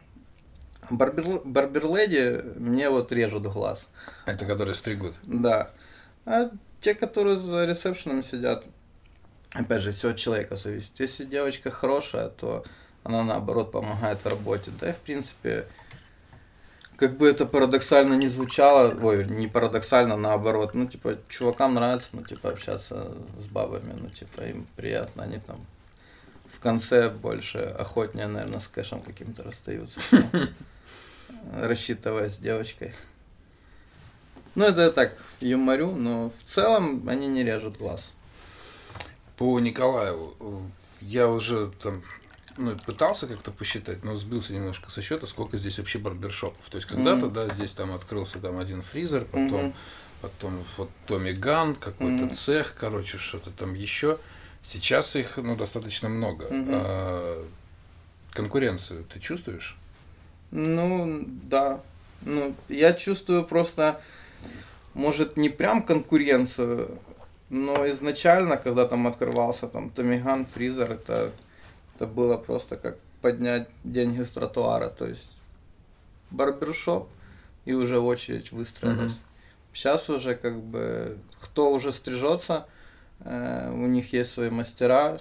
Барбер, 0.89 1.39
барберледи 1.45 2.41
мне 2.57 2.89
вот 2.89 3.11
режут 3.11 3.43
глаз. 3.43 3.87
Это 4.25 4.45
которые 4.45 4.73
стригут? 4.73 5.15
Да. 5.23 5.71
А 6.25 6.51
те, 6.81 6.93
которые 6.93 7.37
за 7.37 7.65
ресепшеном 7.65 8.23
сидят, 8.23 8.65
опять 9.51 9.81
же, 9.81 9.91
все 9.91 10.09
от 10.09 10.17
человека 10.17 10.55
зависит. 10.55 10.99
Если 10.99 11.23
девочка 11.23 11.71
хорошая, 11.71 12.29
то 12.29 12.65
она 13.03 13.23
наоборот 13.23 13.71
помогает 13.71 14.19
в 14.23 14.27
работе. 14.27 14.71
Да 14.79 14.89
и 14.89 14.93
в 14.93 14.97
принципе, 14.97 15.67
как 16.97 17.17
бы 17.17 17.27
это 17.27 17.45
парадоксально 17.45 18.13
не 18.13 18.27
звучало, 18.27 18.95
ой, 19.01 19.25
не 19.25 19.47
парадоксально, 19.47 20.15
наоборот, 20.15 20.73
ну, 20.73 20.87
типа, 20.87 21.17
чувакам 21.27 21.73
нравится, 21.73 22.09
ну, 22.13 22.23
типа, 22.23 22.49
общаться 22.49 23.13
с 23.39 23.45
бабами, 23.45 23.93
ну, 23.99 24.09
типа, 24.09 24.41
им 24.41 24.67
приятно, 24.75 25.23
они 25.23 25.39
там 25.39 25.57
в 26.47 26.59
конце 26.59 27.09
больше 27.09 27.59
охотнее, 27.59 28.27
наверное, 28.27 28.59
с 28.59 28.67
кэшем 28.67 29.01
каким-то 29.01 29.43
расстаются, 29.43 29.99
рассчитывая 31.53 32.29
с 32.29 32.37
девочкой. 32.37 32.93
Ну, 34.55 34.65
это 34.65 34.81
я 34.81 34.91
так, 34.91 35.17
юморю, 35.39 35.91
но 35.91 36.29
в 36.29 36.49
целом 36.49 37.09
они 37.09 37.27
не 37.27 37.43
режут 37.43 37.77
глаз. 37.77 38.11
По 39.35 39.59
Николаеву, 39.59 40.35
я 41.01 41.27
уже 41.27 41.71
там 41.81 42.03
ну, 42.57 42.75
пытался 42.77 43.27
как-то 43.27 43.51
посчитать, 43.51 44.03
но 44.03 44.15
сбился 44.15 44.53
немножко 44.53 44.91
со 44.91 45.01
счета, 45.01 45.27
сколько 45.27 45.57
здесь 45.57 45.77
вообще 45.77 45.99
барбершопов. 45.99 46.67
То 46.69 46.77
есть 46.77 46.87
когда-то, 46.87 47.27
mm-hmm. 47.27 47.31
да, 47.31 47.53
здесь 47.55 47.71
там 47.71 47.93
открылся 47.93 48.39
там 48.39 48.59
один 48.59 48.81
фризер, 48.81 49.25
потом, 49.25 49.67
mm-hmm. 49.67 49.73
потом 50.21 50.63
вот 50.77 50.89
Томми 51.07 51.31
Ган, 51.31 51.75
какой-то 51.75 52.25
mm-hmm. 52.25 52.35
цех, 52.35 52.75
короче, 52.77 53.17
что-то 53.17 53.51
там 53.51 53.73
еще. 53.73 54.19
Сейчас 54.61 55.15
их, 55.15 55.37
ну, 55.37 55.55
достаточно 55.55 56.09
много. 56.09 56.45
Mm-hmm. 56.45 56.71
А, 56.71 57.47
конкуренцию 58.31 59.05
ты 59.05 59.19
чувствуешь? 59.19 59.77
Ну, 60.51 61.25
да. 61.25 61.81
Ну, 62.21 62.55
я 62.69 62.93
чувствую 62.93 63.43
просто, 63.43 63.99
может, 64.93 65.35
не 65.37 65.49
прям 65.49 65.83
конкуренцию, 65.83 66.97
но 67.49 67.89
изначально, 67.89 68.57
когда 68.57 68.87
там 68.87 69.07
открывался 69.07 69.67
там 69.67 69.89
Томиган, 69.89 70.45
Фризер, 70.45 70.91
это 70.91 71.31
это 72.03 72.11
было 72.11 72.37
просто 72.37 72.75
как 72.75 72.97
поднять 73.21 73.69
деньги 73.83 74.21
с 74.21 74.31
тротуара, 74.31 74.89
то 74.89 75.07
есть 75.07 75.31
барбершоп 76.31 77.09
и 77.65 77.73
уже 77.73 77.99
очередь 77.99 78.51
выстроилась. 78.51 79.13
Mm-hmm. 79.13 79.73
Сейчас 79.73 80.09
уже 80.09 80.35
как 80.35 80.61
бы 80.61 81.17
кто 81.41 81.71
уже 81.71 81.91
стрижется, 81.91 82.67
э, 83.21 83.71
у 83.71 83.87
них 83.87 84.13
есть 84.13 84.33
свои 84.33 84.49
мастера, 84.49 85.19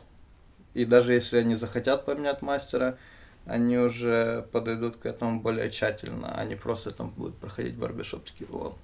и 0.74 0.84
даже 0.84 1.12
если 1.14 1.38
они 1.38 1.54
захотят 1.54 2.04
поменять 2.04 2.42
мастера, 2.42 2.98
они 3.46 3.78
уже 3.78 4.46
подойдут 4.52 4.96
к 4.96 5.06
этому 5.06 5.40
более 5.40 5.70
тщательно, 5.70 6.34
они 6.34 6.56
просто 6.56 6.90
там 6.90 7.10
будут 7.10 7.36
проходить 7.36 7.76
барбершоп 7.76 8.24
такие, 8.24 8.50
о. 8.50 8.74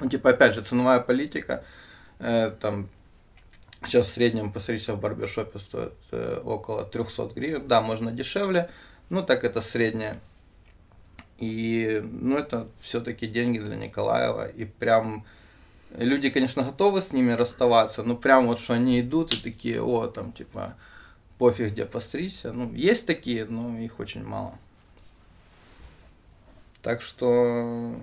Ну, 0.00 0.08
типа, 0.08 0.30
опять 0.30 0.54
же, 0.54 0.62
ценовая 0.62 1.00
политика, 1.00 1.64
э, 2.20 2.50
там, 2.60 2.88
Сейчас 3.84 4.06
в 4.06 4.12
среднем 4.12 4.52
постричься 4.52 4.94
в 4.94 5.00
барбершопе 5.00 5.58
стоит 5.58 5.94
э, 6.10 6.40
около 6.44 6.84
300 6.84 7.30
гривен. 7.34 7.68
Да, 7.68 7.80
можно 7.80 8.10
дешевле, 8.10 8.70
но 9.08 9.22
так 9.22 9.44
это 9.44 9.60
среднее. 9.60 10.20
И 11.38 12.02
ну, 12.04 12.36
это 12.36 12.68
все-таки 12.80 13.26
деньги 13.26 13.58
для 13.58 13.76
Николаева. 13.76 14.48
И 14.48 14.64
прям 14.64 15.24
люди, 15.96 16.28
конечно, 16.30 16.64
готовы 16.64 17.00
с 17.00 17.12
ними 17.12 17.32
расставаться, 17.32 18.02
но 18.02 18.16
прям 18.16 18.48
вот 18.48 18.58
что 18.58 18.74
они 18.74 19.00
идут 19.00 19.32
и 19.32 19.36
такие, 19.36 19.80
о, 19.80 20.08
там 20.08 20.32
типа 20.32 20.74
пофиг 21.38 21.70
где 21.70 21.86
постричься. 21.86 22.52
Ну, 22.52 22.72
есть 22.74 23.06
такие, 23.06 23.44
но 23.44 23.78
их 23.78 24.00
очень 24.00 24.24
мало. 24.24 24.58
Так 26.82 27.00
что 27.02 27.94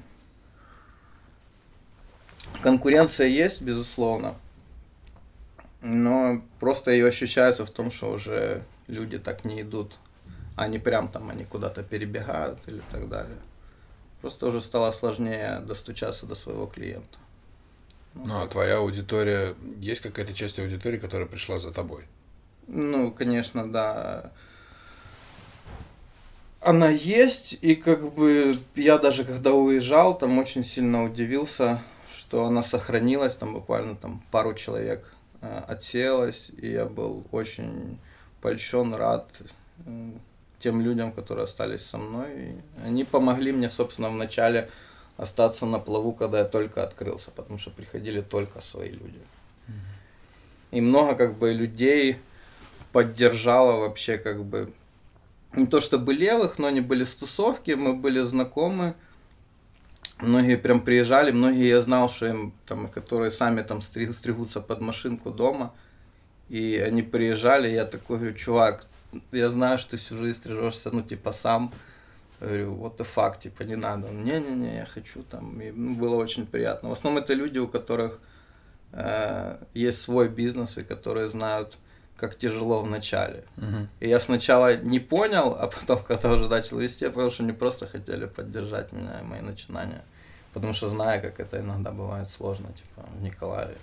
конкуренция 2.62 3.28
есть, 3.28 3.62
безусловно. 3.62 4.36
Но 5.88 6.42
просто 6.60 6.90
ее 6.90 7.08
ощущается 7.08 7.64
в 7.64 7.70
том, 7.70 7.92
что 7.92 8.12
уже 8.12 8.64
люди 8.88 9.20
так 9.20 9.46
не 9.46 9.62
идут. 9.62 10.00
Они 10.56 10.80
прям 10.80 11.08
там, 11.10 11.30
они 11.30 11.46
куда-то 11.46 11.84
перебегают 11.84 12.60
или 12.66 12.82
так 12.92 13.08
далее. 13.08 13.38
Просто 14.20 14.48
уже 14.48 14.62
стало 14.62 14.92
сложнее 14.92 15.60
достучаться 15.60 16.26
до 16.26 16.34
своего 16.34 16.66
клиента. 16.66 17.20
Ну, 18.16 18.42
а 18.42 18.48
твоя 18.48 18.78
аудитория, 18.78 19.54
есть 19.80 20.02
какая-то 20.02 20.34
часть 20.34 20.58
аудитории, 20.58 20.98
которая 20.98 21.28
пришла 21.28 21.60
за 21.60 21.72
тобой? 21.72 22.06
Ну, 22.66 23.12
конечно, 23.12 23.72
да. 23.72 24.32
Она 26.62 26.90
есть, 26.90 27.60
и 27.62 27.76
как 27.76 28.12
бы 28.12 28.54
я 28.74 28.98
даже 28.98 29.24
когда 29.24 29.54
уезжал, 29.54 30.18
там 30.18 30.40
очень 30.40 30.64
сильно 30.64 31.04
удивился, 31.04 31.84
что 32.12 32.46
она 32.46 32.64
сохранилась, 32.64 33.36
там 33.36 33.54
буквально 33.54 33.96
там 33.96 34.24
пару 34.32 34.56
человек 34.56 35.15
Э, 35.46 35.62
отсеялась, 35.68 36.52
и 36.58 36.72
я 36.72 36.86
был 36.86 37.24
очень 37.32 38.00
польщен, 38.42 38.96
рад 38.96 39.30
э, 39.86 40.12
тем 40.60 40.82
людям, 40.82 41.12
которые 41.12 41.44
остались 41.44 41.86
со 41.86 41.98
мной. 41.98 42.30
И 42.36 42.56
они 42.84 43.04
помогли 43.04 43.52
мне, 43.52 43.70
собственно, 43.70 44.10
в 44.10 44.16
начале 44.16 44.70
остаться 45.18 45.66
на 45.66 45.80
плаву, 45.80 46.14
когда 46.14 46.40
я 46.40 46.46
только 46.46 46.84
открылся, 46.84 47.32
потому 47.32 47.60
что 47.60 47.70
приходили 47.70 48.22
только 48.22 48.62
свои 48.62 48.90
люди. 48.90 49.20
И 50.72 50.82
много 50.82 51.16
как 51.16 51.38
бы 51.38 51.54
людей 51.54 52.18
поддержало 52.92 53.80
вообще 53.82 54.18
как 54.18 54.44
бы 54.44 54.74
не 55.56 55.68
то 55.68 55.80
чтобы 55.80 56.14
левых, 56.14 56.60
но 56.60 56.68
они 56.68 56.82
были 56.82 57.04
с 57.04 57.16
тусовки, 57.16 57.72
мы 57.72 57.94
были 57.94 58.22
знакомы, 58.22 58.96
Многие 60.20 60.56
прям 60.56 60.80
приезжали, 60.80 61.32
многие 61.32 61.68
я 61.68 61.82
знал, 61.82 62.10
что 62.10 62.28
им 62.28 62.54
там, 62.66 62.88
которые 62.88 63.32
сами 63.32 63.62
там 63.64 63.82
стриг, 63.82 64.14
стригутся 64.14 64.62
под 64.62 64.80
машинку 64.80 65.30
дома, 65.30 65.74
и 66.48 66.82
они 66.86 67.02
приезжали, 67.02 67.68
я 67.68 67.86
такой 67.86 68.18
говорю, 68.18 68.36
чувак, 68.36 68.88
я 69.32 69.50
знаю, 69.50 69.78
что 69.78 69.92
ты 69.92 69.98
всю 69.98 70.18
жизнь 70.18 70.38
стрижешься, 70.38 70.90
ну, 70.92 71.02
типа, 71.02 71.32
сам. 71.32 71.72
Я 72.42 72.48
говорю, 72.48 72.76
what 72.76 72.98
the 72.98 73.08
fuck, 73.16 73.40
типа, 73.40 73.64
не 73.64 73.76
надо. 73.76 74.10
Не-не-не, 74.10 74.78
я 74.78 74.86
хочу 74.86 75.24
там. 75.24 75.60
И 75.62 75.72
ну, 75.72 75.96
было 75.96 76.16
очень 76.16 76.46
приятно. 76.46 76.90
В 76.90 76.94
основном 76.94 77.24
это 77.24 77.34
люди, 77.34 77.58
у 77.60 77.68
которых 77.68 78.20
э, 78.92 79.58
есть 79.74 80.02
свой 80.02 80.30
бизнес, 80.30 80.78
и 80.78 80.84
которые 80.84 81.30
знают, 81.30 81.78
как 82.18 82.38
тяжело 82.38 82.82
в 82.82 82.90
начале. 82.90 83.44
Uh-huh. 83.58 83.88
И 84.00 84.10
я 84.10 84.20
сначала 84.20 84.76
не 84.78 85.00
понял, 85.00 85.58
а 85.60 85.68
потом, 85.68 86.00
когда 86.08 86.32
уже 86.32 86.48
начал 86.48 86.80
вести, 86.80 87.06
я 87.06 87.12
понял, 87.12 87.32
что 87.32 87.44
они 87.44 87.52
просто 87.52 87.88
хотели 87.88 88.26
поддержать 88.26 88.92
меня 88.92 89.20
и 89.20 89.24
мои 89.24 89.42
начинания. 89.42 90.04
Потому 90.54 90.74
что 90.74 90.90
знаю, 90.90 91.22
как 91.22 91.40
это 91.40 91.60
иногда 91.60 91.92
бывает 91.92 92.30
сложно, 92.30 92.68
типа, 92.68 93.08
в 93.18 93.22
Николаеве. 93.22 93.76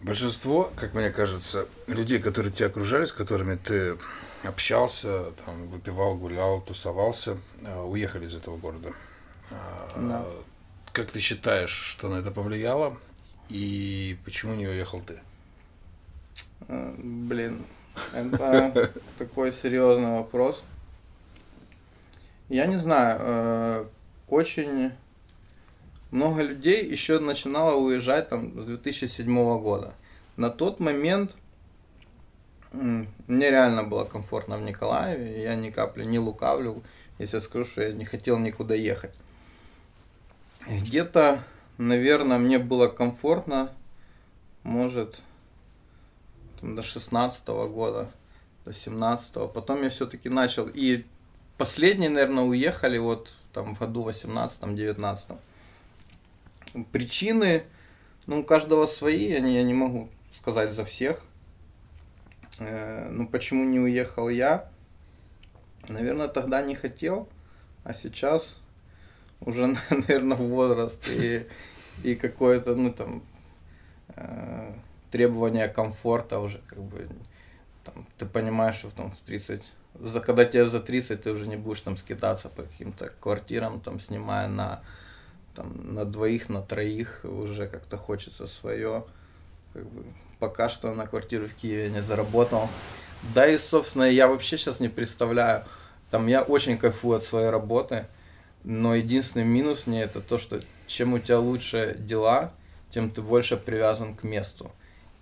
Большинство, 0.00 0.70
как 0.76 0.92
мне 0.92 1.10
кажется, 1.10 1.66
людей, 1.86 2.20
которые 2.20 2.52
тебя 2.52 2.68
окружали, 2.68 3.06
с 3.06 3.12
которыми 3.12 3.56
ты 3.56 3.96
общался, 4.42 5.30
там, 5.44 5.66
выпивал, 5.68 6.16
гулял, 6.16 6.60
тусовался, 6.60 7.38
э, 7.62 7.80
уехали 7.80 8.26
из 8.26 8.36
этого 8.36 8.58
города. 8.58 8.92
А, 9.50 9.92
Да. 9.96 10.24
Как 10.92 11.10
ты 11.10 11.18
считаешь, 11.20 11.70
что 11.70 12.08
на 12.08 12.16
это 12.16 12.30
повлияло? 12.30 12.96
И 13.48 14.16
почему 14.24 14.54
не 14.54 14.66
уехал 14.66 15.00
ты? 15.00 15.20
Э, 16.68 16.94
Блин, 16.98 17.64
это 18.12 18.92
такой 19.18 19.52
серьезный 19.52 20.18
вопрос. 20.18 20.62
Я 22.48 22.66
не 22.66 22.76
знаю, 22.78 23.18
э, 23.20 23.86
очень 24.28 24.92
много 26.10 26.42
людей 26.42 26.88
еще 26.88 27.18
начинало 27.18 27.74
уезжать 27.74 28.28
там 28.28 28.60
с 28.62 28.64
2007 28.64 29.26
года. 29.60 29.94
На 30.36 30.50
тот 30.50 30.78
момент 30.78 31.36
мне 32.72 33.50
реально 33.50 33.84
было 33.84 34.04
комфортно 34.04 34.56
в 34.58 34.62
Николаеве, 34.62 35.42
я 35.42 35.54
ни 35.54 35.70
капли 35.70 36.04
не 36.04 36.18
лукавлю, 36.18 36.82
если 37.18 37.38
скажу, 37.38 37.64
что 37.64 37.82
я 37.82 37.92
не 37.92 38.04
хотел 38.04 38.38
никуда 38.38 38.74
ехать. 38.74 39.12
Где-то, 40.66 41.44
наверное, 41.76 42.38
мне 42.38 42.58
было 42.58 42.88
комфортно, 42.88 43.72
может, 44.62 45.22
там, 46.58 46.74
до 46.74 46.82
16 46.82 47.46
года, 47.46 48.10
до 48.64 48.72
17 48.72 49.52
Потом 49.52 49.82
я 49.82 49.90
все-таки 49.90 50.30
начал. 50.30 50.66
И 50.72 51.04
последние, 51.58 52.08
наверное, 52.08 52.44
уехали 52.44 52.96
вот 52.96 53.34
там 53.52 53.74
в 53.74 53.78
году 53.78 54.08
18-19. 54.08 55.36
Причины, 56.92 57.64
ну, 58.26 58.40
у 58.40 58.44
каждого 58.44 58.86
свои, 58.86 59.32
они, 59.32 59.54
я 59.54 59.62
не 59.64 59.74
могу 59.74 60.08
сказать 60.32 60.72
за 60.72 60.86
всех. 60.86 61.22
Э, 62.58 63.10
Ну, 63.10 63.28
почему 63.28 63.64
не 63.64 63.80
уехал 63.80 64.30
я? 64.30 64.70
Наверное, 65.88 66.28
тогда 66.28 66.62
не 66.62 66.74
хотел, 66.74 67.28
а 67.84 67.92
сейчас 67.92 68.56
уже, 69.40 69.66
наверное, 69.90 70.36
возраст 70.36 71.08
и, 71.08 71.46
и 72.02 72.14
какое-то, 72.14 72.74
ну, 72.74 72.92
там, 72.92 73.22
э, 74.16 74.72
требование 75.10 75.68
комфорта 75.68 76.38
уже, 76.40 76.60
как 76.66 76.82
бы, 76.82 77.08
там, 77.84 78.06
ты 78.18 78.26
понимаешь, 78.26 78.76
что 78.76 78.90
там 78.90 79.10
в 79.10 79.20
30, 79.20 79.62
за, 80.00 80.20
когда 80.20 80.44
тебе 80.44 80.66
за 80.66 80.80
30, 80.80 81.22
ты 81.22 81.30
уже 81.30 81.46
не 81.46 81.56
будешь 81.56 81.80
там 81.80 81.96
скидаться 81.96 82.48
по 82.48 82.62
каким-то 82.62 83.08
квартирам, 83.20 83.80
там, 83.80 84.00
снимая 84.00 84.48
на, 84.48 84.82
там, 85.54 85.94
на 85.94 86.04
двоих, 86.04 86.48
на 86.48 86.62
троих, 86.62 87.20
уже 87.24 87.68
как-то 87.68 87.96
хочется 87.96 88.46
свое. 88.46 89.04
Как 89.72 89.84
бы, 89.84 90.04
пока 90.38 90.68
что 90.68 90.92
на 90.94 91.06
квартиру 91.06 91.46
в 91.46 91.54
Киеве 91.54 91.90
не 91.90 92.02
заработал. 92.02 92.68
Да 93.34 93.46
и, 93.46 93.56
собственно, 93.56 94.04
я 94.04 94.28
вообще 94.28 94.58
сейчас 94.58 94.80
не 94.80 94.88
представляю, 94.88 95.64
там, 96.10 96.26
я 96.26 96.42
очень 96.42 96.76
кайфую 96.76 97.16
от 97.16 97.24
своей 97.24 97.48
работы, 97.48 98.06
но 98.64 98.94
единственный 98.94 99.44
минус 99.44 99.86
мне 99.86 100.02
это 100.02 100.20
то, 100.20 100.38
что 100.38 100.60
чем 100.86 101.14
у 101.14 101.18
тебя 101.18 101.38
лучше 101.38 101.96
дела, 101.98 102.52
тем 102.90 103.10
ты 103.10 103.22
больше 103.22 103.56
привязан 103.56 104.14
к 104.14 104.24
месту. 104.24 104.72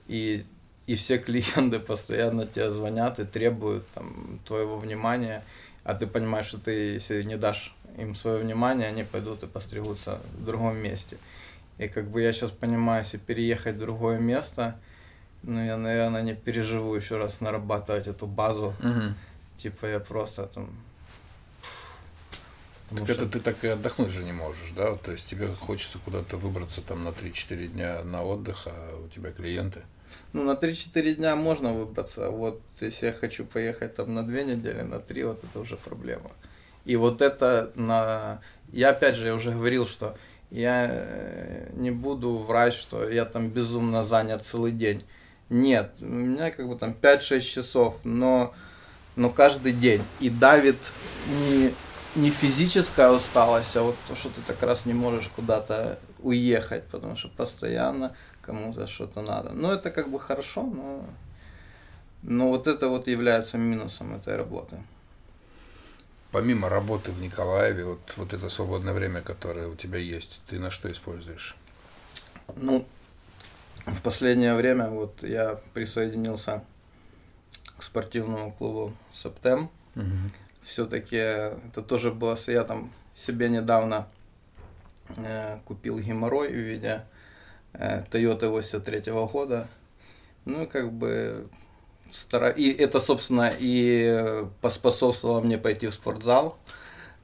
И, 0.07 0.45
и 0.87 0.95
все 0.95 1.19
клиенты 1.19 1.79
постоянно 1.81 2.47
тебе 2.47 2.71
звонят 2.71 3.19
и 3.21 3.25
требуют 3.25 3.87
там, 3.89 4.41
твоего 4.47 4.79
внимания, 4.79 5.45
а 5.85 5.95
ты 5.95 6.07
понимаешь, 6.07 6.47
что 6.47 6.59
ты, 6.59 6.95
если 6.95 7.23
не 7.23 7.37
дашь 7.37 7.75
им 7.99 8.15
свое 8.15 8.39
внимание, 8.39 8.89
они 8.89 9.05
пойдут 9.05 9.43
и 9.43 9.47
постригутся 9.47 10.21
в 10.39 10.45
другом 10.45 10.77
месте. 10.77 11.19
И 11.79 11.89
как 11.89 12.09
бы 12.09 12.23
я 12.23 12.33
сейчас 12.33 12.51
понимаю, 12.51 13.03
если 13.03 13.19
переехать 13.19 13.77
в 13.77 13.81
другое 13.81 14.19
место, 14.19 14.77
ну, 15.43 15.65
я, 15.65 15.77
наверное, 15.77 16.23
не 16.23 16.35
переживу 16.35 16.95
еще 16.95 17.17
раз 17.19 17.41
нарабатывать 17.41 18.07
эту 18.07 18.27
базу. 18.27 18.75
Типа 19.57 19.87
я 19.87 20.01
просто 20.01 20.47
там... 20.47 20.71
Так 22.93 23.01
Потому 23.01 23.21
это 23.21 23.39
ты 23.39 23.41
так 23.41 23.65
и 23.65 23.69
отдохнуть 23.69 24.11
же 24.11 24.23
не 24.23 24.33
можешь, 24.33 24.71
да? 24.77 24.97
То 24.97 25.13
есть 25.13 25.27
тебе 25.27 25.49
хочется 25.49 25.99
куда-то 26.05 26.37
выбраться 26.37 26.83
там 26.83 27.03
на 27.03 27.09
3-4 27.09 27.67
дня 27.69 28.05
на 28.05 28.23
отдых, 28.23 28.67
а 28.67 29.01
у 29.03 29.09
тебя 29.09 29.31
клиенты. 29.31 29.83
Ну, 30.35 30.45
на 30.45 30.53
3-4 30.53 31.15
дня 31.15 31.35
можно 31.35 31.73
выбраться, 31.73 32.27
а 32.27 32.31
вот 32.31 32.61
если 32.81 33.07
я 33.07 33.13
хочу 33.15 33.47
поехать 33.47 33.95
там 33.95 34.15
на 34.15 34.23
2 34.23 34.43
недели, 34.43 34.83
на 34.83 34.99
3, 34.99 35.25
вот 35.25 35.43
это 35.43 35.61
уже 35.61 35.77
проблема. 35.79 36.31
И 36.85 36.97
вот 36.97 37.23
это 37.23 37.73
на... 37.77 38.43
Я 38.73 38.91
опять 38.91 39.17
же, 39.17 39.27
я 39.27 39.35
уже 39.35 39.53
говорил, 39.53 39.87
что 39.87 40.15
я 40.51 40.89
э, 40.91 41.71
не 41.73 41.91
буду 41.91 42.37
врать, 42.37 42.75
что 42.75 43.09
я 43.09 43.25
там 43.25 43.49
безумно 43.49 44.05
занят 44.05 44.45
целый 44.45 44.73
день. 44.73 45.03
Нет, 45.49 45.95
у 46.03 46.07
меня 46.07 46.51
как 46.51 46.69
бы 46.69 46.77
там 46.77 46.95
5-6 47.01 47.41
часов, 47.41 48.01
но, 48.05 48.53
но 49.17 49.31
каждый 49.31 49.73
день. 49.73 50.03
И 50.21 50.29
давит 50.29 50.93
не, 51.29 51.73
не 52.15 52.31
физическая 52.31 53.11
усталость, 53.11 53.77
а 53.77 53.83
вот 53.83 53.97
то, 54.07 54.15
что 54.15 54.29
ты 54.29 54.41
так 54.43 54.63
раз 54.63 54.87
не 54.87 54.93
можешь 54.93 55.29
куда-то 55.29 55.99
уехать, 56.21 56.85
потому 56.89 57.17
что 57.17 57.29
постоянно 57.29 58.15
кому-то 58.43 58.87
что-то 58.87 59.23
надо. 59.23 59.51
Ну, 59.51 59.71
это 59.71 59.91
как 59.91 60.09
бы 60.09 60.21
хорошо, 60.21 60.63
но, 60.63 61.05
но 62.23 62.49
вот 62.49 62.67
это 62.67 62.89
вот 62.89 63.07
является 63.07 63.59
минусом 63.59 64.15
этой 64.15 64.37
работы. 64.37 64.77
Помимо 66.31 66.69
работы 66.69 67.13
в 67.13 67.21
Николаеве, 67.21 67.85
вот, 67.85 68.01
вот 68.17 68.33
это 68.33 68.49
свободное 68.49 68.95
время, 68.95 69.21
которое 69.21 69.69
у 69.69 69.75
тебя 69.75 69.99
есть, 69.99 70.41
ты 70.49 70.59
на 70.59 70.71
что 70.71 70.91
используешь? 70.91 71.57
Ну, 72.57 72.87
в 73.87 74.01
последнее 74.03 74.55
время 74.55 74.89
вот 74.89 75.23
я 75.23 75.59
присоединился 75.75 76.65
к 77.79 77.83
спортивному 77.83 78.53
клубу 78.53 78.93
Септем. 79.13 79.71
Все-таки 80.63 81.17
это 81.17 81.83
тоже 81.83 82.13
было, 82.13 82.39
я 82.47 82.65
там 82.65 82.91
себе 83.15 83.49
недавно 83.49 84.09
э, 85.17 85.59
купил 85.65 85.99
геморрой 85.99 86.49
в 86.49 86.57
виде 86.57 87.03
э, 87.73 88.05
Toyota 88.11 88.49
83 88.49 89.13
года. 89.13 89.69
Ну, 90.45 90.65
и 90.65 90.67
как 90.67 90.93
бы 90.93 91.49
стара... 92.13 92.51
И 92.51 92.71
это, 92.71 93.01
собственно, 93.01 93.51
и 93.59 94.45
поспособствовало 94.61 95.41
мне 95.41 95.59
пойти 95.59 95.89
в 95.89 95.95
спортзал. 95.95 96.59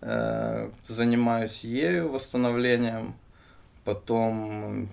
Э, 0.01 0.71
занимаюсь 0.89 1.65
ею, 1.65 2.09
восстановлением. 2.11 3.15
Потом, 3.85 4.91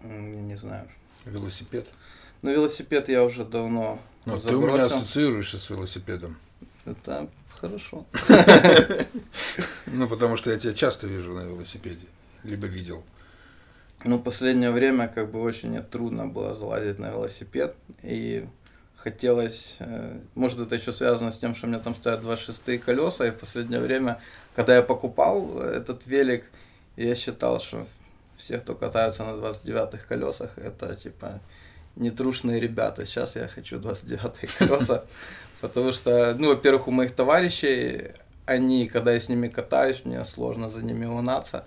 не 0.00 0.56
знаю, 0.56 0.88
Велосипед? 1.26 1.86
ну, 2.40 2.50
велосипед 2.50 3.08
я 3.10 3.22
уже 3.24 3.44
давно 3.44 3.98
Ну, 4.24 4.38
ты 4.38 4.56
у 4.56 4.60
меня 4.62 4.72
забросил. 4.72 4.96
ассоциируешься 4.96 5.58
с 5.58 5.68
велосипедом. 5.68 6.38
Это 6.84 7.28
хорошо. 7.60 8.06
Ну, 9.86 10.08
потому 10.08 10.36
что 10.36 10.50
я 10.50 10.58
тебя 10.58 10.72
часто 10.72 11.06
вижу 11.06 11.32
на 11.34 11.40
велосипеде. 11.40 12.06
Либо 12.44 12.66
видел. 12.66 13.04
Ну, 14.04 14.18
последнее 14.18 14.70
время 14.70 15.06
как 15.08 15.30
бы 15.30 15.40
очень 15.40 15.80
трудно 15.82 16.26
было 16.26 16.54
залазить 16.54 16.98
на 16.98 17.10
велосипед. 17.10 17.76
И 18.02 18.46
хотелось, 18.96 19.76
э, 19.80 20.18
может 20.34 20.60
это 20.60 20.74
еще 20.74 20.92
связано 20.92 21.30
с 21.30 21.38
тем, 21.38 21.54
что 21.54 21.66
у 21.66 21.70
меня 21.70 21.78
там 21.78 21.94
стоят 21.94 22.20
два 22.20 22.36
шестые 22.36 22.78
колеса, 22.78 23.26
и 23.26 23.30
в 23.30 23.38
последнее 23.38 23.80
время, 23.80 24.20
когда 24.56 24.76
я 24.76 24.82
покупал 24.82 25.60
этот 25.60 26.06
велик, 26.06 26.44
я 26.96 27.14
считал, 27.14 27.60
что 27.60 27.86
все, 28.36 28.58
кто 28.58 28.74
катаются 28.74 29.24
на 29.24 29.30
29-х 29.30 30.06
колесах, 30.08 30.50
это 30.56 30.94
типа 30.94 31.40
нетрушные 31.96 32.60
ребята. 32.60 33.04
Сейчас 33.04 33.36
я 33.36 33.48
хочу 33.48 33.78
29-е 33.78 34.48
колеса, 34.58 35.04
потому 35.62 35.92
что, 35.92 36.34
ну, 36.38 36.48
во-первых, 36.48 36.88
у 36.88 36.90
моих 36.90 37.12
товарищей, 37.12 38.10
они, 38.44 38.88
когда 38.88 39.12
я 39.12 39.20
с 39.20 39.28
ними 39.28 39.48
катаюсь, 39.48 40.04
мне 40.04 40.22
сложно 40.24 40.68
за 40.68 40.82
ними 40.82 41.06
угнаться. 41.06 41.64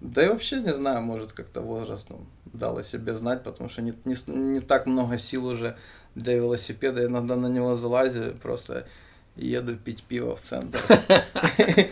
Да 0.00 0.24
и 0.24 0.28
вообще, 0.28 0.60
не 0.60 0.74
знаю, 0.74 1.00
может, 1.00 1.32
как-то 1.32 1.62
возраст 1.62 2.06
ну, 2.10 2.20
дал 2.52 2.76
о 2.78 2.84
себе 2.84 3.14
знать, 3.14 3.42
потому 3.42 3.70
что 3.70 3.82
не, 3.82 3.94
не, 4.04 4.16
не 4.26 4.60
так 4.60 4.86
много 4.86 5.16
сил 5.16 5.46
уже 5.46 5.76
для 6.14 6.34
велосипеда. 6.34 7.00
Я 7.00 7.06
иногда 7.06 7.36
на 7.36 7.46
него 7.46 7.74
залазю, 7.74 8.36
просто 8.42 8.86
еду 9.36 9.76
пить 9.76 10.02
пиво 10.02 10.36
в 10.36 10.40
центр. 10.40 10.78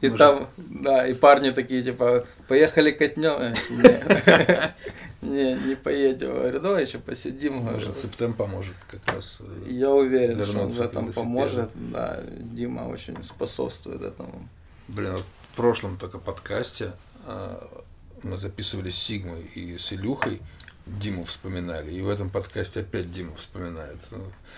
И 0.00 0.08
там, 0.08 0.48
да, 0.56 1.06
и 1.06 1.14
парни 1.14 1.50
такие, 1.50 1.82
типа, 1.82 2.24
поехали 2.48 2.90
катнем. 2.90 3.54
Не, 5.22 5.54
не, 5.54 5.76
поедем. 5.76 6.34
Говорю, 6.34 6.60
давай 6.60 6.82
еще 6.84 6.98
посидим. 6.98 7.60
говорю. 7.60 7.78
Может, 7.78 7.96
Септем 7.96 8.34
поможет 8.34 8.74
как 8.90 9.06
раз. 9.14 9.38
э, 9.40 9.68
Я 9.70 9.90
уверен, 9.90 10.44
что 10.44 10.60
он 10.62 10.68
в 10.68 10.80
этом 10.80 11.12
поможет. 11.12 11.70
Да, 11.74 12.20
Дима 12.40 12.82
очень 12.88 13.22
способствует 13.22 14.02
этому. 14.02 14.48
Блин, 14.88 15.12
вот 15.12 15.24
в 15.52 15.56
прошлом 15.56 15.96
только 15.96 16.18
подкасте 16.18 16.92
а, 17.26 17.84
мы 18.22 18.36
записывали 18.36 18.90
с 18.90 18.96
Сигмой 18.96 19.42
и 19.54 19.78
с 19.78 19.92
Илюхой. 19.92 20.40
Диму 20.84 21.22
вспоминали, 21.22 21.92
и 21.92 22.00
в 22.00 22.08
этом 22.08 22.28
подкасте 22.28 22.80
опять 22.80 23.12
Диму 23.12 23.36
вспоминается. 23.36 24.16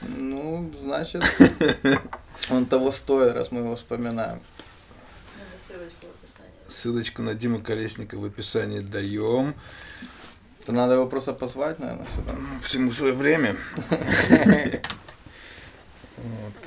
Ну, 0.08 0.72
значит, 0.80 1.22
он 2.50 2.64
того 2.64 2.90
стоит, 2.92 3.34
раз 3.34 3.50
мы 3.52 3.60
его 3.60 3.76
вспоминаем. 3.76 4.40
Надо 5.36 5.62
ссылочку 5.62 6.06
в 6.06 6.24
описании. 6.24 6.52
Ссылочку 6.66 7.20
на 7.22 7.34
Диму 7.34 7.62
Колесника 7.62 8.16
в 8.16 8.24
описании 8.24 8.80
даем. 8.80 9.54
То 10.64 10.72
надо 10.72 10.94
его 10.94 11.06
просто 11.06 11.34
позвать, 11.34 11.78
наверное, 11.78 12.06
сюда. 12.06 12.34
Всему 12.60 12.90
свое 12.90 13.12
время. 13.12 13.56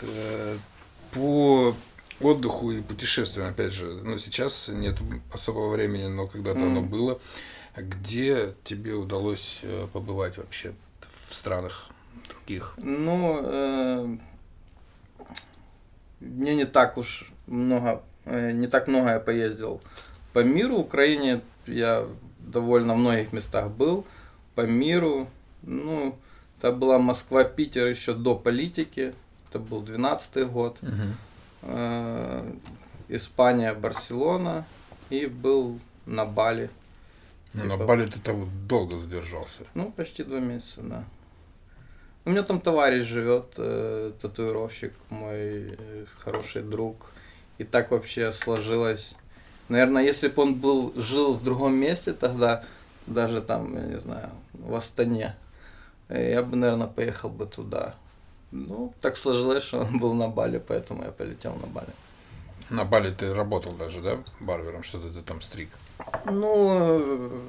Э, 0.02 0.58
По 1.12 1.76
отдыху 2.22 2.72
и 2.72 2.82
путешествиям, 2.82 3.50
опять 3.50 3.74
же, 3.74 3.88
ну, 4.04 4.18
сейчас 4.18 4.68
нет 4.68 4.98
особого 5.34 5.70
времени, 5.74 6.08
но 6.08 6.28
когда-то 6.28 6.62
оно 6.62 6.82
было. 6.82 7.20
Где 7.76 8.54
тебе 8.64 8.94
удалось 8.94 9.60
э, 9.64 9.88
побывать 9.92 10.38
вообще 10.38 10.74
в 11.26 11.34
странах 11.34 11.90
других? 12.30 12.74
Ну, 12.78 13.40
э, 13.44 14.18
мне 16.20 16.56
не 16.56 16.66
так 16.66 16.98
уж 16.98 17.32
много, 17.48 18.04
не 18.26 18.68
так 18.68 18.88
много 18.88 19.12
я 19.12 19.20
поездил 19.20 19.82
по 20.34 20.44
миру. 20.44 20.78
В 20.78 20.82
Украине 20.82 21.42
я 21.66 22.08
довольно 22.52 22.94
в 22.94 22.98
многих 22.98 23.34
местах 23.34 23.70
был. 23.70 24.06
По 24.56 24.62
миру, 24.62 25.28
ну, 25.64 26.18
это 26.58 26.72
была 26.72 26.98
Москва, 27.00 27.44
Питер 27.44 27.88
еще 27.88 28.14
до 28.14 28.36
политики. 28.36 29.14
Это 29.50 29.60
был 29.60 29.82
12 29.82 30.48
год. 30.48 30.80
Э, 31.62 32.52
Испания, 33.10 33.74
Барселона. 33.74 34.66
И 35.10 35.26
был 35.28 35.80
на 36.06 36.26
Бали. 36.26 36.70
Ну, 37.54 37.64
на 37.66 37.74
Типа- 37.76 37.86
Бали 37.86 38.08
ты 38.08 38.20
там 38.20 38.50
долго 38.68 39.00
задержался. 39.00 39.64
Ну, 39.74 39.92
почти 39.92 40.24
два 40.24 40.40
месяца, 40.40 40.82
да. 40.82 41.04
У 42.26 42.30
меня 42.30 42.44
там 42.44 42.60
товарищ 42.60 43.06
живет, 43.08 43.54
э, 43.58 44.12
татуировщик, 44.22 44.94
мой 45.10 45.76
э, 45.78 46.06
хороший 46.18 46.62
друг. 46.62 47.12
И 47.58 47.64
так 47.64 47.92
вообще 47.92 48.34
сложилось. 48.34 49.16
Наверное, 49.70 50.04
если 50.04 50.30
бы 50.30 50.44
он 50.44 50.56
был, 50.56 50.94
жил 50.96 51.34
в 51.34 51.44
другом 51.44 51.76
месте 51.76 52.14
тогда, 52.14 52.64
даже 53.06 53.42
там, 53.42 53.76
я 53.76 53.84
не 53.84 54.00
знаю, 54.00 54.30
в 54.54 54.74
Астане, 54.76 55.36
э, 56.10 56.32
я 56.32 56.44
бы, 56.44 56.56
наверное, 56.56 56.88
поехал 56.88 57.30
бы 57.30 57.46
туда. 57.46 57.96
Ну, 58.52 58.94
так 59.02 59.18
сложилось, 59.18 59.64
что 59.64 59.80
он 59.80 60.00
был 60.00 60.14
на 60.14 60.30
Бали, 60.30 60.62
поэтому 60.66 61.04
я 61.04 61.12
полетел 61.12 61.56
на 61.56 61.68
Бали. 61.68 61.90
На 62.70 62.86
Бали 62.86 63.12
ты 63.12 63.34
работал 63.34 63.74
даже, 63.74 64.02
да, 64.02 64.20
барбером, 64.40 64.84
что-то 64.84 65.10
ты 65.10 65.22
там 65.22 65.42
стриг. 65.42 65.70
Ну, 66.26 66.70
э, 66.72 67.40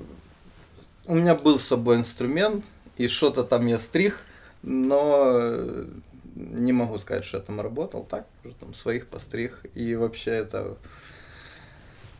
у 1.06 1.14
меня 1.14 1.34
был 1.34 1.58
с 1.58 1.64
собой 1.64 1.96
инструмент, 1.96 2.66
и 2.96 3.06
что-то 3.08 3.44
там 3.44 3.66
я 3.66 3.78
стриг, 3.78 4.20
но 4.62 5.30
э, 5.34 5.86
не 6.34 6.72
могу 6.72 6.98
сказать, 6.98 7.24
что 7.24 7.38
я 7.38 7.42
там 7.42 7.60
работал, 7.60 8.04
так, 8.04 8.26
уже 8.44 8.54
там 8.54 8.74
своих 8.74 9.06
постриг, 9.06 9.60
и 9.74 9.94
вообще 9.94 10.32
это... 10.32 10.76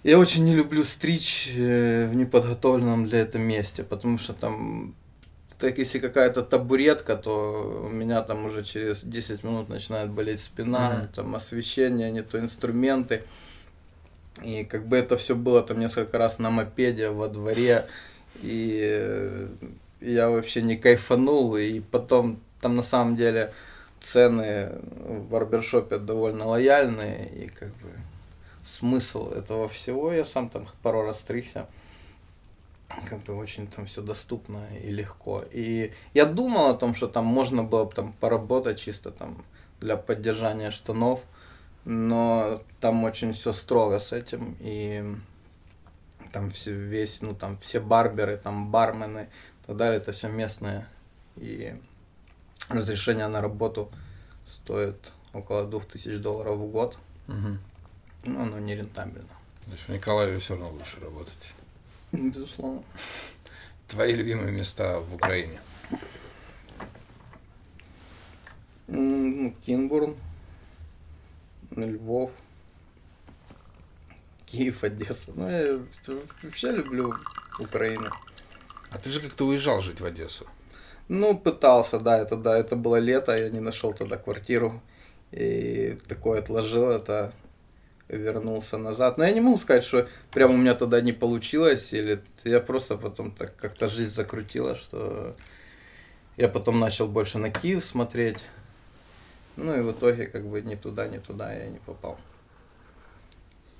Я 0.04 0.18
очень 0.18 0.44
не 0.44 0.54
люблю 0.54 0.82
стричь 0.82 1.50
э, 1.56 2.06
в 2.06 2.14
неподготовленном 2.14 3.06
для 3.06 3.20
этого 3.20 3.42
месте, 3.42 3.82
потому 3.82 4.16
что 4.18 4.32
там, 4.32 4.94
так 5.58 5.78
если 5.78 5.98
какая-то 5.98 6.42
табуретка, 6.42 7.16
то 7.16 7.84
у 7.86 7.88
меня 7.90 8.22
там 8.22 8.46
уже 8.46 8.62
через 8.62 9.02
10 9.02 9.42
минут 9.44 9.68
начинает 9.68 10.10
болеть 10.10 10.40
спина, 10.40 10.90
Мгм. 10.90 11.08
там 11.14 11.34
освещение, 11.34 12.10
не 12.12 12.22
то 12.22 12.38
инструменты. 12.38 13.22
И 14.44 14.64
как 14.64 14.86
бы 14.86 14.96
это 14.96 15.16
все 15.16 15.34
было 15.34 15.62
там 15.62 15.80
несколько 15.80 16.16
раз 16.16 16.38
на 16.38 16.50
мопеде 16.50 17.10
во 17.10 17.26
дворе, 17.28 17.86
и 18.40 18.80
э, 18.80 19.48
я 20.00 20.30
вообще 20.30 20.62
не 20.62 20.76
кайфанул, 20.76 21.56
и 21.56 21.80
потом 21.80 22.38
там 22.60 22.76
на 22.76 22.82
самом 22.82 23.16
деле 23.16 23.52
цены 24.00 24.70
в 25.08 25.28
барбершопе 25.28 25.98
довольно 25.98 26.46
лояльные, 26.46 27.28
и 27.30 27.48
как 27.48 27.68
бы 27.70 27.88
смысл 28.68 29.30
этого 29.30 29.68
всего, 29.68 30.12
я 30.12 30.24
сам 30.24 30.50
там 30.50 30.66
пару 30.82 31.02
раз 31.02 31.20
стригся, 31.20 31.66
как 33.08 33.20
бы 33.20 33.34
очень 33.34 33.66
там 33.66 33.86
все 33.86 34.02
доступно 34.02 34.66
и 34.82 34.90
легко. 34.90 35.42
И 35.50 35.92
я 36.12 36.26
думал 36.26 36.68
о 36.68 36.74
том, 36.74 36.94
что 36.94 37.08
там 37.08 37.24
можно 37.24 37.64
было 37.64 37.84
бы 37.84 37.94
там 37.94 38.12
поработать 38.12 38.78
чисто 38.78 39.10
там 39.10 39.44
для 39.80 39.96
поддержания 39.96 40.70
штанов, 40.70 41.24
но 41.84 42.60
там 42.80 43.04
очень 43.04 43.32
все 43.32 43.52
строго 43.52 44.00
с 44.00 44.12
этим, 44.12 44.56
и 44.60 45.16
там 46.32 46.50
все, 46.50 46.72
весь, 46.72 47.22
ну 47.22 47.34
там 47.34 47.56
все 47.58 47.80
барберы, 47.80 48.36
там 48.36 48.70
бармены 48.70 49.28
и 49.62 49.66
так 49.66 49.76
далее, 49.76 49.96
это 49.96 50.12
все 50.12 50.28
местные, 50.28 50.86
и 51.36 51.74
разрешение 52.68 53.28
на 53.28 53.40
работу 53.40 53.90
стоит 54.46 55.12
около 55.32 55.66
2000 55.66 56.18
долларов 56.18 56.56
в 56.56 56.70
год, 56.70 56.98
ну 58.28 58.42
оно 58.42 58.58
не 58.58 58.74
рентабельно. 58.74 59.28
То 59.64 59.70
есть 59.72 59.84
в 59.84 59.88
Николаеве 59.88 60.38
все 60.38 60.54
равно 60.54 60.70
лучше 60.70 61.00
работать. 61.00 61.54
Безусловно. 62.12 62.82
Твои 63.86 64.14
любимые 64.14 64.52
места 64.52 65.00
в 65.00 65.14
Украине? 65.14 65.60
Ну, 68.86 69.54
Кинбурн, 69.66 70.16
Львов, 71.76 72.30
Киев, 74.46 74.82
Одесса. 74.82 75.32
Ну, 75.34 75.48
я 75.48 75.78
вообще 76.42 76.72
люблю 76.72 77.14
Украину. 77.58 78.10
А 78.90 78.98
ты 78.98 79.10
же 79.10 79.20
как-то 79.20 79.46
уезжал 79.46 79.82
жить 79.82 80.00
в 80.00 80.06
Одессу. 80.06 80.46
Ну, 81.08 81.36
пытался, 81.36 81.98
да, 81.98 82.18
это 82.18 82.36
да, 82.36 82.58
это 82.58 82.76
было 82.76 82.96
лето, 82.96 83.36
я 83.36 83.50
не 83.50 83.60
нашел 83.60 83.92
тогда 83.92 84.16
квартиру. 84.16 84.82
И 85.30 85.98
такое 86.08 86.40
отложил 86.40 86.90
это, 86.90 87.32
вернулся 88.08 88.78
назад. 88.78 89.18
Но 89.18 89.24
я 89.24 89.32
не 89.32 89.40
могу 89.40 89.58
сказать, 89.58 89.84
что 89.84 90.08
прямо 90.30 90.54
у 90.54 90.56
меня 90.56 90.74
тогда 90.74 91.00
не 91.00 91.12
получилось, 91.12 91.92
или 91.92 92.20
я 92.44 92.60
просто 92.60 92.96
потом 92.96 93.32
так 93.32 93.54
как-то 93.56 93.88
жизнь 93.88 94.14
закрутила, 94.14 94.76
что 94.76 95.36
я 96.36 96.48
потом 96.48 96.80
начал 96.80 97.08
больше 97.08 97.38
на 97.38 97.50
Киев 97.50 97.84
смотреть. 97.84 98.46
Ну 99.56 99.76
и 99.76 99.80
в 99.80 99.92
итоге 99.92 100.26
как 100.26 100.46
бы 100.46 100.62
ни 100.62 100.76
туда, 100.76 101.08
ни 101.08 101.18
туда 101.18 101.52
я 101.52 101.68
не 101.68 101.78
попал. 101.78 102.18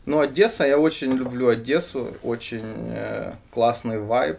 Ну, 0.07 0.20
Одесса, 0.20 0.64
я 0.64 0.79
очень 0.79 1.12
люблю 1.12 1.49
Одессу, 1.49 2.16
очень 2.22 2.91
э, 2.91 3.35
классный 3.53 4.01
вайб, 4.01 4.39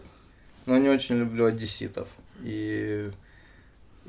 но 0.65 0.77
не 0.77 0.89
очень 0.89 1.19
люблю 1.19 1.45
одесситов. 1.45 2.07
И 2.41 3.11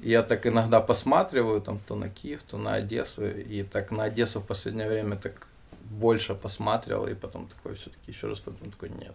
я 0.03 0.23
так 0.23 0.47
иногда 0.47 0.81
посматриваю 0.81 1.61
там 1.61 1.79
то 1.87 1.97
на 1.97 2.09
Киев, 2.09 2.43
то 2.43 2.57
на 2.57 2.75
Одессу, 2.75 3.27
и 3.27 3.63
так 3.63 3.91
на 3.91 4.05
Одессу 4.05 4.41
в 4.41 4.47
последнее 4.47 4.89
время 4.89 5.17
так 5.17 5.47
больше 5.91 6.35
посматривал, 6.35 7.09
и 7.09 7.15
потом 7.15 7.49
такой 7.49 7.75
все-таки 7.75 8.13
еще 8.13 8.29
раз 8.29 8.41
потом 8.41 8.71
такой 8.71 8.89
нет. 8.91 9.15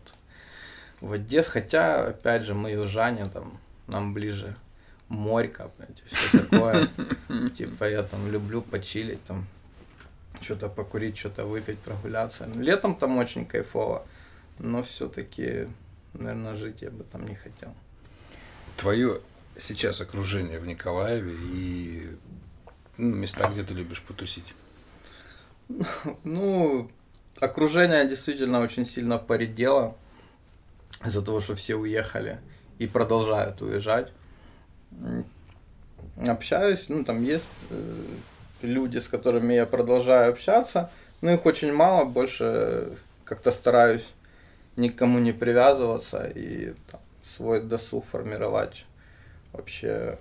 В 1.01 1.13
Одессе, 1.13 1.49
хотя, 1.49 2.07
опять 2.07 2.43
же, 2.43 2.53
мы 2.53 2.71
южане, 2.71 3.25
там, 3.25 3.59
нам 3.87 4.13
ближе 4.13 4.55
морька, 5.07 5.69
понимаете, 5.69 6.03
все 6.05 6.39
такое. 6.39 6.89
Типа 7.55 7.89
я 7.89 8.03
там 8.03 8.27
люблю 8.29 8.61
почилить, 8.61 9.23
там, 9.23 9.47
что-то 10.41 10.69
покурить, 10.69 11.17
что-то 11.17 11.45
выпить, 11.45 11.79
прогуляться. 11.79 12.47
Летом 12.55 12.95
там 12.95 13.17
очень 13.17 13.45
кайфово, 13.45 14.05
но 14.59 14.83
все-таки, 14.83 15.67
наверное, 16.13 16.53
жить 16.55 16.81
я 16.81 16.91
бы 16.91 17.03
там 17.03 17.25
не 17.27 17.35
хотел. 17.35 17.73
Твое 18.77 19.21
сейчас 19.57 20.01
окружение 20.01 20.59
в 20.59 20.67
Николаеве 20.67 21.33
и 21.33 22.17
ну, 22.97 23.15
места, 23.15 23.49
где 23.49 23.63
ты 23.63 23.73
любишь 23.73 24.01
потусить. 24.01 24.53
Ну, 26.23 26.89
окружение 27.39 28.07
действительно 28.07 28.61
очень 28.61 28.85
сильно 28.85 29.17
поредело 29.17 29.95
из-за 31.05 31.21
того, 31.21 31.41
что 31.41 31.55
все 31.55 31.75
уехали 31.75 32.39
и 32.77 32.87
продолжают 32.87 33.61
уезжать. 33.61 34.11
Общаюсь, 36.17 36.87
ну 36.87 37.03
там 37.03 37.23
есть 37.23 37.49
э, 37.69 38.05
люди, 38.61 38.99
с 38.99 39.07
которыми 39.07 39.53
я 39.53 39.65
продолжаю 39.65 40.31
общаться, 40.31 40.89
но 41.21 41.31
их 41.31 41.45
очень 41.45 41.73
мало, 41.73 42.05
больше 42.05 42.89
как-то 43.25 43.51
стараюсь 43.51 44.13
никому 44.77 45.19
не 45.19 45.33
привязываться 45.33 46.25
и 46.25 46.73
там, 46.89 47.01
свой 47.23 47.61
досуг 47.61 48.05
формировать 48.05 48.85
вообще, 49.51 50.17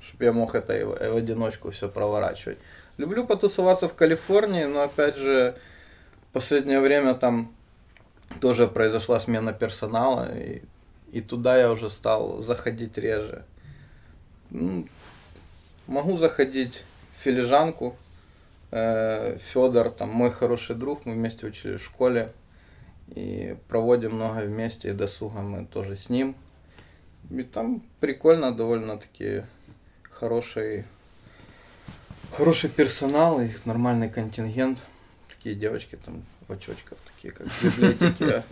чтобы 0.00 0.24
я 0.24 0.32
мог 0.32 0.54
это 0.54 0.76
и 0.76 0.84
в 0.84 1.16
одиночку 1.16 1.70
все 1.70 1.88
проворачивать. 1.88 2.58
Люблю 2.98 3.24
потусоваться 3.26 3.88
в 3.88 3.94
Калифорнии, 3.94 4.64
но 4.64 4.82
опять 4.82 5.16
же, 5.16 5.56
в 6.28 6.32
последнее 6.32 6.80
время 6.80 7.14
там 7.14 7.54
тоже 8.40 8.66
произошла 8.66 9.20
смена 9.20 9.52
персонала, 9.52 10.36
и, 10.36 10.62
и 11.12 11.20
туда 11.20 11.56
я 11.56 11.70
уже 11.70 11.90
стал 11.90 12.42
заходить 12.42 12.98
реже. 12.98 13.44
Ну, 14.50 14.86
могу 15.86 16.16
заходить 16.16 16.82
в 17.16 17.22
филижанку. 17.22 17.96
Федор, 18.70 19.90
там 19.90 20.10
мой 20.10 20.30
хороший 20.30 20.76
друг, 20.76 21.06
мы 21.06 21.14
вместе 21.14 21.46
учились 21.46 21.80
в 21.80 21.84
школе 21.84 22.32
и 23.14 23.56
проводим 23.68 24.16
много 24.16 24.40
вместе, 24.40 24.90
и 24.90 24.92
досуга 24.92 25.40
мы 25.40 25.64
тоже 25.64 25.96
с 25.96 26.10
ним. 26.10 26.36
И 27.30 27.42
там 27.42 27.82
прикольно 28.00 28.52
довольно-таки 28.52 29.44
хороший, 30.02 30.84
хороший 32.32 32.70
персонал, 32.70 33.40
их 33.40 33.66
нормальный 33.66 34.08
контингент. 34.08 34.78
Такие 35.28 35.54
девочки 35.54 35.96
там 35.96 36.24
в 36.46 36.52
очочках, 36.52 36.98
такие 37.14 37.32
как 37.32 37.46
в 37.48 37.64
библиотеке. 37.64 38.44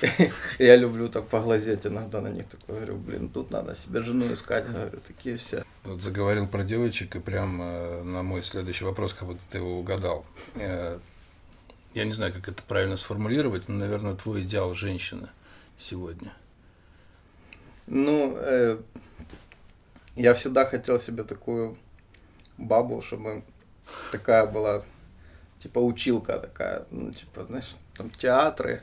Я 0.58 0.76
люблю 0.76 1.08
так 1.08 1.28
поглазеть 1.28 1.86
иногда 1.86 2.20
на 2.20 2.28
них, 2.28 2.46
такой 2.46 2.76
говорю, 2.76 2.96
блин, 2.96 3.28
тут 3.28 3.50
надо 3.50 3.74
себе 3.74 4.02
жену 4.02 4.32
искать, 4.32 4.66
говорю, 4.70 4.98
такие 5.06 5.36
все. 5.36 5.64
Вот 5.84 6.00
заговорил 6.00 6.46
про 6.46 6.64
девочек, 6.64 7.16
и 7.16 7.20
прям 7.20 7.60
э, 7.60 8.02
на 8.02 8.22
мой 8.22 8.42
следующий 8.42 8.84
вопрос, 8.84 9.12
как 9.12 9.28
будто 9.28 9.40
ты 9.50 9.58
его 9.58 9.78
угадал. 9.78 10.24
Э, 10.54 10.98
я 11.92 12.04
не 12.04 12.12
знаю, 12.12 12.32
как 12.32 12.48
это 12.48 12.62
правильно 12.62 12.96
сформулировать, 12.96 13.68
но, 13.68 13.74
наверное, 13.74 14.14
твой 14.14 14.42
идеал 14.42 14.74
женщины 14.74 15.28
сегодня. 15.78 16.32
Ну, 17.86 18.36
э, 18.38 18.78
я 20.16 20.34
всегда 20.34 20.64
хотел 20.64 21.00
себе 21.00 21.24
такую 21.24 21.76
бабу, 22.60 23.02
чтобы 23.02 23.42
такая 24.12 24.46
была, 24.46 24.82
типа 25.62 25.78
училка 25.78 26.38
такая, 26.38 26.84
ну, 26.90 27.12
типа, 27.12 27.46
знаешь, 27.46 27.74
там 27.96 28.10
театры, 28.10 28.82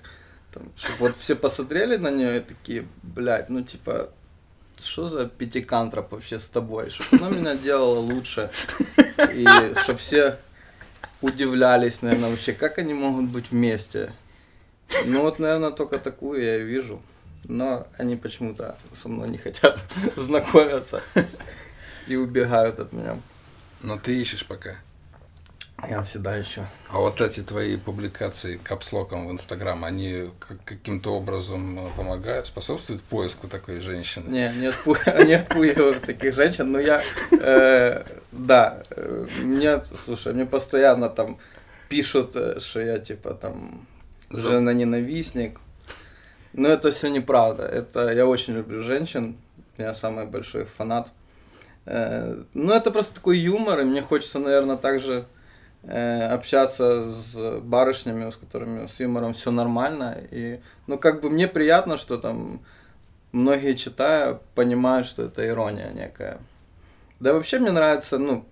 там, 0.54 0.72
чтобы 0.76 1.00
вот 1.00 1.16
все 1.18 1.36
посмотрели 1.36 1.98
на 1.98 2.12
нее 2.12 2.38
и 2.38 2.42
такие, 2.42 2.88
блядь, 3.04 3.50
ну 3.50 3.64
типа, 3.64 4.10
что 4.78 5.08
за 5.08 5.28
пятикантроп 5.28 6.12
вообще 6.12 6.40
с 6.40 6.48
тобой, 6.48 6.90
чтобы 6.90 7.26
она 7.26 7.36
меня 7.36 7.56
делала 7.56 8.00
лучше, 8.00 8.50
и 9.34 9.46
чтобы 9.84 10.00
все 10.00 10.38
удивлялись, 11.22 12.02
наверное, 12.02 12.30
вообще, 12.30 12.54
как 12.54 12.78
они 12.78 12.94
могут 12.94 13.26
быть 13.26 13.52
вместе. 13.52 14.14
Ну 15.06 15.22
вот, 15.22 15.40
наверное, 15.40 15.72
только 15.72 16.00
такую 16.00 16.42
я 16.42 16.58
и 16.58 16.64
вижу. 16.64 17.02
Но 17.44 17.88
они 17.98 18.16
почему-то 18.16 18.78
со 18.94 19.10
мной 19.10 19.30
не 19.30 19.38
хотят 19.38 19.80
знакомиться 20.16 21.02
и 22.08 22.16
убегают 22.16 22.80
от 22.80 22.94
меня. 22.94 23.22
Но 23.82 23.98
ты 23.98 24.20
ищешь 24.20 24.46
пока. 24.46 24.76
Я 25.88 26.02
всегда 26.02 26.36
еще. 26.36 26.68
А 26.90 26.98
вот 26.98 27.22
эти 27.22 27.42
твои 27.42 27.78
публикации 27.78 28.58
капслоком 28.58 29.28
в 29.28 29.32
Инстаграм, 29.32 29.86
они 29.86 30.32
каким-то 30.66 31.14
образом 31.14 31.78
э, 31.78 31.90
помогают, 31.96 32.48
способствуют 32.48 33.04
поиску 33.04 33.48
такой 33.48 33.80
женщины? 33.80 34.28
Не, 34.28 34.52
не, 34.60 34.68
отпу... 34.68 34.96
не 35.24 35.94
таких 36.00 36.34
женщин, 36.34 36.72
но 36.72 36.80
я, 36.80 37.00
э, 37.32 38.04
да, 38.32 38.82
э, 38.90 39.28
мне, 39.44 39.84
слушай, 40.04 40.34
мне 40.34 40.48
постоянно 40.48 41.10
там 41.10 41.38
пишут, 41.90 42.36
э, 42.36 42.60
что 42.60 42.82
я 42.82 42.98
типа 42.98 43.36
там 43.36 43.86
жена 44.32 44.74
ненавистник, 44.74 45.60
но 46.54 46.70
это 46.70 46.90
все 46.90 47.10
неправда. 47.10 47.64
Это 47.64 48.12
я 48.12 48.26
очень 48.26 48.56
люблю 48.56 48.82
женщин, 48.82 49.38
я 49.78 49.94
самый 49.94 50.26
большой 50.26 50.66
фанат. 50.66 51.12
Э, 51.88 52.44
ну 52.54 52.74
это 52.74 52.92
просто 52.92 53.16
такой 53.16 53.40
юмор, 53.40 53.80
и 53.80 53.84
мне 53.84 54.02
хочется, 54.02 54.40
наверное, 54.40 54.78
также 54.78 55.26
Э, 55.90 56.34
общаться 56.34 57.14
с 57.14 57.62
барышнями, 57.62 58.30
с 58.30 58.36
которыми 58.36 58.88
с 58.88 59.00
юмором 59.00 59.32
все 59.34 59.52
нормально. 59.52 60.18
И, 60.32 60.60
ну, 60.86 60.98
как 60.98 61.22
бы 61.22 61.30
мне 61.30 61.48
приятно, 61.48 61.96
что 61.96 62.18
там 62.18 62.60
многие 63.32 63.74
читая 63.74 64.40
понимают, 64.54 65.08
что 65.08 65.24
это 65.24 65.48
ирония 65.48 65.92
некая. 65.92 66.40
Да 67.22 67.32
вообще 67.32 67.60
мне 67.60 67.72
нравится, 67.72 68.18
ну, 68.18 68.46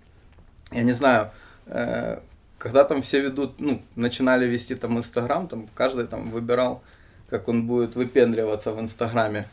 я 0.71 0.83
не 0.83 0.93
знаю, 0.93 1.29
э, 1.65 2.19
когда 2.57 2.85
там 2.85 3.01
все 3.01 3.19
ведут, 3.19 3.59
ну, 3.59 3.81
начинали 3.97 4.45
вести 4.45 4.75
там 4.75 4.97
Инстаграм, 4.97 5.49
там 5.49 5.67
каждый 5.75 6.07
там 6.07 6.31
выбирал, 6.31 6.83
как 7.29 7.49
он 7.49 7.67
будет 7.67 7.95
выпендриваться 7.95 8.71
в 8.71 8.79
Инстаграме. 8.79 9.45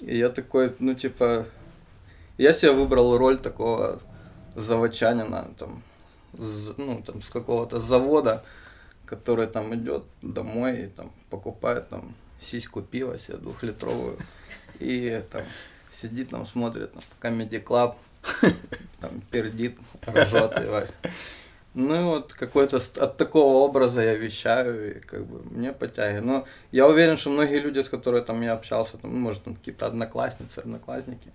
И 0.00 0.16
я 0.18 0.28
такой, 0.28 0.76
ну, 0.78 0.94
типа, 0.94 1.46
я 2.38 2.52
себе 2.52 2.72
выбрал 2.72 3.16
роль 3.16 3.38
такого 3.38 4.00
заводчанина, 4.54 5.50
там, 5.58 5.82
ну, 6.76 7.02
там, 7.04 7.22
с 7.22 7.30
какого-то 7.30 7.80
завода, 7.80 8.44
который 9.06 9.46
там 9.46 9.74
идет 9.74 10.04
домой 10.22 10.82
и 10.82 10.86
там 10.86 11.12
покупает 11.30 11.88
там 11.88 12.14
сиську 12.40 12.82
пива 12.82 13.18
себе 13.18 13.36
двухлитровую 13.36 14.18
и 14.78 15.22
там 15.30 15.42
сидит 15.90 16.30
там 16.30 16.46
смотрит 16.46 16.92
там 16.92 17.02
Comedy 17.20 17.62
Club, 17.62 17.96
там 19.00 19.20
пердит, 19.30 19.78
ржет 20.06 20.60
и 20.60 20.66
ну 21.74 22.00
и 22.00 22.04
вот 22.04 22.34
какой-то 22.34 22.76
от 22.76 23.16
такого 23.16 23.64
образа 23.64 24.02
я 24.02 24.14
вещаю, 24.14 24.96
и 24.96 25.00
как 25.00 25.24
бы 25.24 25.42
мне 25.50 25.72
подтягивает. 25.72 26.24
Но 26.24 26.46
я 26.70 26.86
уверен, 26.86 27.16
что 27.16 27.30
многие 27.30 27.60
люди, 27.60 27.80
с 27.80 27.88
которыми 27.88 28.24
там 28.24 28.42
я 28.42 28.52
общался, 28.52 28.98
там, 28.98 29.14
ну, 29.14 29.18
может, 29.18 29.44
там 29.44 29.54
какие-то 29.54 29.86
одноклассницы, 29.86 30.58
одноклассники, 30.58 31.30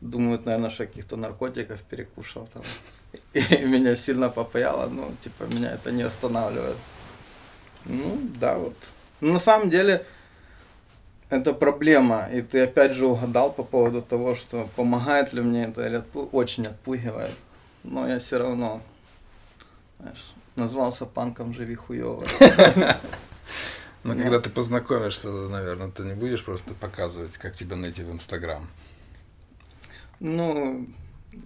думают, 0.00 0.46
наверное, 0.46 0.70
что 0.70 0.86
каких-то 0.86 1.16
наркотиков 1.16 1.82
перекушал 1.82 2.48
там 2.52 2.62
и 3.32 3.64
меня 3.64 3.96
сильно 3.96 4.28
попаяло, 4.28 4.86
ну, 4.86 5.14
типа, 5.20 5.44
меня 5.44 5.72
это 5.72 5.90
не 5.90 6.02
останавливает. 6.02 6.76
Ну, 7.84 8.20
да, 8.38 8.58
вот. 8.58 8.76
Но 9.20 9.34
на 9.34 9.38
самом 9.38 9.70
деле, 9.70 10.06
это 11.28 11.52
проблема, 11.52 12.28
и 12.32 12.42
ты 12.42 12.62
опять 12.62 12.92
же 12.92 13.06
угадал 13.06 13.52
по 13.52 13.62
поводу 13.62 14.02
того, 14.02 14.34
что 14.34 14.68
помогает 14.76 15.32
ли 15.32 15.40
мне 15.40 15.64
это 15.64 15.86
или 15.86 15.96
отпу... 15.96 16.28
очень 16.32 16.66
отпугивает. 16.66 17.34
Но 17.82 18.08
я 18.08 18.18
все 18.18 18.38
равно, 18.38 18.82
знаешь, 19.98 20.34
назвался 20.56 21.06
панком 21.06 21.54
«Живи 21.54 21.74
хуёво». 21.74 22.24
Но 24.02 24.14
когда 24.14 24.40
ты 24.40 24.48
познакомишься, 24.48 25.28
наверное, 25.30 25.90
ты 25.90 26.04
не 26.04 26.14
будешь 26.14 26.42
просто 26.42 26.72
показывать, 26.72 27.36
как 27.36 27.54
тебя 27.54 27.76
найти 27.76 28.02
в 28.02 28.10
Инстаграм. 28.10 28.66
Ну, 30.20 30.86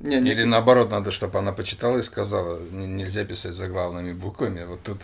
не, 0.00 0.20
не... 0.20 0.30
Или 0.32 0.44
наоборот, 0.44 0.90
надо, 0.90 1.10
чтобы 1.10 1.38
она 1.38 1.52
почитала 1.52 1.98
и 1.98 2.02
сказала, 2.02 2.60
нельзя 2.70 3.24
писать 3.24 3.54
заглавными 3.54 4.12
буквами. 4.12 4.64
Вот 4.64 4.82
тут. 4.82 4.98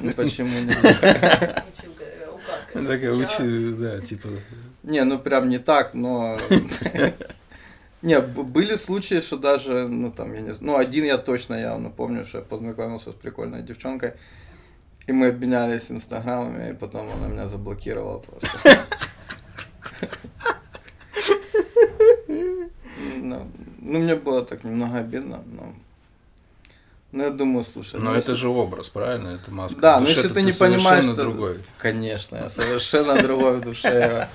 Ну 0.00 0.12
почему 0.12 0.48
нельзя? 0.48 1.64
Такая 2.72 3.12
учи, 3.12 3.74
да, 3.74 4.00
типа. 4.00 4.28
Не, 4.82 5.04
ну 5.04 5.18
прям 5.18 5.48
не 5.48 5.58
так, 5.58 5.94
но. 5.94 6.36
Не, 8.02 8.20
были 8.20 8.76
случаи, 8.76 9.20
что 9.20 9.38
даже, 9.38 9.88
ну 9.88 10.12
там, 10.12 10.34
я 10.34 10.40
не 10.42 10.52
знаю, 10.52 10.72
ну 10.72 10.76
один 10.76 11.04
я 11.04 11.16
точно 11.16 11.54
явно 11.54 11.88
помню, 11.88 12.26
что 12.26 12.38
я 12.38 12.44
познакомился 12.44 13.12
с 13.12 13.14
прикольной 13.14 13.62
девчонкой, 13.62 14.12
и 15.06 15.12
мы 15.12 15.28
обменялись 15.28 15.90
инстаграмами, 15.90 16.72
и 16.72 16.74
потом 16.74 17.08
она 17.10 17.28
меня 17.28 17.48
заблокировала 17.48 18.18
просто. 18.18 18.86
Ну, 23.24 23.50
ну, 23.80 23.98
мне 24.00 24.16
было 24.16 24.44
так 24.44 24.64
немного 24.64 24.98
обидно, 24.98 25.42
но... 25.46 25.74
Ну, 27.12 27.22
я 27.24 27.30
думаю, 27.30 27.64
слушай... 27.64 27.98
Но 27.98 28.10
ну, 28.10 28.16
это 28.16 28.34
же 28.34 28.48
образ, 28.48 28.90
правильно? 28.90 29.28
Это 29.28 29.50
маска. 29.50 29.80
Да, 29.80 30.00
но 30.00 30.08
если 30.08 30.28
ты 30.28 30.42
не 30.42 30.52
понимаешь, 30.52 31.04
что... 31.04 31.14
другой. 31.14 31.58
Конечно, 31.78 32.36
я 32.36 32.50
совершенно 32.50 33.20
другой 33.22 33.60
в 33.60 33.60
душе. 33.62 34.28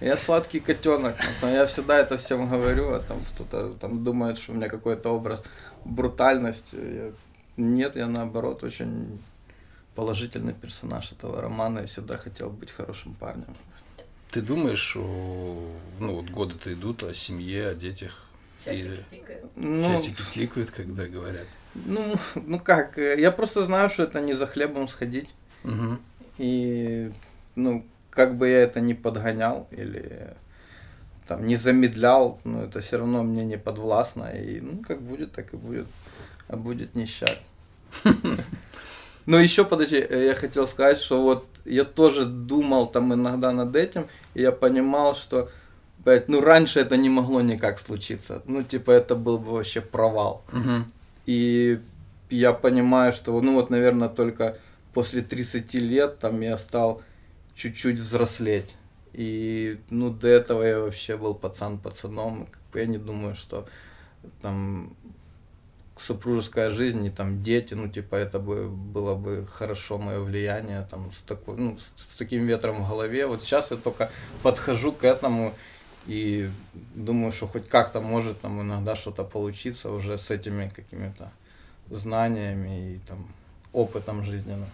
Я 0.00 0.16
сладкий 0.16 0.60
котенок. 0.60 1.16
Я 1.42 1.66
всегда 1.66 1.98
это 1.98 2.18
всем 2.18 2.48
говорю, 2.48 2.92
а 2.92 3.00
там 3.00 3.18
кто-то 3.34 3.70
там 3.80 4.04
думает, 4.04 4.38
что 4.38 4.52
у 4.52 4.54
меня 4.54 4.68
какой-то 4.68 5.10
образ 5.10 5.42
брутальности. 5.84 7.12
Нет, 7.56 7.96
я 7.96 8.06
наоборот 8.06 8.62
очень 8.62 9.18
положительный 9.96 10.52
персонаж 10.52 11.10
этого 11.10 11.40
романа 11.40 11.80
и 11.80 11.86
всегда 11.86 12.16
хотел 12.16 12.50
быть 12.50 12.70
хорошим 12.70 13.14
парнем. 13.14 13.54
Ты 14.30 14.42
думаешь, 14.42 14.92
ну 14.94 16.14
вот 16.14 16.26
годы-то 16.26 16.72
идут 16.72 17.02
о 17.02 17.14
семье, 17.14 17.68
о 17.68 17.74
детях, 17.74 18.25
Часики 18.66 19.04
тикают. 19.10 19.50
Ну, 19.56 19.82
Часики 19.82 20.22
тикают, 20.30 20.70
когда 20.70 21.06
говорят. 21.06 21.46
Ну, 21.74 22.14
ну 22.34 22.58
как, 22.58 22.98
э, 22.98 23.20
я 23.20 23.30
просто 23.30 23.62
знаю, 23.62 23.88
что 23.88 24.02
это 24.04 24.20
не 24.20 24.34
за 24.34 24.46
хлебом 24.46 24.88
сходить. 24.88 25.34
Угу. 25.64 25.98
И, 26.38 27.12
ну, 27.54 27.86
как 28.10 28.36
бы 28.36 28.48
я 28.48 28.62
это 28.62 28.80
не 28.80 28.94
подгонял 28.94 29.68
или 29.70 30.34
там 31.26 31.46
не 31.46 31.56
замедлял, 31.56 32.40
но 32.44 32.64
это 32.64 32.80
все 32.80 32.98
равно 32.98 33.22
мне 33.22 33.44
не 33.44 33.58
подвластно. 33.58 34.30
И, 34.30 34.60
ну, 34.60 34.82
как 34.82 35.02
будет, 35.02 35.32
так 35.32 35.54
и 35.54 35.56
будет. 35.56 35.86
А 36.48 36.56
будет 36.56 36.94
нищать. 36.94 37.42
Но 39.26 39.40
еще, 39.40 39.64
подожди, 39.64 39.98
э, 39.98 40.26
я 40.26 40.34
хотел 40.34 40.68
сказать, 40.68 41.00
что 41.00 41.22
вот 41.22 41.48
я 41.64 41.84
тоже 41.84 42.24
думал 42.24 42.86
там 42.86 43.12
иногда 43.12 43.52
над 43.52 43.74
этим, 43.74 44.06
и 44.34 44.42
я 44.42 44.52
понимал, 44.52 45.16
что 45.16 45.50
ну, 46.28 46.40
раньше 46.40 46.80
это 46.80 46.96
не 46.96 47.08
могло 47.08 47.40
никак 47.40 47.80
случиться. 47.80 48.42
Ну, 48.46 48.62
типа, 48.62 48.92
это 48.92 49.16
был 49.16 49.38
бы 49.38 49.52
вообще 49.52 49.80
провал. 49.80 50.44
Угу. 50.52 50.84
И 51.26 51.80
я 52.30 52.52
понимаю, 52.52 53.12
что, 53.12 53.40
ну, 53.40 53.54
вот, 53.54 53.70
наверное, 53.70 54.08
только 54.08 54.56
после 54.94 55.22
30 55.22 55.74
лет 55.74 56.18
там 56.18 56.40
я 56.40 56.58
стал 56.58 57.02
чуть-чуть 57.56 57.98
взрослеть. 57.98 58.76
И, 59.12 59.80
ну, 59.90 60.10
до 60.10 60.28
этого 60.28 60.62
я 60.62 60.78
вообще 60.78 61.16
был 61.16 61.34
пацан 61.34 61.78
пацаном. 61.78 62.46
Как 62.52 62.62
бы 62.72 62.80
я 62.80 62.86
не 62.86 62.98
думаю, 62.98 63.34
что 63.34 63.66
там 64.42 64.94
супружеская 65.98 66.70
жизнь 66.70 67.04
и 67.04 67.10
там 67.10 67.42
дети, 67.42 67.74
ну, 67.74 67.88
типа, 67.88 68.14
это 68.16 68.38
бы 68.38 68.68
было 68.68 69.14
бы 69.14 69.46
хорошо 69.46 69.98
мое 69.98 70.20
влияние, 70.20 70.86
там, 70.90 71.10
с 71.12 71.22
такой, 71.22 71.56
ну, 71.56 71.78
с, 71.78 72.00
с 72.00 72.16
таким 72.16 72.46
ветром 72.46 72.84
в 72.84 72.88
голове. 72.88 73.26
Вот 73.26 73.42
сейчас 73.42 73.70
я 73.70 73.76
только 73.76 74.10
подхожу 74.42 74.92
к 74.92 75.04
этому 75.04 75.54
И 76.06 76.48
думаю, 76.94 77.32
что 77.32 77.46
хоть 77.46 77.68
как-то 77.68 78.00
может 78.00 78.40
там 78.40 78.62
иногда 78.62 78.94
что-то 78.94 79.24
получиться 79.24 79.90
уже 79.90 80.18
с 80.18 80.30
этими 80.30 80.68
какими-то 80.68 81.30
знаниями 81.90 82.94
и 82.94 82.98
там 83.06 83.26
опытом 83.72 84.24
жизненным. 84.24 84.68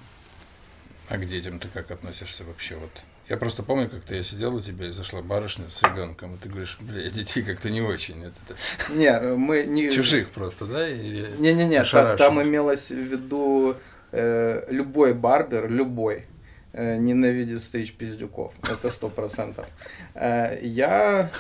А 1.09 1.17
к 1.17 1.27
детям 1.27 1.59
ты 1.59 1.69
как 1.69 1.91
относишься 1.91 2.45
вообще? 2.45 2.77
Вот 2.77 2.91
я 3.29 3.37
просто 3.37 3.63
помню, 3.63 3.89
как-то 3.89 4.15
я 4.15 4.23
сидел 4.23 4.55
у 4.55 4.61
тебя 4.61 4.89
и 4.89 4.93
зашла 4.93 5.23
барышня 5.23 5.69
с 5.69 5.83
ребенком, 5.83 6.35
и 6.35 6.39
ты 6.39 6.49
говоришь, 6.49 6.77
бля, 6.81 7.09
детей 7.09 7.43
как-то 7.43 7.71
не 7.71 7.81
очень. 7.81 8.23
Это, 8.25 8.35
это... 8.47 8.93
Не, 8.93 9.37
мы 9.37 9.65
не... 9.65 9.91
Чужих 9.91 10.31
просто, 10.31 10.67
да? 10.67 10.91
Не-не-не, 10.91 11.85
та, 11.85 12.17
там 12.17 12.43
имелось 12.43 12.91
в 12.91 12.97
виду 12.97 13.77
э, 14.11 14.65
любой 14.69 15.15
барбер, 15.15 15.71
любой, 15.71 16.27
ненавидит 16.73 17.61
стричь 17.61 17.93
пиздюков. 17.93 18.55
Это 18.63 18.91
сто 18.91 19.09
процентов. 19.09 19.69
Э, 20.15 20.59
я 20.63 21.31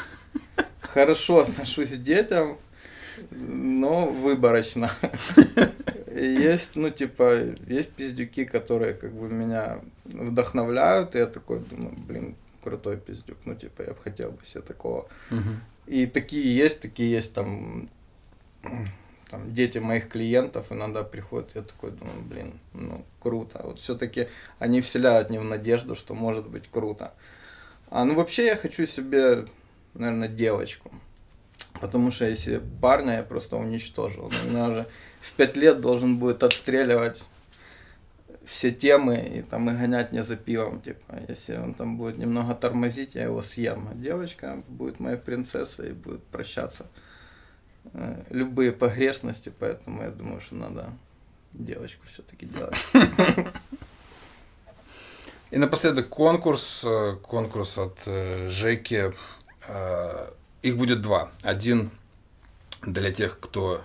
хорошо 0.80 1.40
отношусь 1.40 1.92
к 1.92 2.02
детям, 2.02 2.58
но 3.30 4.06
выборочно. 4.08 4.90
Есть, 6.14 6.76
ну, 6.76 6.90
типа, 6.90 7.54
есть 7.66 7.90
пиздюки, 7.90 8.44
которые 8.44 8.92
как 8.94 9.12
бы 9.14 9.28
меня 9.30 9.80
вдохновляют, 10.04 11.14
и 11.14 11.18
я 11.18 11.26
такой 11.26 11.60
думаю, 11.60 11.94
блин, 11.96 12.36
крутой 12.62 12.98
пиздюк, 12.98 13.38
ну, 13.46 13.54
типа, 13.54 13.82
я 13.82 13.94
бы 13.94 14.00
хотел 14.00 14.30
бы 14.32 14.44
себе 14.44 14.62
такого. 14.62 15.08
И 15.86 16.06
такие 16.06 16.54
есть, 16.54 16.80
такие 16.80 17.10
есть 17.10 17.32
там, 17.32 17.88
там 19.32 19.54
дети 19.54 19.78
моих 19.78 20.10
клиентов 20.10 20.70
иногда 20.72 21.02
приходят, 21.02 21.48
я 21.54 21.62
такой 21.62 21.90
думаю, 21.92 22.20
блин, 22.20 22.60
ну, 22.74 23.02
круто. 23.18 23.62
Вот 23.64 23.78
все-таки 23.78 24.28
они 24.58 24.82
вселяют 24.82 25.30
мне 25.30 25.40
в 25.40 25.44
надежду, 25.44 25.94
что 25.94 26.14
может 26.14 26.46
быть 26.46 26.64
круто. 26.70 27.14
А 27.88 28.04
ну 28.04 28.14
вообще 28.14 28.44
я 28.44 28.56
хочу 28.56 28.84
себе, 28.84 29.46
наверное, 29.94 30.28
девочку. 30.28 30.92
Потому 31.80 32.10
что 32.10 32.26
если 32.26 32.60
парня 32.82 33.14
я 33.14 33.22
просто 33.22 33.56
уничтожил. 33.56 34.26
У 34.26 34.50
меня 34.50 34.68
уже 34.68 34.86
в 35.22 35.32
пять 35.32 35.56
лет 35.56 35.80
должен 35.80 36.18
будет 36.18 36.42
отстреливать 36.42 37.24
все 38.44 38.70
темы 38.70 39.16
и 39.16 39.40
там 39.40 39.70
и 39.70 39.72
гонять 39.72 40.12
не 40.12 40.22
за 40.22 40.36
пивом, 40.36 40.82
типа, 40.82 41.20
если 41.26 41.56
он 41.56 41.72
там 41.72 41.96
будет 41.96 42.18
немного 42.18 42.54
тормозить, 42.54 43.14
я 43.14 43.22
его 43.22 43.40
съем. 43.40 43.88
А 43.90 43.94
девочка 43.94 44.62
будет 44.68 45.00
моей 45.00 45.16
принцессой 45.16 45.90
и 45.90 45.94
будет 45.94 46.22
прощаться 46.24 46.84
любые 48.30 48.72
погрешности, 48.72 49.52
поэтому 49.58 50.02
я 50.02 50.10
думаю, 50.10 50.40
что 50.40 50.54
надо 50.54 50.92
девочку 51.52 52.06
все-таки 52.10 52.46
делать. 52.46 52.76
И 55.50 55.58
напоследок 55.58 56.08
конкурс, 56.08 56.82
э, 56.84 57.16
конкурс 57.22 57.76
от 57.76 57.98
э, 58.06 58.46
Жеки. 58.48 59.12
Их 60.62 60.76
будет 60.76 61.02
два. 61.02 61.30
Один 61.42 61.90
для 62.82 63.12
тех, 63.12 63.38
кто 63.38 63.84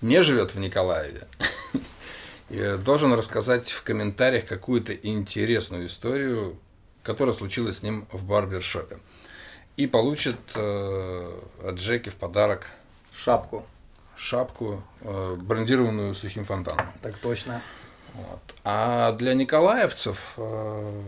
не 0.00 0.22
живет 0.22 0.54
в 0.54 0.58
Николаеве, 0.58 1.26
и 2.50 2.76
должен 2.84 3.12
рассказать 3.12 3.70
в 3.70 3.82
комментариях 3.82 4.46
какую-то 4.46 4.92
интересную 4.92 5.86
историю, 5.86 6.58
которая 7.02 7.32
случилась 7.32 7.78
с 7.78 7.82
ним 7.82 8.06
в 8.12 8.24
барбершопе. 8.24 8.98
И 9.76 9.86
получит 9.86 10.36
э, 10.54 11.40
от 11.62 11.74
Джеки 11.76 12.08
в 12.08 12.16
подарок 12.16 12.66
шапку. 13.16 13.66
Шапку, 14.16 14.82
э, 15.00 15.36
брендированную 15.38 16.14
сухим 16.14 16.44
фонтаном. 16.44 16.86
Так 17.02 17.18
точно. 17.18 17.60
Вот. 18.14 18.40
А 18.64 19.12
для 19.12 19.34
николаевцев... 19.34 20.34
Э, 20.36 21.02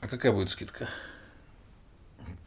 а 0.00 0.08
какая 0.08 0.32
будет 0.32 0.50
скидка? 0.50 0.88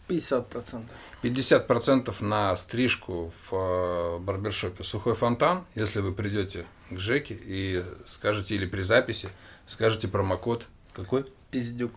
50%. 0.09 0.83
50% 1.21 2.23
на 2.23 2.55
стрижку 2.55 3.31
в 3.49 3.55
э, 3.55 4.19
барбершопе 4.19 4.83
«Сухой 4.83 5.15
фонтан», 5.15 5.65
если 5.75 6.01
вы 6.01 6.13
придете 6.13 6.65
к 6.89 6.97
Жеке 6.97 7.39
и 7.41 7.83
скажете, 8.05 8.55
или 8.55 8.65
при 8.65 8.81
записи, 8.81 9.29
скажете 9.65 10.07
промокод 10.07 10.67
какой? 10.93 11.25
Пиздюк. 11.51 11.93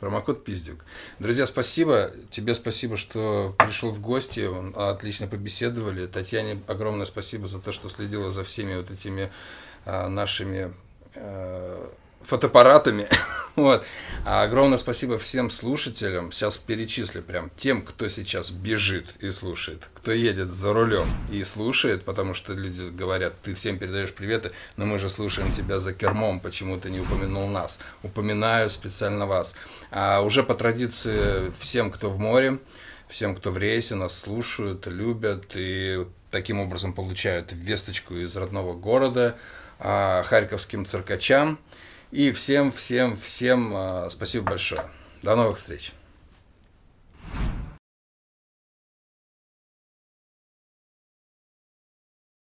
Промокод 0.00 0.44
Пиздюк. 0.44 0.84
Друзья, 1.18 1.46
спасибо. 1.46 2.12
Тебе 2.30 2.54
спасибо, 2.54 2.96
что 2.96 3.54
пришел 3.58 3.90
в 3.90 4.00
гости. 4.00 4.48
Отлично 4.76 5.26
побеседовали. 5.26 6.06
Татьяне 6.06 6.60
огромное 6.66 7.06
спасибо 7.06 7.46
за 7.46 7.60
то, 7.60 7.72
что 7.72 7.88
следила 7.88 8.30
за 8.30 8.44
всеми 8.44 8.76
вот 8.76 8.90
этими 8.90 9.30
а, 9.86 10.08
нашими 10.08 10.72
а, 11.14 11.90
фотоаппаратами. 12.26 13.06
вот. 13.56 13.86
А 14.24 14.42
огромное 14.42 14.78
спасибо 14.78 15.18
всем 15.18 15.50
слушателям. 15.50 16.32
Сейчас 16.32 16.56
перечислю 16.56 17.22
прям 17.22 17.50
тем, 17.56 17.82
кто 17.82 18.08
сейчас 18.08 18.50
бежит 18.50 19.16
и 19.20 19.30
слушает, 19.30 19.88
кто 19.94 20.10
едет 20.10 20.50
за 20.50 20.72
рулем 20.72 21.08
и 21.30 21.44
слушает, 21.44 22.04
потому 22.04 22.34
что 22.34 22.52
люди 22.52 22.82
говорят, 22.90 23.40
ты 23.42 23.54
всем 23.54 23.78
передаешь 23.78 24.12
приветы, 24.12 24.50
но 24.76 24.84
мы 24.84 24.98
же 24.98 25.08
слушаем 25.08 25.52
тебя 25.52 25.78
за 25.78 25.92
кермом, 25.92 26.40
почему 26.40 26.76
ты 26.76 26.90
не 26.90 26.98
упомянул 26.98 27.46
нас. 27.46 27.78
Упоминаю 28.02 28.68
специально 28.68 29.26
вас. 29.26 29.54
А 29.92 30.20
уже 30.22 30.42
по 30.42 30.54
традиции 30.54 31.52
всем, 31.58 31.92
кто 31.92 32.10
в 32.10 32.18
море, 32.18 32.58
всем, 33.06 33.36
кто 33.36 33.52
в 33.52 33.58
рейсе, 33.58 33.94
нас 33.94 34.18
слушают, 34.18 34.88
любят 34.88 35.52
и 35.54 36.04
таким 36.32 36.60
образом 36.60 36.92
получают 36.92 37.52
весточку 37.52 38.16
из 38.16 38.36
родного 38.36 38.74
города, 38.74 39.36
а, 39.78 40.22
харьковским 40.24 40.84
циркачам. 40.84 41.58
И 42.16 42.32
всем, 42.32 42.72
всем, 42.72 43.14
всем 43.14 43.72
а, 43.76 44.08
спасибо 44.08 44.46
большое. 44.46 44.80
До 45.22 45.36
новых 45.36 45.58
встреч. 45.58 45.92